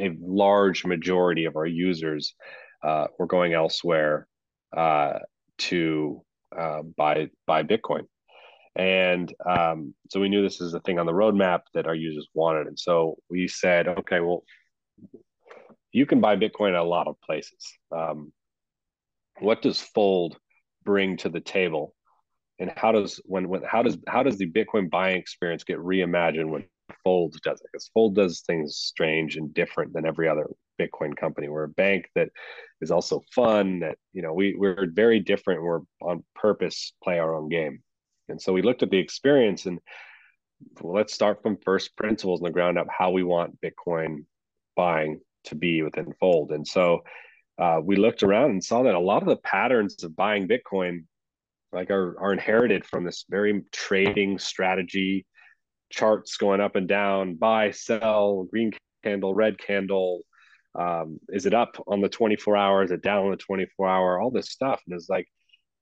a 0.00 0.16
large 0.18 0.84
majority 0.84 1.44
of 1.44 1.56
our 1.56 1.66
users 1.66 2.34
uh, 2.82 3.08
were 3.18 3.26
going 3.26 3.52
elsewhere 3.52 4.26
uh, 4.74 5.18
to 5.58 6.22
uh, 6.58 6.82
buy, 6.96 7.28
buy 7.46 7.62
Bitcoin. 7.62 8.02
And 8.74 9.32
um, 9.48 9.94
so 10.10 10.20
we 10.20 10.28
knew 10.28 10.42
this 10.42 10.60
is 10.60 10.74
a 10.74 10.80
thing 10.80 10.98
on 10.98 11.06
the 11.06 11.12
roadmap 11.12 11.62
that 11.74 11.86
our 11.86 11.94
users 11.94 12.28
wanted. 12.34 12.66
And 12.66 12.78
so 12.78 13.16
we 13.30 13.48
said, 13.48 13.88
okay, 13.88 14.20
well, 14.20 14.44
you 15.92 16.04
can 16.04 16.20
buy 16.20 16.36
Bitcoin 16.36 16.70
at 16.70 16.80
a 16.80 16.84
lot 16.84 17.08
of 17.08 17.20
places. 17.22 17.64
Um, 17.90 18.32
what 19.40 19.62
does 19.62 19.80
Fold 19.80 20.36
bring 20.84 21.16
to 21.18 21.28
the 21.28 21.40
table 21.40 21.94
and 22.58 22.72
how 22.76 22.92
does 22.92 23.20
when 23.24 23.48
when 23.48 23.62
how 23.62 23.82
does 23.82 23.98
how 24.08 24.22
does 24.22 24.38
the 24.38 24.50
Bitcoin 24.50 24.90
buying 24.90 25.16
experience 25.16 25.64
get 25.64 25.78
reimagined 25.78 26.48
when 26.48 26.64
Fold 27.04 27.36
does 27.42 27.60
it? 27.60 27.66
Because 27.70 27.90
Fold 27.92 28.14
does 28.14 28.42
things 28.46 28.76
strange 28.76 29.36
and 29.36 29.52
different 29.52 29.92
than 29.92 30.06
every 30.06 30.28
other 30.28 30.46
Bitcoin 30.80 31.16
company. 31.16 31.48
We're 31.48 31.64
a 31.64 31.68
bank 31.68 32.08
that 32.14 32.28
is 32.80 32.90
also 32.90 33.22
fun. 33.34 33.80
That 33.80 33.98
you 34.12 34.22
know 34.22 34.32
we 34.32 34.54
we're 34.54 34.86
very 34.90 35.20
different. 35.20 35.62
We're 35.62 35.80
on 36.00 36.24
purpose 36.34 36.92
play 37.02 37.18
our 37.18 37.34
own 37.34 37.48
game, 37.48 37.82
and 38.28 38.40
so 38.40 38.52
we 38.52 38.62
looked 38.62 38.82
at 38.82 38.90
the 38.90 38.98
experience 38.98 39.66
and 39.66 39.80
well, 40.80 40.94
let's 40.94 41.12
start 41.12 41.42
from 41.42 41.58
first 41.64 41.96
principles 41.96 42.40
in 42.40 42.44
the 42.44 42.50
ground 42.50 42.78
up. 42.78 42.86
How 42.90 43.10
we 43.10 43.22
want 43.22 43.58
Bitcoin 43.60 44.24
buying 44.74 45.20
to 45.44 45.54
be 45.54 45.82
within 45.82 46.14
Fold, 46.20 46.52
and 46.52 46.66
so. 46.66 47.02
Uh, 47.58 47.80
we 47.82 47.96
looked 47.96 48.22
around 48.22 48.50
and 48.50 48.62
saw 48.62 48.82
that 48.82 48.94
a 48.94 49.00
lot 49.00 49.22
of 49.22 49.28
the 49.28 49.36
patterns 49.38 50.04
of 50.04 50.14
buying 50.14 50.46
Bitcoin 50.46 51.04
like 51.72 51.90
are 51.90 52.18
are 52.20 52.32
inherited 52.32 52.84
from 52.84 53.04
this 53.04 53.24
very 53.28 53.62
trading 53.72 54.38
strategy 54.38 55.26
charts 55.90 56.36
going 56.36 56.60
up 56.60 56.76
and 56.76 56.88
down 56.88 57.34
buy 57.34 57.70
sell 57.70 58.44
green 58.44 58.72
candle 59.04 59.34
red 59.34 59.58
candle 59.58 60.22
um, 60.78 61.20
is 61.28 61.46
it 61.46 61.54
up 61.54 61.76
on 61.86 62.00
the 62.00 62.08
24 62.08 62.56
hours 62.56 62.90
it 62.90 63.02
down 63.02 63.24
on 63.24 63.30
the 63.30 63.36
24 63.36 63.88
hour? 63.88 64.20
All 64.20 64.30
this 64.30 64.50
stuff. 64.50 64.82
And 64.86 64.96
it's 64.96 65.08
like 65.08 65.26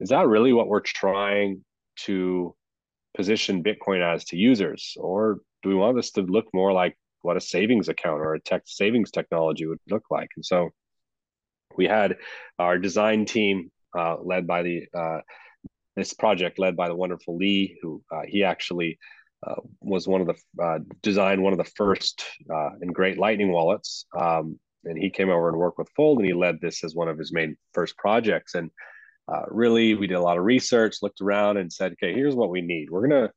is 0.01 0.09
that 0.11 0.27
really 0.27 0.53
what 0.53 0.69
we're 0.69 0.81
trying 0.81 1.65
to 1.97 2.55
position 3.17 3.63
bitcoin 3.63 4.03
as 4.03 4.25
to 4.27 4.37
users? 4.37 4.97
Or 4.99 5.41
do 5.63 5.69
we 5.69 5.75
want 5.75 5.97
this 5.97 6.11
to 6.13 6.23
look 6.23 6.47
more 6.53 6.73
like 6.73 6.97
what 7.23 7.37
a 7.37 7.41
savings 7.41 7.89
account 7.89 8.21
or 8.21 8.35
a 8.35 8.41
tech 8.41 8.63
savings 8.67 9.11
technology 9.11 9.67
would 9.67 9.79
look 9.89 10.05
like? 10.11 10.31
And 10.37 10.45
so 10.45 10.71
we 11.77 11.87
had 11.87 12.17
our 12.59 12.79
design 12.79 13.25
team 13.25 13.71
uh, 13.97 14.17
led 14.23 14.47
by 14.47 14.63
the 14.63 14.87
uh, 14.93 15.21
this 15.97 16.13
project 16.13 16.59
led 16.59 16.77
by 16.77 16.89
the 16.89 16.95
wonderful 16.95 17.37
Lee, 17.37 17.79
who 17.81 18.03
uh, 18.13 18.23
he 18.27 18.43
actually 18.43 18.99
uh, 19.47 19.61
was 19.81 20.09
one 20.09 20.21
of 20.21 20.27
the 20.27 20.63
uh, 20.63 20.79
designed 21.03 21.43
one 21.43 21.53
of 21.53 21.59
the 21.59 21.73
first 21.77 22.25
uh, 22.53 22.71
and 22.81 22.95
great 22.95 23.17
Lightning 23.17 23.53
wallets. 23.53 24.07
Um, 24.19 24.59
and 24.85 24.99
he 24.99 25.11
came 25.11 25.30
over 25.30 25.49
and 25.49 25.59
worked 25.59 25.78
with 25.78 25.91
Fold, 25.97 26.18
and 26.18 26.26
he 26.26 26.35
led 26.35 26.61
this 26.61 26.85
as 26.85 26.95
one 26.95 27.09
of 27.09 27.18
his 27.18 27.32
main 27.32 27.57
first 27.72 27.97
projects. 27.97 28.55
And 28.55 28.70
uh, 29.32 29.43
really, 29.49 29.95
we 29.95 30.07
did 30.07 30.14
a 30.14 30.22
lot 30.22 30.39
of 30.39 30.45
research, 30.45 30.97
looked 31.03 31.20
around, 31.20 31.57
and 31.57 31.72
said, 31.72 31.93
"Okay, 31.93 32.12
here's 32.14 32.35
what 32.35 32.51
we 32.51 32.61
need. 32.61 32.91
We're 32.91 33.07
gonna 33.07 33.30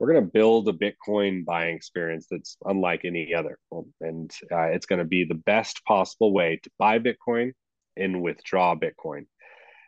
we're 0.00 0.12
gonna 0.12 0.26
build 0.26 0.68
a 0.68 0.72
Bitcoin 0.72 1.44
buying 1.44 1.76
experience 1.76 2.26
that's 2.30 2.56
unlike 2.64 3.04
any 3.04 3.34
other, 3.34 3.58
and 4.00 4.30
uh, 4.52 4.68
it's 4.68 4.86
going 4.86 5.00
to 5.00 5.04
be 5.04 5.24
the 5.24 5.34
best 5.34 5.84
possible 5.84 6.32
way 6.32 6.60
to 6.62 6.70
buy 6.78 6.98
Bitcoin 6.98 7.52
and 7.96 8.22
withdraw 8.22 8.74
Bitcoin." 8.74 9.26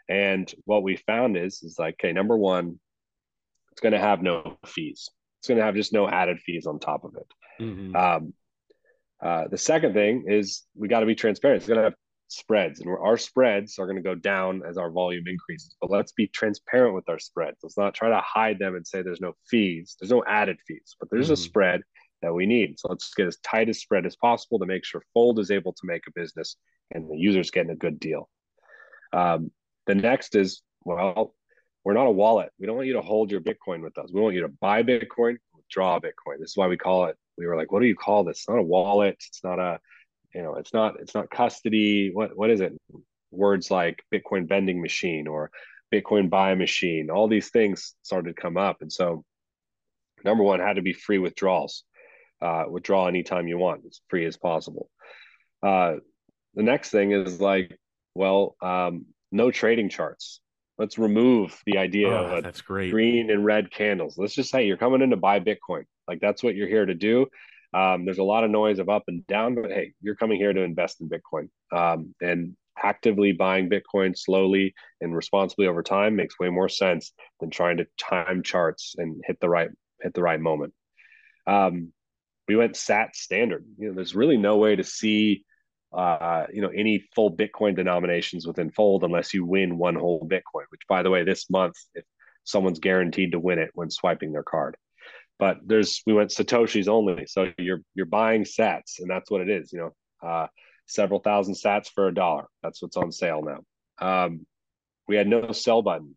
And 0.09 0.52
what 0.64 0.82
we 0.82 0.96
found 0.96 1.36
is 1.36 1.62
is 1.62 1.78
like, 1.78 1.94
okay, 1.94 2.12
number 2.12 2.36
one, 2.36 2.78
it's 3.72 3.80
going 3.80 3.92
to 3.92 3.98
have 3.98 4.22
no 4.22 4.57
fees. 4.66 5.11
It's 5.40 5.48
going 5.48 5.59
to 5.59 5.64
have 5.64 5.74
just 5.74 5.92
no 5.92 6.09
added 6.09 6.38
fees 6.40 6.66
on 6.66 6.78
top 6.78 7.04
of 7.04 7.16
it. 7.16 7.26
Mm-hmm. 7.61 7.96
Um, 7.96 8.34
uh, 9.23 9.45
the 9.49 9.59
second 9.59 9.95
thing 9.95 10.25
is 10.29 10.64
we 10.75 10.89
got 10.89 11.01
to 11.01 11.07
be 11.07 11.14
transparent. 11.14 11.59
It's 11.59 11.69
going 11.69 11.79
to 11.79 11.85
have 11.85 11.95
spreads, 12.29 12.81
and 12.81 12.91
our 12.91 13.17
spreads 13.17 13.79
are 13.79 13.87
going 13.87 13.97
to 13.97 14.03
go 14.03 14.14
down 14.14 14.62
as 14.69 14.77
our 14.77 14.91
volume 14.91 15.25
increases. 15.27 15.75
But 15.81 15.91
let's 15.91 16.12
be 16.12 16.27
transparent 16.27 16.95
with 16.95 17.09
our 17.09 17.19
spreads. 17.19 17.59
Let's 17.62 17.79
not 17.79 17.95
try 17.95 18.09
to 18.11 18.21
hide 18.21 18.59
them 18.59 18.75
and 18.75 18.87
say 18.87 19.03
there's 19.03 19.21
no 19.21 19.35
fees. 19.49 19.97
There's 19.99 20.11
no 20.11 20.25
added 20.27 20.59
fees, 20.67 20.97
but 20.99 21.09
there's 21.11 21.27
mm-hmm. 21.27 21.35
a 21.35 21.37
spread 21.37 21.81
that 22.23 22.35
we 22.35 22.47
need. 22.47 22.79
So 22.79 22.89
let's 22.89 23.12
get 23.14 23.27
as 23.27 23.39
tight 23.39 23.69
a 23.69 23.75
spread 23.75 24.07
as 24.07 24.17
possible 24.17 24.59
to 24.59 24.67
make 24.67 24.85
sure 24.85 25.03
Fold 25.14 25.39
is 25.39 25.51
able 25.51 25.73
to 25.73 25.81
make 25.85 26.03
a 26.07 26.12
business 26.14 26.57
and 26.91 27.11
the 27.11 27.17
user's 27.17 27.51
getting 27.51 27.73
a 27.73 27.77
good 27.77 28.01
deal. 28.01 28.29
Um, 29.12 29.51
the 29.87 29.95
next 29.95 30.35
is, 30.35 30.62
well, 30.85 31.35
we're 31.85 31.95
not 31.95 32.07
a 32.07 32.12
wallet. 32.12 32.51
We 32.59 32.67
don't 32.67 32.77
want 32.77 32.89
you 32.89 32.95
to 32.95 33.03
hold 33.03 33.31
your 33.31 33.41
Bitcoin 33.41 33.83
with 33.83 33.97
us. 33.99 34.11
We 34.12 34.21
want 34.21 34.35
you 34.35 34.43
to 34.43 34.49
buy 34.49 34.83
Bitcoin, 34.83 35.37
withdraw 35.55 35.99
Bitcoin. 36.01 36.39
This 36.41 36.51
is 36.51 36.57
why 36.57 36.67
we 36.67 36.77
call 36.77 37.07
it. 37.07 37.17
We 37.37 37.47
were 37.47 37.57
like, 37.57 37.72
what 37.72 37.80
do 37.80 37.87
you 37.87 37.97
call 37.97 38.24
this? 38.24 38.39
It's 38.39 38.49
not 38.49 38.59
a 38.59 38.62
wallet. 38.62 39.16
It's 39.28 39.45
not 39.45 39.59
a, 39.59 39.78
you 40.34 40.43
know, 40.43 40.55
it's 40.55 40.72
not, 40.72 41.01
it's 41.01 41.14
not 41.14 41.30
custody. 41.30 42.11
What, 42.12 42.37
what 42.37 42.51
is 42.51 42.61
it? 42.61 42.72
Words 43.30 43.70
like 43.70 44.03
Bitcoin 44.12 44.49
vending 44.49 44.80
machine 44.80 45.26
or 45.26 45.51
Bitcoin 45.93 46.30
buy 46.30 46.55
machine. 46.55 47.11
All 47.11 47.28
these 47.28 47.51
things 47.51 47.95
started 48.03 48.34
to 48.34 48.41
come 48.41 48.57
up, 48.57 48.78
and 48.80 48.93
so 48.93 49.24
number 50.24 50.43
one 50.43 50.61
had 50.61 50.76
to 50.76 50.82
be 50.82 50.93
free 50.93 51.18
withdrawals. 51.18 51.84
Uh, 52.41 52.64
withdraw 52.68 53.07
anytime 53.07 53.49
you 53.49 53.57
want, 53.57 53.82
as 53.87 54.01
free 54.09 54.26
as 54.26 54.37
possible. 54.37 54.91
Uh, 55.62 55.97
the 56.55 56.62
next 56.62 56.91
thing 56.91 57.12
is 57.12 57.41
like, 57.41 57.78
well, 58.14 58.57
um, 58.61 59.07
no 59.32 59.51
trading 59.51 59.89
charts. 59.89 60.41
Let's 60.78 60.99
remove 60.99 61.59
the 61.64 61.78
idea 61.78 62.09
oh, 62.09 62.37
of 62.37 62.45
that's 62.45 62.61
great. 62.61 62.91
green 62.91 63.30
and 63.30 63.45
red 63.45 63.70
candles. 63.70 64.18
Let's 64.18 64.34
just 64.34 64.51
say 64.51 64.66
you're 64.66 64.76
coming 64.76 65.01
in 65.01 65.11
to 65.11 65.16
buy 65.16 65.41
Bitcoin. 65.41 65.84
Like 66.09 66.20
that's 66.20 66.42
what 66.42 66.54
you're 66.54 66.68
here 66.68 66.86
to 66.86 66.94
do. 66.94 67.26
Um, 67.74 68.04
there's 68.04 68.18
a 68.18 68.24
lot 68.24 68.44
of 68.44 68.50
noise 68.50 68.78
of 68.78 68.88
up 68.88 69.04
and 69.09 69.26
down, 69.26 69.54
but 69.54 69.70
hey, 69.70 69.92
you're 70.00 70.16
coming 70.16 70.38
here 70.38 70.52
to 70.52 70.62
invest 70.62 71.00
in 71.00 71.09
Bitcoin. 71.09 71.48
Um, 71.72 72.14
and 72.20 72.57
actively 72.82 73.32
buying 73.32 73.70
Bitcoin 73.70 74.16
slowly 74.16 74.74
and 75.00 75.14
responsibly 75.14 75.66
over 75.66 75.82
time 75.82 76.16
makes 76.16 76.38
way 76.38 76.48
more 76.48 76.68
sense 76.68 77.12
than 77.40 77.50
trying 77.50 77.78
to 77.78 77.86
time 77.98 78.42
charts 78.42 78.94
and 78.98 79.20
hit 79.26 79.38
the 79.40 79.48
right 79.48 79.70
hit 80.02 80.14
the 80.14 80.22
right 80.22 80.40
moment. 80.40 80.74
Um, 81.46 81.92
we 82.48 82.57
went 82.57 82.76
SAT 82.76 83.16
standard. 83.16 83.64
You 83.78 83.88
know, 83.88 83.94
there's 83.94 84.14
really 84.14 84.36
no 84.36 84.57
way 84.57 84.76
to 84.76 84.84
see 84.84 85.44
uh, 85.92 86.46
you 86.52 86.61
know, 86.61 86.68
any 86.68 87.02
full 87.14 87.34
Bitcoin 87.34 87.74
denominations 87.74 88.46
within 88.46 88.70
Fold 88.70 89.04
unless 89.04 89.32
you 89.32 89.44
win 89.44 89.78
one 89.78 89.94
whole 89.94 90.26
Bitcoin. 90.28 90.64
Which, 90.68 90.82
by 90.88 91.02
the 91.02 91.11
way, 91.11 91.24
this 91.24 91.48
month, 91.48 91.74
if 91.94 92.04
someone's 92.44 92.78
guaranteed 92.78 93.32
to 93.32 93.40
win 93.40 93.59
it 93.59 93.70
when 93.74 93.90
swiping 93.90 94.32
their 94.32 94.42
card. 94.42 94.76
But 95.39 95.59
there's 95.64 96.03
we 96.07 96.14
went 96.14 96.30
satoshis 96.30 96.89
only, 96.89 97.26
so 97.26 97.53
you're 97.59 97.82
you're 97.95 98.07
buying 98.07 98.45
Sats, 98.45 99.01
and 99.01 99.11
that's 99.11 99.30
what 99.30 99.43
it 99.43 99.51
is. 99.51 99.72
You 99.72 99.80
know, 99.80 100.28
uh, 100.28 100.47
several 100.87 101.20
thousand 101.20 101.55
Sats 101.55 101.89
for 101.95 102.09
a 102.09 102.14
dollar. 102.14 102.47
That's 102.62 102.80
what's 102.80 102.97
on 102.97 103.12
sale 103.12 103.43
now. 103.43 104.24
Um, 104.24 104.47
we 105.07 105.16
had 105.16 105.28
no 105.28 105.53
sell 105.53 105.82
button, 105.82 106.16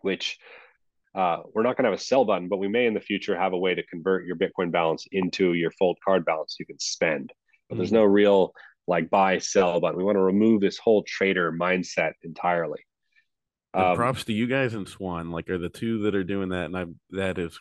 which 0.00 0.38
uh, 1.14 1.38
we're 1.52 1.62
not 1.62 1.76
going 1.76 1.84
to 1.84 1.90
have 1.90 1.98
a 1.98 2.02
sell 2.02 2.24
button, 2.24 2.48
but 2.48 2.58
we 2.58 2.68
may 2.68 2.86
in 2.86 2.94
the 2.94 3.00
future 3.00 3.36
have 3.36 3.52
a 3.52 3.58
way 3.58 3.74
to 3.74 3.82
convert 3.86 4.26
your 4.26 4.36
Bitcoin 4.36 4.70
balance 4.70 5.06
into 5.10 5.54
your 5.54 5.72
Fold 5.72 5.98
card 6.04 6.24
balance 6.24 6.56
you 6.58 6.66
can 6.66 6.78
spend. 6.78 7.32
But 7.68 7.74
mm-hmm. 7.74 7.80
there's 7.80 7.92
no 7.92 8.04
real 8.04 8.52
like 8.86 9.10
buy 9.10 9.38
sell 9.38 9.80
button. 9.80 9.98
We 9.98 10.04
want 10.04 10.16
to 10.16 10.22
remove 10.22 10.60
this 10.60 10.78
whole 10.78 11.02
trader 11.02 11.52
mindset 11.52 12.12
entirely. 12.22 12.80
Um, 13.72 13.96
props 13.96 14.24
to 14.24 14.32
you 14.32 14.46
guys 14.46 14.74
and 14.74 14.88
Swan, 14.88 15.30
like 15.30 15.48
are 15.48 15.58
the 15.58 15.68
two 15.68 16.02
that 16.02 16.14
are 16.14 16.24
doing 16.24 16.48
that, 16.48 16.66
and 16.66 16.76
I 16.76 16.86
that 17.10 17.38
is, 17.38 17.58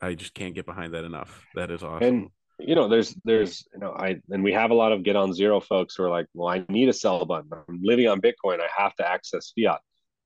I 0.00 0.14
just 0.14 0.34
can't 0.34 0.54
get 0.54 0.66
behind 0.66 0.94
that 0.94 1.04
enough. 1.04 1.44
That 1.54 1.70
is 1.70 1.82
awesome. 1.82 2.06
And 2.06 2.30
you 2.58 2.74
know, 2.74 2.88
there's 2.88 3.14
there's 3.24 3.66
you 3.72 3.80
know, 3.80 3.92
I 3.92 4.20
and 4.30 4.44
we 4.44 4.52
have 4.52 4.70
a 4.70 4.74
lot 4.74 4.92
of 4.92 5.02
get 5.02 5.16
on 5.16 5.32
zero 5.32 5.60
folks 5.60 5.94
who 5.94 6.04
are 6.04 6.10
like, 6.10 6.26
well, 6.34 6.48
I 6.48 6.64
need 6.68 6.88
a 6.88 6.92
sell 6.92 7.24
button. 7.24 7.50
I'm 7.52 7.80
living 7.82 8.08
on 8.08 8.20
Bitcoin. 8.20 8.60
I 8.60 8.68
have 8.76 8.94
to 8.96 9.08
access 9.08 9.52
fiat, 9.56 9.80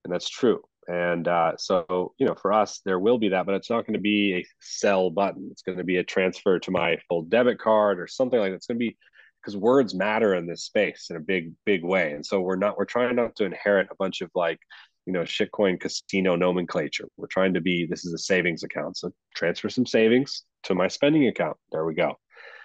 and 0.04 0.12
that's 0.12 0.28
true. 0.28 0.62
And 0.86 1.26
uh, 1.28 1.52
so, 1.56 2.12
you 2.18 2.26
know, 2.26 2.34
for 2.34 2.52
us, 2.52 2.82
there 2.84 2.98
will 2.98 3.16
be 3.16 3.30
that, 3.30 3.46
but 3.46 3.54
it's 3.54 3.70
not 3.70 3.86
going 3.86 3.94
to 3.94 4.00
be 4.00 4.34
a 4.34 4.46
sell 4.60 5.08
button. 5.08 5.48
It's 5.50 5.62
going 5.62 5.78
to 5.78 5.84
be 5.84 5.96
a 5.96 6.04
transfer 6.04 6.58
to 6.58 6.70
my 6.70 6.98
Fold 7.08 7.30
debit 7.30 7.58
card 7.58 7.98
or 7.98 8.06
something 8.06 8.38
like 8.38 8.50
that. 8.50 8.56
It's 8.56 8.66
going 8.66 8.78
to 8.78 8.86
be 8.86 8.96
because 9.44 9.56
words 9.56 9.94
matter 9.94 10.34
in 10.34 10.46
this 10.46 10.64
space 10.64 11.08
in 11.10 11.16
a 11.16 11.20
big 11.20 11.52
big 11.66 11.84
way 11.84 12.12
and 12.12 12.24
so 12.24 12.40
we're 12.40 12.56
not 12.56 12.78
we're 12.78 12.86
trying 12.86 13.14
not 13.14 13.36
to 13.36 13.44
inherit 13.44 13.88
a 13.90 13.96
bunch 13.96 14.22
of 14.22 14.30
like 14.34 14.58
you 15.06 15.12
know 15.12 15.20
shitcoin 15.20 15.80
casino 15.80 16.36
nomenclature. 16.36 17.08
We're 17.16 17.26
trying 17.26 17.54
to 17.54 17.60
be 17.60 17.86
this 17.86 18.04
is 18.04 18.12
a 18.12 18.18
savings 18.18 18.62
account, 18.62 18.96
so 18.96 19.12
transfer 19.34 19.68
some 19.68 19.86
savings 19.86 20.44
to 20.64 20.74
my 20.74 20.88
spending 20.88 21.26
account. 21.28 21.56
There 21.72 21.84
we 21.84 21.94
go. 21.94 22.14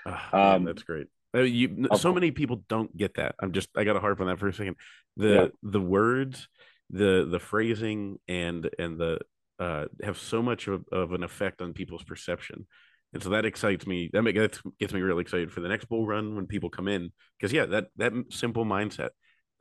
Oh, 0.05 0.17
man, 0.33 0.55
um, 0.55 0.65
that's 0.65 0.83
great. 0.83 1.07
Uh, 1.35 1.41
you, 1.41 1.87
so 1.95 2.13
many 2.13 2.31
people 2.31 2.63
don't 2.69 2.95
get 2.95 3.15
that. 3.15 3.35
I'm 3.39 3.51
just 3.51 3.69
I 3.75 3.83
got 3.83 3.93
to 3.93 3.99
harp 3.99 4.19
on 4.21 4.27
that 4.27 4.39
for 4.39 4.47
a 4.47 4.53
second. 4.53 4.75
The 5.17 5.27
yeah. 5.27 5.47
the 5.63 5.81
words, 5.81 6.47
the 6.89 7.27
the 7.29 7.39
phrasing, 7.39 8.17
and 8.27 8.69
and 8.79 8.99
the 8.99 9.19
uh, 9.59 9.85
have 10.03 10.17
so 10.17 10.41
much 10.41 10.67
of, 10.67 10.85
of 10.91 11.11
an 11.11 11.23
effect 11.23 11.61
on 11.61 11.73
people's 11.73 12.03
perception. 12.03 12.65
And 13.13 13.21
so 13.21 13.29
that 13.29 13.45
excites 13.45 13.87
me. 13.87 14.09
That, 14.13 14.21
makes, 14.21 14.39
that 14.39 14.59
gets 14.79 14.93
me 14.93 15.01
really 15.01 15.21
excited 15.21 15.51
for 15.51 15.61
the 15.61 15.67
next 15.67 15.85
bull 15.85 16.05
run 16.05 16.35
when 16.35 16.45
people 16.45 16.69
come 16.69 16.87
in. 16.87 17.11
Because 17.37 17.51
yeah, 17.51 17.65
that 17.65 17.87
that 17.97 18.13
simple 18.29 18.65
mindset 18.65 19.09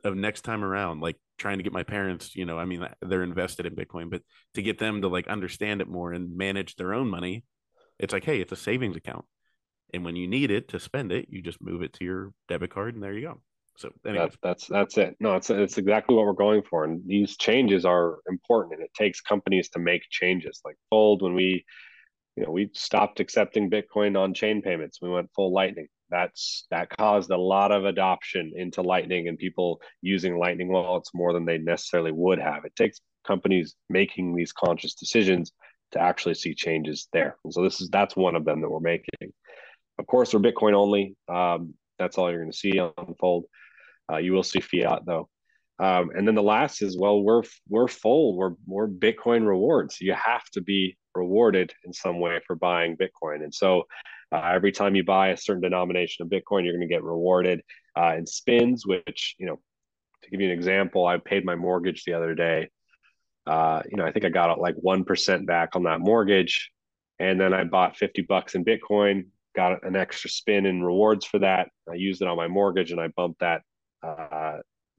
of 0.03 0.15
next 0.15 0.41
time 0.41 0.63
around, 0.63 1.01
like 1.01 1.17
trying 1.37 1.57
to 1.57 1.63
get 1.63 1.73
my 1.73 1.83
parents, 1.83 2.35
you 2.35 2.45
know, 2.45 2.57
I 2.57 2.65
mean, 2.65 2.87
they're 3.01 3.23
invested 3.23 3.65
in 3.65 3.75
Bitcoin, 3.75 4.09
but 4.09 4.21
to 4.53 4.61
get 4.61 4.79
them 4.79 5.01
to 5.01 5.07
like 5.07 5.27
understand 5.27 5.81
it 5.81 5.87
more 5.87 6.13
and 6.13 6.35
manage 6.35 6.75
their 6.75 6.93
own 6.93 7.09
money, 7.09 7.43
it's 7.97 8.13
like, 8.13 8.23
hey, 8.23 8.39
it's 8.39 8.51
a 8.51 8.57
savings 8.57 8.95
account. 8.95 9.25
And 9.93 10.05
when 10.05 10.15
you 10.15 10.27
need 10.27 10.51
it 10.51 10.69
to 10.69 10.79
spend 10.79 11.11
it, 11.11 11.27
you 11.29 11.41
just 11.41 11.61
move 11.61 11.81
it 11.81 11.93
to 11.93 12.05
your 12.05 12.31
debit 12.47 12.71
card 12.71 12.93
and 12.93 13.03
there 13.03 13.13
you 13.13 13.27
go. 13.27 13.41
So 13.77 13.91
that's 14.03 14.37
that's 14.43 14.67
that's 14.67 14.97
it. 14.97 15.15
No, 15.21 15.37
it's 15.37 15.49
it's 15.49 15.77
exactly 15.77 16.13
what 16.13 16.25
we're 16.25 16.33
going 16.33 16.63
for. 16.63 16.83
And 16.83 17.01
these 17.05 17.37
changes 17.37 17.85
are 17.85 18.17
important 18.29 18.75
and 18.75 18.83
it 18.83 18.93
takes 18.93 19.21
companies 19.21 19.69
to 19.69 19.79
make 19.79 20.01
changes. 20.09 20.59
Like 20.65 20.75
Fold, 20.89 21.21
when 21.21 21.33
we 21.33 21.65
you 22.39 22.45
know, 22.45 22.51
we 22.51 22.69
stopped 22.73 23.19
accepting 23.19 23.69
Bitcoin 23.69 24.17
on 24.17 24.33
chain 24.33 24.61
payments. 24.61 24.99
We 25.01 25.09
went 25.09 25.29
full 25.35 25.53
Lightning. 25.53 25.87
That's 26.09 26.65
that 26.71 26.89
caused 26.89 27.29
a 27.29 27.37
lot 27.37 27.71
of 27.71 27.85
adoption 27.85 28.53
into 28.55 28.81
Lightning 28.81 29.27
and 29.27 29.37
people 29.37 29.81
using 30.01 30.37
Lightning 30.37 30.69
wallets 30.69 31.11
more 31.13 31.33
than 31.33 31.45
they 31.45 31.57
necessarily 31.57 32.11
would 32.11 32.39
have. 32.39 32.65
It 32.65 32.75
takes 32.75 32.99
companies 33.25 33.75
making 33.89 34.35
these 34.35 34.53
conscious 34.53 34.93
decisions 34.95 35.51
to 35.91 35.99
actually 35.99 36.35
see 36.35 36.53
changes 36.53 37.07
there. 37.13 37.37
And 37.43 37.53
so 37.53 37.63
this 37.63 37.81
is 37.81 37.89
that's 37.89 38.15
one 38.15 38.35
of 38.35 38.45
them 38.45 38.61
that 38.61 38.69
we're 38.69 38.79
making. 38.79 39.33
Of 39.97 40.07
course, 40.07 40.33
we're 40.33 40.39
Bitcoin 40.39 40.73
only. 40.73 41.15
Um, 41.27 41.73
that's 41.97 42.17
all 42.17 42.29
you're 42.31 42.41
going 42.41 42.51
to 42.51 42.57
see 42.57 42.79
on 42.79 43.15
Fold 43.19 43.45
Uh, 44.11 44.17
you 44.17 44.33
will 44.33 44.43
see 44.43 44.59
fiat 44.61 45.03
though. 45.05 45.29
Um, 45.79 46.11
and 46.15 46.27
then 46.27 46.35
the 46.35 46.43
last 46.43 46.81
is 46.81 46.97
well, 46.97 47.21
we're 47.21 47.43
we're 47.69 47.87
full. 47.87 48.35
We're 48.35 48.55
we're 48.65 48.87
Bitcoin 48.87 49.47
rewards. 49.47 50.01
You 50.01 50.13
have 50.13 50.43
to 50.53 50.61
be 50.61 50.97
rewarded 51.15 51.73
in 51.85 51.93
some 51.93 52.19
way 52.19 52.39
for 52.45 52.55
buying 52.55 52.97
Bitcoin. 52.97 53.43
And 53.43 53.53
so 53.53 53.83
uh, 54.31 54.51
every 54.53 54.71
time 54.71 54.95
you 54.95 55.03
buy 55.03 55.29
a 55.29 55.37
certain 55.37 55.61
denomination 55.61 56.23
of 56.23 56.31
Bitcoin, 56.31 56.63
you're 56.63 56.73
going 56.73 56.87
to 56.87 56.93
get 56.93 57.03
rewarded 57.03 57.61
uh, 57.95 58.15
in 58.17 58.25
spins. 58.25 58.85
Which 58.85 59.35
you 59.39 59.45
know, 59.45 59.59
to 60.23 60.29
give 60.29 60.41
you 60.41 60.47
an 60.47 60.53
example, 60.53 61.05
I 61.05 61.17
paid 61.17 61.45
my 61.45 61.55
mortgage 61.55 62.03
the 62.03 62.13
other 62.13 62.35
day. 62.35 62.69
Uh, 63.45 63.81
you 63.89 63.97
know, 63.97 64.05
I 64.05 64.11
think 64.11 64.25
I 64.25 64.29
got 64.29 64.59
like 64.59 64.75
one 64.75 65.03
percent 65.03 65.47
back 65.47 65.75
on 65.75 65.83
that 65.83 65.99
mortgage, 65.99 66.71
and 67.19 67.39
then 67.39 67.53
I 67.53 67.63
bought 67.63 67.97
fifty 67.97 68.21
bucks 68.21 68.55
in 68.55 68.65
Bitcoin 68.65 69.25
got 69.55 69.83
an 69.83 69.95
extra 69.95 70.29
spin 70.29 70.65
in 70.65 70.83
rewards 70.83 71.25
for 71.25 71.39
that. 71.39 71.69
I 71.89 71.95
used 71.95 72.21
it 72.21 72.27
on 72.27 72.37
my 72.37 72.47
mortgage 72.47 72.91
and 72.91 73.01
I 73.01 73.07
bumped 73.09 73.39
that 73.39 73.61
uh, 74.03 74.57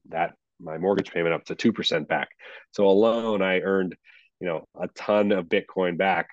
that 0.09 0.33
my 0.59 0.77
mortgage 0.77 1.11
payment 1.11 1.33
up 1.33 1.45
to 1.45 1.55
two 1.55 1.73
percent 1.73 2.07
back. 2.07 2.29
So 2.71 2.87
alone, 2.87 3.41
I 3.41 3.61
earned 3.61 3.95
you 4.39 4.47
know 4.47 4.65
a 4.79 4.87
ton 4.89 5.31
of 5.31 5.45
Bitcoin 5.45 5.97
back 5.97 6.27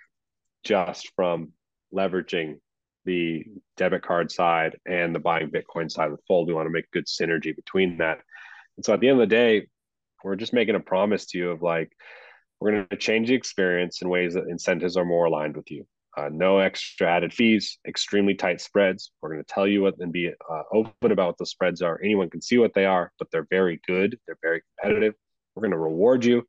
just 0.65 1.11
from 1.17 1.53
leveraging 1.95 2.59
the 3.09 3.45
debit 3.79 4.03
card 4.03 4.31
side 4.31 4.79
and 4.87 5.15
the 5.15 5.19
buying 5.19 5.51
Bitcoin 5.51 5.91
side 5.91 6.11
with 6.11 6.21
Fold. 6.29 6.47
We 6.47 6.55
want 6.55 6.67
to 6.67 6.71
make 6.71 6.91
good 6.91 7.07
synergy 7.07 7.57
between 7.57 7.97
that. 7.99 8.21
And 8.77 8.85
so 8.85 8.93
at 8.93 9.01
the 9.01 9.09
end 9.09 9.21
of 9.21 9.29
the 9.29 9.35
day, 9.35 9.67
we're 10.23 10.37
just 10.37 10.53
making 10.53 10.75
a 10.75 10.81
promise 10.81 11.25
to 11.27 11.39
you 11.39 11.51
of 11.51 11.63
like 11.63 11.91
we're 12.61 12.73
going 12.73 12.87
to 12.91 12.97
change 12.97 13.29
the 13.29 13.35
experience 13.35 14.03
in 14.03 14.11
ways 14.11 14.35
that 14.35 14.47
incentives 14.49 14.97
are 14.99 15.07
more 15.07 15.25
aligned 15.25 15.57
with 15.57 15.71
you. 15.71 15.87
Uh, 16.17 16.29
no 16.31 16.59
extra 16.59 17.09
added 17.09 17.33
fees, 17.33 17.79
extremely 17.87 18.35
tight 18.35 18.61
spreads. 18.61 19.11
We're 19.23 19.33
going 19.33 19.45
to 19.45 19.55
tell 19.55 19.67
you 19.67 19.83
what 19.83 19.95
and 20.01 20.13
be 20.13 20.29
uh, 20.29 20.63
open 20.73 21.13
about 21.13 21.29
what 21.29 21.39
the 21.39 21.47
spreads 21.47 21.81
are. 21.81 21.99
Anyone 22.05 22.29
can 22.29 22.43
see 22.43 22.59
what 22.59 22.75
they 22.75 22.85
are, 22.85 23.11
but 23.19 23.29
they're 23.31 23.47
very 23.49 23.81
good. 23.87 24.19
They're 24.27 24.39
very 24.43 24.63
competitive. 24.83 25.15
We're 25.55 25.63
going 25.63 25.71
to 25.71 25.79
reward 25.79 26.25
you. 26.25 26.47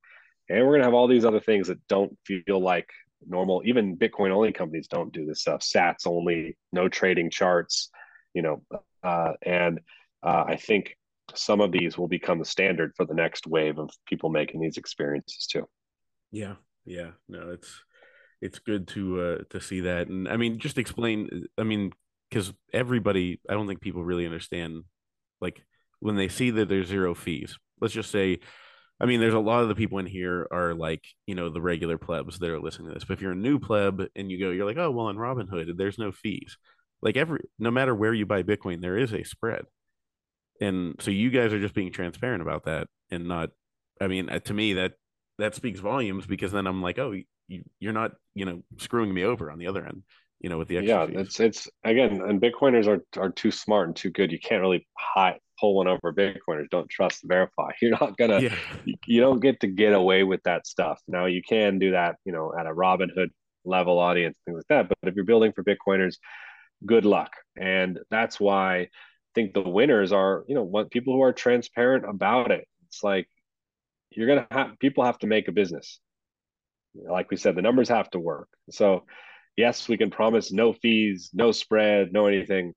And 0.49 0.59
we're 0.65 0.71
going 0.71 0.81
to 0.81 0.85
have 0.85 0.93
all 0.95 1.07
these 1.07 1.25
other 1.25 1.39
things 1.39 1.67
that 1.67 1.87
don't 1.87 2.17
feel 2.25 2.59
like 2.59 2.89
normal. 3.27 3.61
Even 3.65 3.97
Bitcoin 3.97 4.31
only 4.31 4.51
companies 4.51 4.87
don't 4.87 5.13
do 5.13 5.25
this 5.25 5.41
stuff. 5.41 5.61
Sats 5.61 6.05
only, 6.05 6.57
no 6.71 6.87
trading 6.87 7.29
charts, 7.29 7.89
you 8.33 8.41
know. 8.41 8.61
Uh, 9.03 9.33
and 9.43 9.79
uh, 10.23 10.43
I 10.47 10.55
think 10.57 10.95
some 11.35 11.61
of 11.61 11.71
these 11.71 11.97
will 11.97 12.07
become 12.07 12.39
the 12.39 12.45
standard 12.45 12.93
for 12.95 13.05
the 13.05 13.13
next 13.13 13.47
wave 13.47 13.77
of 13.77 13.89
people 14.07 14.29
making 14.29 14.61
these 14.61 14.77
experiences 14.77 15.47
too. 15.47 15.67
Yeah. 16.31 16.55
Yeah. 16.85 17.11
No, 17.27 17.51
it's 17.51 17.83
it's 18.41 18.59
good 18.59 18.87
to 18.89 19.21
uh, 19.21 19.37
to 19.49 19.61
see 19.61 19.81
that. 19.81 20.07
And 20.07 20.27
I 20.27 20.37
mean, 20.37 20.59
just 20.59 20.77
explain. 20.77 21.45
I 21.57 21.63
mean, 21.63 21.91
because 22.29 22.53
everybody, 22.73 23.39
I 23.49 23.53
don't 23.53 23.67
think 23.67 23.81
people 23.81 24.03
really 24.03 24.25
understand. 24.25 24.83
Like 25.41 25.63
when 25.99 26.15
they 26.15 26.27
see 26.27 26.51
that 26.51 26.69
there's 26.69 26.87
zero 26.87 27.13
fees. 27.13 27.57
Let's 27.81 27.93
just 27.93 28.11
say, 28.11 28.39
I 28.99 29.05
mean, 29.05 29.19
there's 29.21 29.33
a 29.33 29.39
lot 29.39 29.63
of 29.63 29.69
the 29.69 29.75
people 29.75 29.99
in 29.99 30.05
here 30.05 30.47
are 30.51 30.73
like, 30.73 31.03
you 31.25 31.35
know, 31.35 31.49
the 31.49 31.61
regular 31.61 31.97
plebs 31.97 32.39
that 32.39 32.49
are 32.49 32.59
listening 32.59 32.89
to 32.89 32.93
this. 32.93 33.05
But 33.05 33.13
if 33.13 33.21
you're 33.21 33.31
a 33.31 33.35
new 33.35 33.59
pleb 33.59 34.05
and 34.15 34.29
you 34.29 34.39
go, 34.39 34.51
you're 34.51 34.65
like, 34.65 34.77
oh 34.77 34.91
well, 34.91 35.07
on 35.07 35.15
Robinhood, 35.15 35.77
there's 35.77 35.97
no 35.97 36.11
fees. 36.11 36.57
Like 37.01 37.15
every, 37.15 37.41
no 37.57 37.71
matter 37.71 37.95
where 37.95 38.13
you 38.13 38.25
buy 38.25 38.43
Bitcoin, 38.43 38.81
there 38.81 38.97
is 38.97 39.13
a 39.13 39.23
spread. 39.23 39.63
And 40.59 40.95
so 40.99 41.11
you 41.11 41.29
guys 41.29 41.53
are 41.53 41.61
just 41.61 41.73
being 41.73 41.93
transparent 41.93 42.41
about 42.41 42.65
that 42.65 42.87
and 43.09 43.27
not. 43.27 43.51
I 44.01 44.07
mean, 44.07 44.29
uh, 44.29 44.39
to 44.39 44.53
me 44.53 44.73
that 44.73 44.93
that 45.37 45.55
speaks 45.55 45.79
volumes 45.79 46.25
because 46.25 46.51
then 46.51 46.67
I'm 46.67 46.81
like, 46.81 46.99
oh, 46.99 47.11
you, 47.47 47.63
you're 47.79 47.93
not 47.93 48.11
you 48.35 48.45
know 48.45 48.63
screwing 48.77 49.13
me 49.13 49.23
over 49.23 49.49
on 49.51 49.59
the 49.59 49.67
other 49.67 49.85
end 49.85 50.03
you 50.39 50.49
know 50.49 50.57
with 50.57 50.67
the 50.67 50.77
extra 50.77 50.99
yeah 50.99 51.05
fees. 51.05 51.15
it's 51.17 51.39
it's 51.39 51.69
again 51.83 52.21
and 52.21 52.41
bitcoiners 52.41 52.87
are 52.87 53.03
are 53.19 53.31
too 53.31 53.51
smart 53.51 53.87
and 53.87 53.95
too 53.95 54.09
good 54.09 54.31
you 54.31 54.39
can't 54.39 54.61
really 54.61 54.87
hide, 54.97 55.39
pull 55.59 55.75
one 55.75 55.87
over 55.87 56.13
bitcoiners 56.13 56.69
don't 56.69 56.89
trust 56.89 57.21
verify 57.23 57.71
you're 57.81 57.91
not 57.91 58.17
gonna 58.17 58.39
yeah. 58.39 58.55
you, 58.85 58.95
you, 59.05 59.21
don't 59.21 59.39
get 59.39 59.59
to 59.59 59.67
get 59.67 59.93
away 59.93 60.23
with 60.23 60.41
that 60.43 60.65
stuff 60.65 61.01
now 61.07 61.25
you 61.25 61.41
can 61.47 61.79
do 61.79 61.91
that 61.91 62.15
you 62.25 62.31
know 62.31 62.53
at 62.57 62.65
a 62.65 62.73
robinhood 62.73 63.29
level 63.65 63.99
audience 63.99 64.37
things 64.45 64.57
like 64.57 64.67
that 64.69 64.87
but 64.87 65.09
if 65.09 65.15
you're 65.15 65.25
building 65.25 65.51
for 65.51 65.63
bitcoiners 65.63 66.15
good 66.85 67.05
luck 67.05 67.31
and 67.57 67.99
that's 68.09 68.39
why 68.39 68.77
i 68.77 68.87
think 69.35 69.53
the 69.53 69.61
winners 69.61 70.11
are 70.11 70.43
you 70.47 70.55
know 70.55 70.63
what 70.63 70.91
people 70.91 71.13
who 71.13 71.21
are 71.21 71.33
transparent 71.33 72.05
about 72.07 72.51
it 72.51 72.65
it's 72.87 73.03
like 73.03 73.27
you're 74.11 74.27
gonna 74.27 74.47
have 74.49 74.79
people 74.79 75.03
have 75.03 75.19
to 75.19 75.27
make 75.27 75.47
a 75.47 75.51
business 75.51 75.99
like 76.95 77.29
we 77.31 77.37
said, 77.37 77.55
the 77.55 77.61
numbers 77.61 77.89
have 77.89 78.09
to 78.11 78.19
work. 78.19 78.49
So, 78.69 79.05
yes, 79.55 79.87
we 79.87 79.97
can 79.97 80.09
promise 80.09 80.51
no 80.51 80.73
fees, 80.73 81.29
no 81.33 81.51
spread, 81.51 82.11
no 82.11 82.27
anything. 82.27 82.73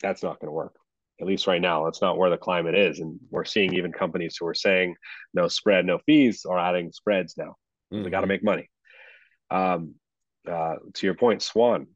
That's 0.00 0.22
not 0.22 0.40
going 0.40 0.48
to 0.48 0.52
work. 0.52 0.77
At 1.20 1.26
least 1.26 1.46
right 1.46 1.60
now, 1.60 1.84
that's 1.84 2.00
not 2.00 2.16
where 2.16 2.30
the 2.30 2.36
climate 2.36 2.74
is. 2.74 3.00
And 3.00 3.18
we're 3.30 3.44
seeing 3.44 3.74
even 3.74 3.92
companies 3.92 4.36
who 4.38 4.46
are 4.46 4.54
saying 4.54 4.94
no 5.34 5.48
spread, 5.48 5.84
no 5.84 5.98
fees 6.06 6.44
are 6.48 6.58
adding 6.58 6.92
spreads 6.92 7.34
now. 7.36 7.56
Mm-hmm. 7.92 8.04
They 8.04 8.10
got 8.10 8.20
to 8.20 8.26
make 8.26 8.44
money. 8.44 8.70
Um, 9.50 9.94
uh, 10.48 10.76
to 10.94 11.06
your 11.06 11.14
point, 11.14 11.42
Swan, 11.42 11.88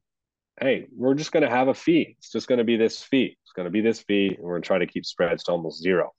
hey, 0.60 0.86
we're 0.94 1.14
just 1.14 1.32
going 1.32 1.44
to 1.44 1.50
have 1.50 1.68
a 1.68 1.74
fee. 1.74 2.16
It's 2.18 2.32
just 2.32 2.48
going 2.48 2.58
to 2.58 2.64
be 2.64 2.76
this 2.76 3.02
fee. 3.02 3.36
It's 3.44 3.52
going 3.52 3.66
to 3.66 3.70
be 3.70 3.80
this 3.80 4.00
fee. 4.00 4.34
And 4.34 4.38
we're 4.38 4.54
going 4.54 4.62
to 4.62 4.66
try 4.66 4.78
to 4.78 4.86
keep 4.86 5.06
spreads 5.06 5.44
to 5.44 5.52
almost 5.52 5.82
zero 5.82 6.12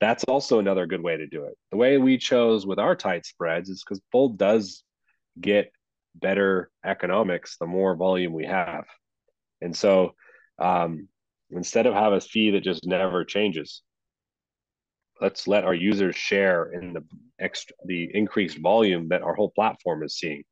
that's 0.00 0.24
also 0.24 0.58
another 0.58 0.86
good 0.86 1.02
way 1.02 1.16
to 1.16 1.26
do 1.26 1.44
it. 1.44 1.56
The 1.70 1.76
way 1.76 1.98
we 1.98 2.18
chose 2.18 2.66
with 2.66 2.78
our 2.78 2.94
tight 2.94 3.24
spreads 3.24 3.68
is 3.68 3.82
because 3.82 4.00
Fold 4.12 4.38
does 4.38 4.82
get 5.40 5.72
better 6.14 6.70
economics 6.84 7.56
the 7.58 7.66
more 7.66 7.96
volume 7.96 8.32
we 8.32 8.46
have. 8.46 8.84
And 9.60 9.74
so 9.74 10.14
um, 10.58 11.08
instead 11.50 11.86
of 11.86 11.94
have 11.94 12.12
a 12.12 12.20
fee 12.20 12.50
that 12.50 12.62
just 12.62 12.86
never 12.86 13.24
changes, 13.24 13.82
let's 15.20 15.48
let 15.48 15.64
our 15.64 15.74
users 15.74 16.16
share 16.16 16.72
in 16.72 16.92
the 16.92 17.04
extra 17.40 17.74
the 17.84 18.10
increased 18.12 18.58
volume 18.58 19.08
that 19.08 19.22
our 19.22 19.34
whole 19.34 19.50
platform 19.50 20.02
is 20.02 20.18
seeing. 20.18 20.44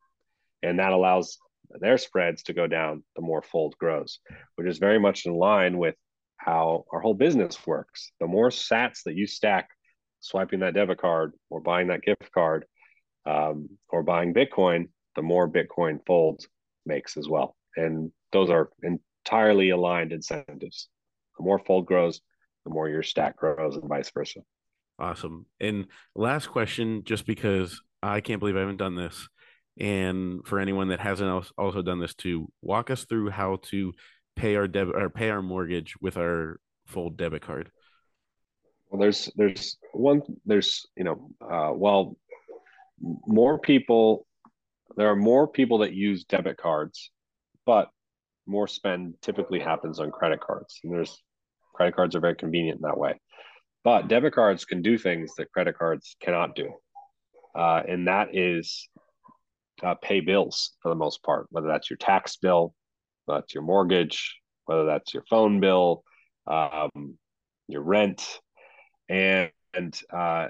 And 0.62 0.78
that 0.78 0.92
allows 0.92 1.38
their 1.80 1.98
spreads 1.98 2.44
to 2.44 2.52
go 2.52 2.66
down 2.66 3.04
the 3.16 3.22
more 3.22 3.42
Fold 3.42 3.76
grows, 3.78 4.20
which 4.56 4.68
is 4.68 4.78
very 4.78 4.98
much 4.98 5.26
in 5.26 5.34
line 5.34 5.76
with 5.76 5.96
how 6.36 6.84
our 6.92 7.00
whole 7.00 7.14
business 7.14 7.66
works. 7.66 8.12
The 8.20 8.26
more 8.26 8.50
sats 8.50 9.02
that 9.04 9.14
you 9.14 9.26
stack 9.26 9.68
swiping 10.20 10.60
that 10.60 10.74
debit 10.74 10.98
card 10.98 11.32
or 11.50 11.60
buying 11.60 11.88
that 11.88 12.02
gift 12.02 12.30
card 12.32 12.64
um, 13.26 13.68
or 13.88 14.02
buying 14.02 14.34
Bitcoin, 14.34 14.88
the 15.16 15.22
more 15.22 15.48
Bitcoin 15.48 15.98
Fold 16.06 16.44
makes 16.86 17.16
as 17.16 17.28
well. 17.28 17.56
And 17.76 18.10
those 18.32 18.50
are 18.50 18.70
entirely 19.24 19.70
aligned 19.70 20.12
incentives. 20.12 20.88
The 21.38 21.44
more 21.44 21.58
Fold 21.58 21.86
grows, 21.86 22.20
the 22.64 22.70
more 22.70 22.88
your 22.88 23.02
stack 23.02 23.36
grows, 23.36 23.76
and 23.76 23.88
vice 23.88 24.10
versa. 24.10 24.40
Awesome. 24.98 25.46
And 25.60 25.86
last 26.14 26.48
question, 26.48 27.02
just 27.04 27.26
because 27.26 27.80
I 28.02 28.20
can't 28.20 28.38
believe 28.38 28.56
I 28.56 28.60
haven't 28.60 28.76
done 28.76 28.94
this. 28.94 29.28
And 29.78 30.46
for 30.46 30.60
anyone 30.60 30.88
that 30.88 31.00
hasn't 31.00 31.50
also 31.58 31.82
done 31.82 31.98
this 31.98 32.14
too, 32.14 32.48
walk 32.62 32.90
us 32.90 33.04
through 33.04 33.30
how 33.30 33.58
to 33.70 33.92
pay 34.36 34.54
our 34.54 34.68
debit 34.68 34.94
or 34.94 35.10
pay 35.10 35.30
our 35.30 35.42
mortgage 35.42 35.94
with 36.00 36.16
our 36.16 36.60
Fold 36.86 37.16
debit 37.16 37.40
card? 37.40 37.70
Well, 38.90 39.00
there's 39.00 39.30
there's 39.36 39.78
one 39.94 40.20
there's 40.44 40.86
you 40.96 41.04
know 41.04 41.30
uh, 41.40 41.72
well 41.74 42.16
more 43.00 43.58
people 43.58 44.26
there 44.96 45.10
are 45.10 45.16
more 45.16 45.48
people 45.48 45.78
that 45.78 45.94
use 45.94 46.24
debit 46.24 46.58
cards, 46.58 47.10
but 47.64 47.88
more 48.46 48.66
spend 48.66 49.14
typically 49.22 49.60
happens 49.60 50.00
on 50.00 50.10
credit 50.10 50.40
cards. 50.40 50.80
And 50.84 50.92
there's 50.92 51.22
credit 51.74 51.94
cards 51.94 52.14
are 52.14 52.20
very 52.20 52.36
convenient 52.36 52.76
in 52.78 52.82
that 52.82 52.98
way. 52.98 53.20
But 53.82 54.08
debit 54.08 54.34
cards 54.34 54.64
can 54.64 54.82
do 54.82 54.96
things 54.96 55.34
that 55.36 55.52
credit 55.52 55.76
cards 55.76 56.16
cannot 56.20 56.54
do. 56.54 56.72
Uh, 57.54 57.82
and 57.86 58.08
that 58.08 58.34
is 58.34 58.88
uh, 59.82 59.94
pay 59.94 60.20
bills 60.20 60.72
for 60.80 60.88
the 60.88 60.94
most 60.94 61.22
part, 61.22 61.46
whether 61.50 61.68
that's 61.68 61.90
your 61.90 61.96
tax 61.98 62.36
bill, 62.36 62.74
whether 63.24 63.40
that's 63.40 63.54
your 63.54 63.62
mortgage, 63.62 64.40
whether 64.66 64.86
that's 64.86 65.12
your 65.12 65.24
phone 65.28 65.60
bill, 65.60 66.02
um, 66.46 67.18
your 67.68 67.82
rent, 67.82 68.40
and, 69.08 69.50
and 69.74 70.00
uh, 70.12 70.48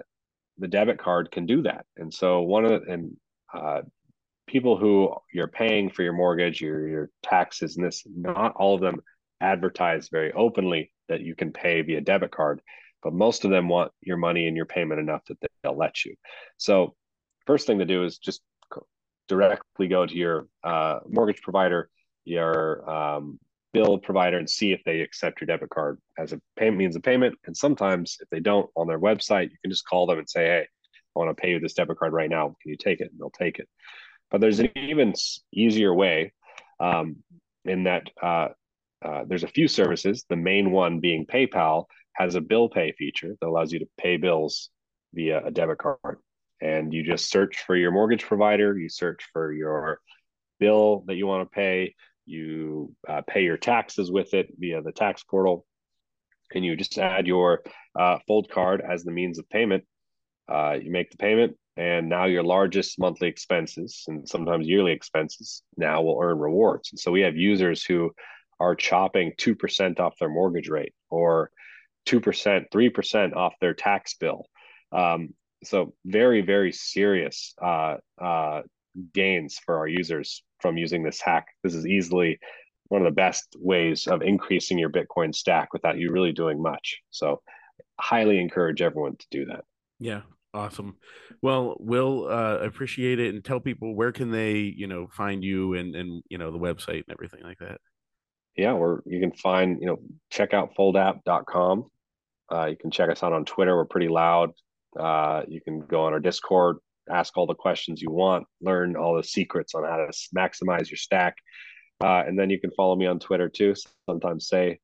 the 0.58 0.68
debit 0.68 0.98
card 0.98 1.30
can 1.30 1.46
do 1.46 1.62
that. 1.62 1.84
And 1.96 2.12
so 2.12 2.42
one 2.42 2.64
of 2.64 2.70
the, 2.70 2.92
and 2.92 3.16
uh, 3.52 3.82
people 4.46 4.76
who 4.76 5.14
you're 5.32 5.48
paying 5.48 5.90
for 5.90 6.02
your 6.02 6.12
mortgage, 6.12 6.60
your 6.60 6.88
your 6.88 7.10
taxes, 7.22 7.76
and 7.76 7.86
this, 7.86 8.02
not 8.06 8.54
all 8.56 8.74
of 8.74 8.80
them 8.80 9.00
advertise 9.40 10.08
very 10.08 10.32
openly 10.32 10.92
that 11.08 11.20
you 11.20 11.34
can 11.34 11.52
pay 11.52 11.82
via 11.82 12.00
debit 12.00 12.30
card, 12.30 12.60
but 13.02 13.12
most 13.12 13.44
of 13.44 13.50
them 13.50 13.68
want 13.68 13.92
your 14.00 14.16
money 14.16 14.46
and 14.46 14.56
your 14.56 14.66
payment 14.66 15.00
enough 15.00 15.22
that 15.26 15.38
they'll 15.62 15.76
let 15.76 16.04
you. 16.04 16.14
So, 16.56 16.94
first 17.46 17.66
thing 17.66 17.78
to 17.78 17.84
do 17.84 18.04
is 18.04 18.18
just 18.18 18.40
directly 19.28 19.88
go 19.88 20.06
to 20.06 20.14
your 20.14 20.48
uh, 20.62 21.00
mortgage 21.08 21.42
provider, 21.42 21.88
your 22.24 22.88
um, 22.88 23.38
bill 23.72 23.98
provider, 23.98 24.38
and 24.38 24.48
see 24.48 24.72
if 24.72 24.82
they 24.84 25.00
accept 25.00 25.40
your 25.40 25.46
debit 25.46 25.70
card 25.70 25.98
as 26.18 26.32
a 26.32 26.40
payment 26.56 26.78
means 26.78 26.96
of 26.96 27.02
payment. 27.02 27.36
And 27.46 27.56
sometimes, 27.56 28.18
if 28.20 28.28
they 28.30 28.40
don't, 28.40 28.70
on 28.76 28.86
their 28.86 29.00
website, 29.00 29.50
you 29.50 29.56
can 29.62 29.70
just 29.70 29.86
call 29.86 30.06
them 30.06 30.18
and 30.18 30.28
say, 30.28 30.44
"Hey, 30.46 30.66
I 31.16 31.18
want 31.18 31.36
to 31.36 31.40
pay 31.40 31.50
you 31.50 31.60
this 31.60 31.74
debit 31.74 31.98
card 31.98 32.12
right 32.12 32.30
now. 32.30 32.56
Can 32.62 32.70
you 32.70 32.76
take 32.76 33.00
it?" 33.00 33.10
And 33.10 33.20
they'll 33.20 33.30
take 33.30 33.58
it. 33.58 33.68
But 34.34 34.40
there's 34.40 34.58
an 34.58 34.70
even 34.74 35.14
easier 35.52 35.94
way 35.94 36.32
um, 36.80 37.18
in 37.64 37.84
that 37.84 38.10
uh, 38.20 38.48
uh, 39.00 39.22
there's 39.28 39.44
a 39.44 39.46
few 39.48 39.68
services. 39.68 40.24
The 40.28 40.34
main 40.34 40.72
one 40.72 40.98
being 40.98 41.24
PayPal 41.24 41.84
has 42.14 42.34
a 42.34 42.40
bill 42.40 42.68
pay 42.68 42.90
feature 42.98 43.36
that 43.40 43.46
allows 43.46 43.72
you 43.72 43.78
to 43.78 43.88
pay 43.96 44.16
bills 44.16 44.70
via 45.12 45.40
a 45.46 45.52
debit 45.52 45.78
card. 45.78 46.18
And 46.60 46.92
you 46.92 47.04
just 47.04 47.30
search 47.30 47.60
for 47.64 47.76
your 47.76 47.92
mortgage 47.92 48.24
provider, 48.24 48.76
you 48.76 48.88
search 48.88 49.24
for 49.32 49.52
your 49.52 50.00
bill 50.58 51.04
that 51.06 51.14
you 51.14 51.28
want 51.28 51.48
to 51.48 51.54
pay, 51.54 51.94
you 52.26 52.92
uh, 53.08 53.22
pay 53.28 53.44
your 53.44 53.56
taxes 53.56 54.10
with 54.10 54.34
it 54.34 54.48
via 54.58 54.82
the 54.82 54.90
tax 54.90 55.22
portal, 55.22 55.64
and 56.52 56.64
you 56.64 56.74
just 56.74 56.98
add 56.98 57.28
your 57.28 57.62
uh, 57.96 58.18
fold 58.26 58.50
card 58.50 58.82
as 58.82 59.04
the 59.04 59.12
means 59.12 59.38
of 59.38 59.48
payment. 59.48 59.84
Uh, 60.52 60.76
you 60.82 60.90
make 60.90 61.12
the 61.12 61.18
payment, 61.18 61.56
and 61.76 62.08
now 62.08 62.26
your 62.26 62.42
largest 62.42 62.98
monthly 62.98 63.28
expenses 63.28 64.04
and 64.06 64.28
sometimes 64.28 64.66
yearly 64.66 64.92
expenses 64.92 65.62
now 65.76 66.02
will 66.02 66.20
earn 66.22 66.38
rewards. 66.38 66.90
And 66.92 66.98
so 66.98 67.10
we 67.10 67.22
have 67.22 67.36
users 67.36 67.84
who 67.84 68.12
are 68.60 68.76
chopping 68.76 69.32
2% 69.38 69.98
off 69.98 70.18
their 70.18 70.28
mortgage 70.28 70.68
rate 70.68 70.94
or 71.10 71.50
2%, 72.06 72.66
3% 72.72 73.36
off 73.36 73.54
their 73.60 73.74
tax 73.74 74.14
bill. 74.14 74.46
Um, 74.92 75.34
so 75.64 75.94
very, 76.04 76.42
very 76.42 76.70
serious 76.72 77.54
uh, 77.60 77.96
uh, 78.20 78.62
gains 79.12 79.58
for 79.58 79.78
our 79.78 79.88
users 79.88 80.42
from 80.60 80.76
using 80.76 81.02
this 81.02 81.20
hack. 81.20 81.46
This 81.62 81.74
is 81.74 81.86
easily 81.86 82.38
one 82.88 83.00
of 83.00 83.06
the 83.06 83.16
best 83.16 83.56
ways 83.58 84.06
of 84.06 84.22
increasing 84.22 84.78
your 84.78 84.90
Bitcoin 84.90 85.34
stack 85.34 85.72
without 85.72 85.98
you 85.98 86.12
really 86.12 86.32
doing 86.32 86.62
much. 86.62 87.00
So 87.10 87.42
highly 87.98 88.38
encourage 88.38 88.82
everyone 88.82 89.16
to 89.16 89.26
do 89.30 89.46
that. 89.46 89.64
Yeah, 89.98 90.22
Awesome. 90.54 90.96
Well, 91.42 91.76
we'll 91.80 92.28
uh, 92.28 92.58
appreciate 92.58 93.18
it 93.18 93.34
and 93.34 93.44
tell 93.44 93.58
people 93.58 93.96
where 93.96 94.12
can 94.12 94.30
they, 94.30 94.52
you 94.54 94.86
know, 94.86 95.08
find 95.08 95.42
you 95.42 95.74
and, 95.74 95.96
and, 95.96 96.22
you 96.28 96.38
know, 96.38 96.52
the 96.52 96.58
website 96.58 97.02
and 97.06 97.10
everything 97.10 97.42
like 97.42 97.58
that. 97.58 97.80
Yeah, 98.56 98.72
where 98.74 99.02
you 99.04 99.18
can 99.18 99.32
find, 99.32 99.78
you 99.80 99.88
know, 99.88 99.98
check 100.30 100.54
out 100.54 100.76
foldapp.com. 100.78 101.86
Uh, 102.52 102.66
you 102.66 102.76
can 102.76 102.92
check 102.92 103.10
us 103.10 103.24
out 103.24 103.32
on 103.32 103.44
Twitter. 103.44 103.76
We're 103.76 103.84
pretty 103.84 104.06
loud. 104.06 104.52
Uh, 104.98 105.42
you 105.48 105.60
can 105.60 105.80
go 105.80 106.04
on 106.04 106.12
our 106.12 106.20
Discord, 106.20 106.76
ask 107.10 107.36
all 107.36 107.48
the 107.48 107.54
questions 107.54 108.00
you 108.00 108.12
want, 108.12 108.46
learn 108.60 108.94
all 108.94 109.16
the 109.16 109.24
secrets 109.24 109.74
on 109.74 109.82
how 109.82 109.96
to 109.96 110.12
maximize 110.36 110.88
your 110.88 110.98
stack. 110.98 111.34
Uh, 112.00 112.22
and 112.24 112.38
then 112.38 112.48
you 112.48 112.60
can 112.60 112.70
follow 112.76 112.94
me 112.94 113.06
on 113.06 113.18
Twitter 113.18 113.48
too. 113.48 113.74
Sometimes 114.06 114.46
say, 114.46 114.78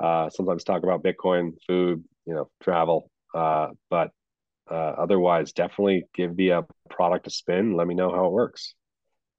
uh, 0.00 0.28
sometimes 0.28 0.64
talk 0.64 0.82
about 0.82 1.02
Bitcoin, 1.02 1.52
food, 1.66 2.04
you 2.26 2.34
know, 2.34 2.50
travel. 2.62 3.10
Uh, 3.34 3.68
but 3.88 4.10
uh, 4.70 4.74
otherwise, 4.74 5.52
definitely 5.52 6.04
give 6.14 6.36
the 6.36 6.52
uh, 6.52 6.62
product 6.90 7.26
a 7.26 7.30
spin. 7.30 7.76
Let 7.76 7.86
me 7.86 7.94
know 7.94 8.10
how 8.10 8.26
it 8.26 8.32
works. 8.32 8.74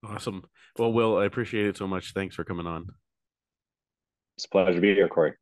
Awesome. 0.03 0.43
Well, 0.77 0.93
Will, 0.93 1.17
I 1.17 1.25
appreciate 1.25 1.65
it 1.65 1.77
so 1.77 1.87
much. 1.87 2.13
Thanks 2.13 2.35
for 2.35 2.43
coming 2.43 2.67
on. 2.67 2.87
It's 4.37 4.45
a 4.45 4.49
pleasure 4.49 4.73
to 4.73 4.81
be 4.81 4.93
here, 4.93 5.07
Cory. 5.07 5.33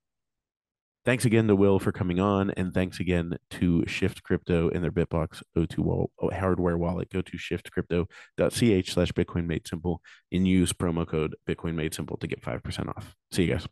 Thanks 1.06 1.26
again 1.26 1.48
to 1.48 1.56
Will 1.56 1.80
for 1.80 1.92
coming 1.92 2.22
on, 2.22 2.52
and 2.52 2.74
thanks 2.74 3.02
again 3.02 3.38
to 3.50 3.84
Shift 3.88 4.24
Crypto 4.24 4.70
and 4.70 4.82
their 4.82 4.92
Bitbox 4.92 5.44
O2 5.58 6.08
hardware 6.32 6.78
wallet. 6.78 7.10
Go 7.10 7.22
to 7.22 7.38
shiftcrypto.ch 7.38 8.94
slash 8.94 9.12
Bitcoin 9.12 9.46
Made 9.46 9.68
Simple 9.68 10.02
and 10.32 10.48
use 10.48 10.72
promo 10.72 11.06
code 11.06 11.36
Bitcoin 11.46 11.76
Made 11.76 11.94
Simple 11.94 12.16
to 12.18 12.28
get 12.28 12.42
5% 12.42 12.88
off. 12.88 13.16
See 13.34 13.44
you 13.44 13.54
guys. 13.54 13.68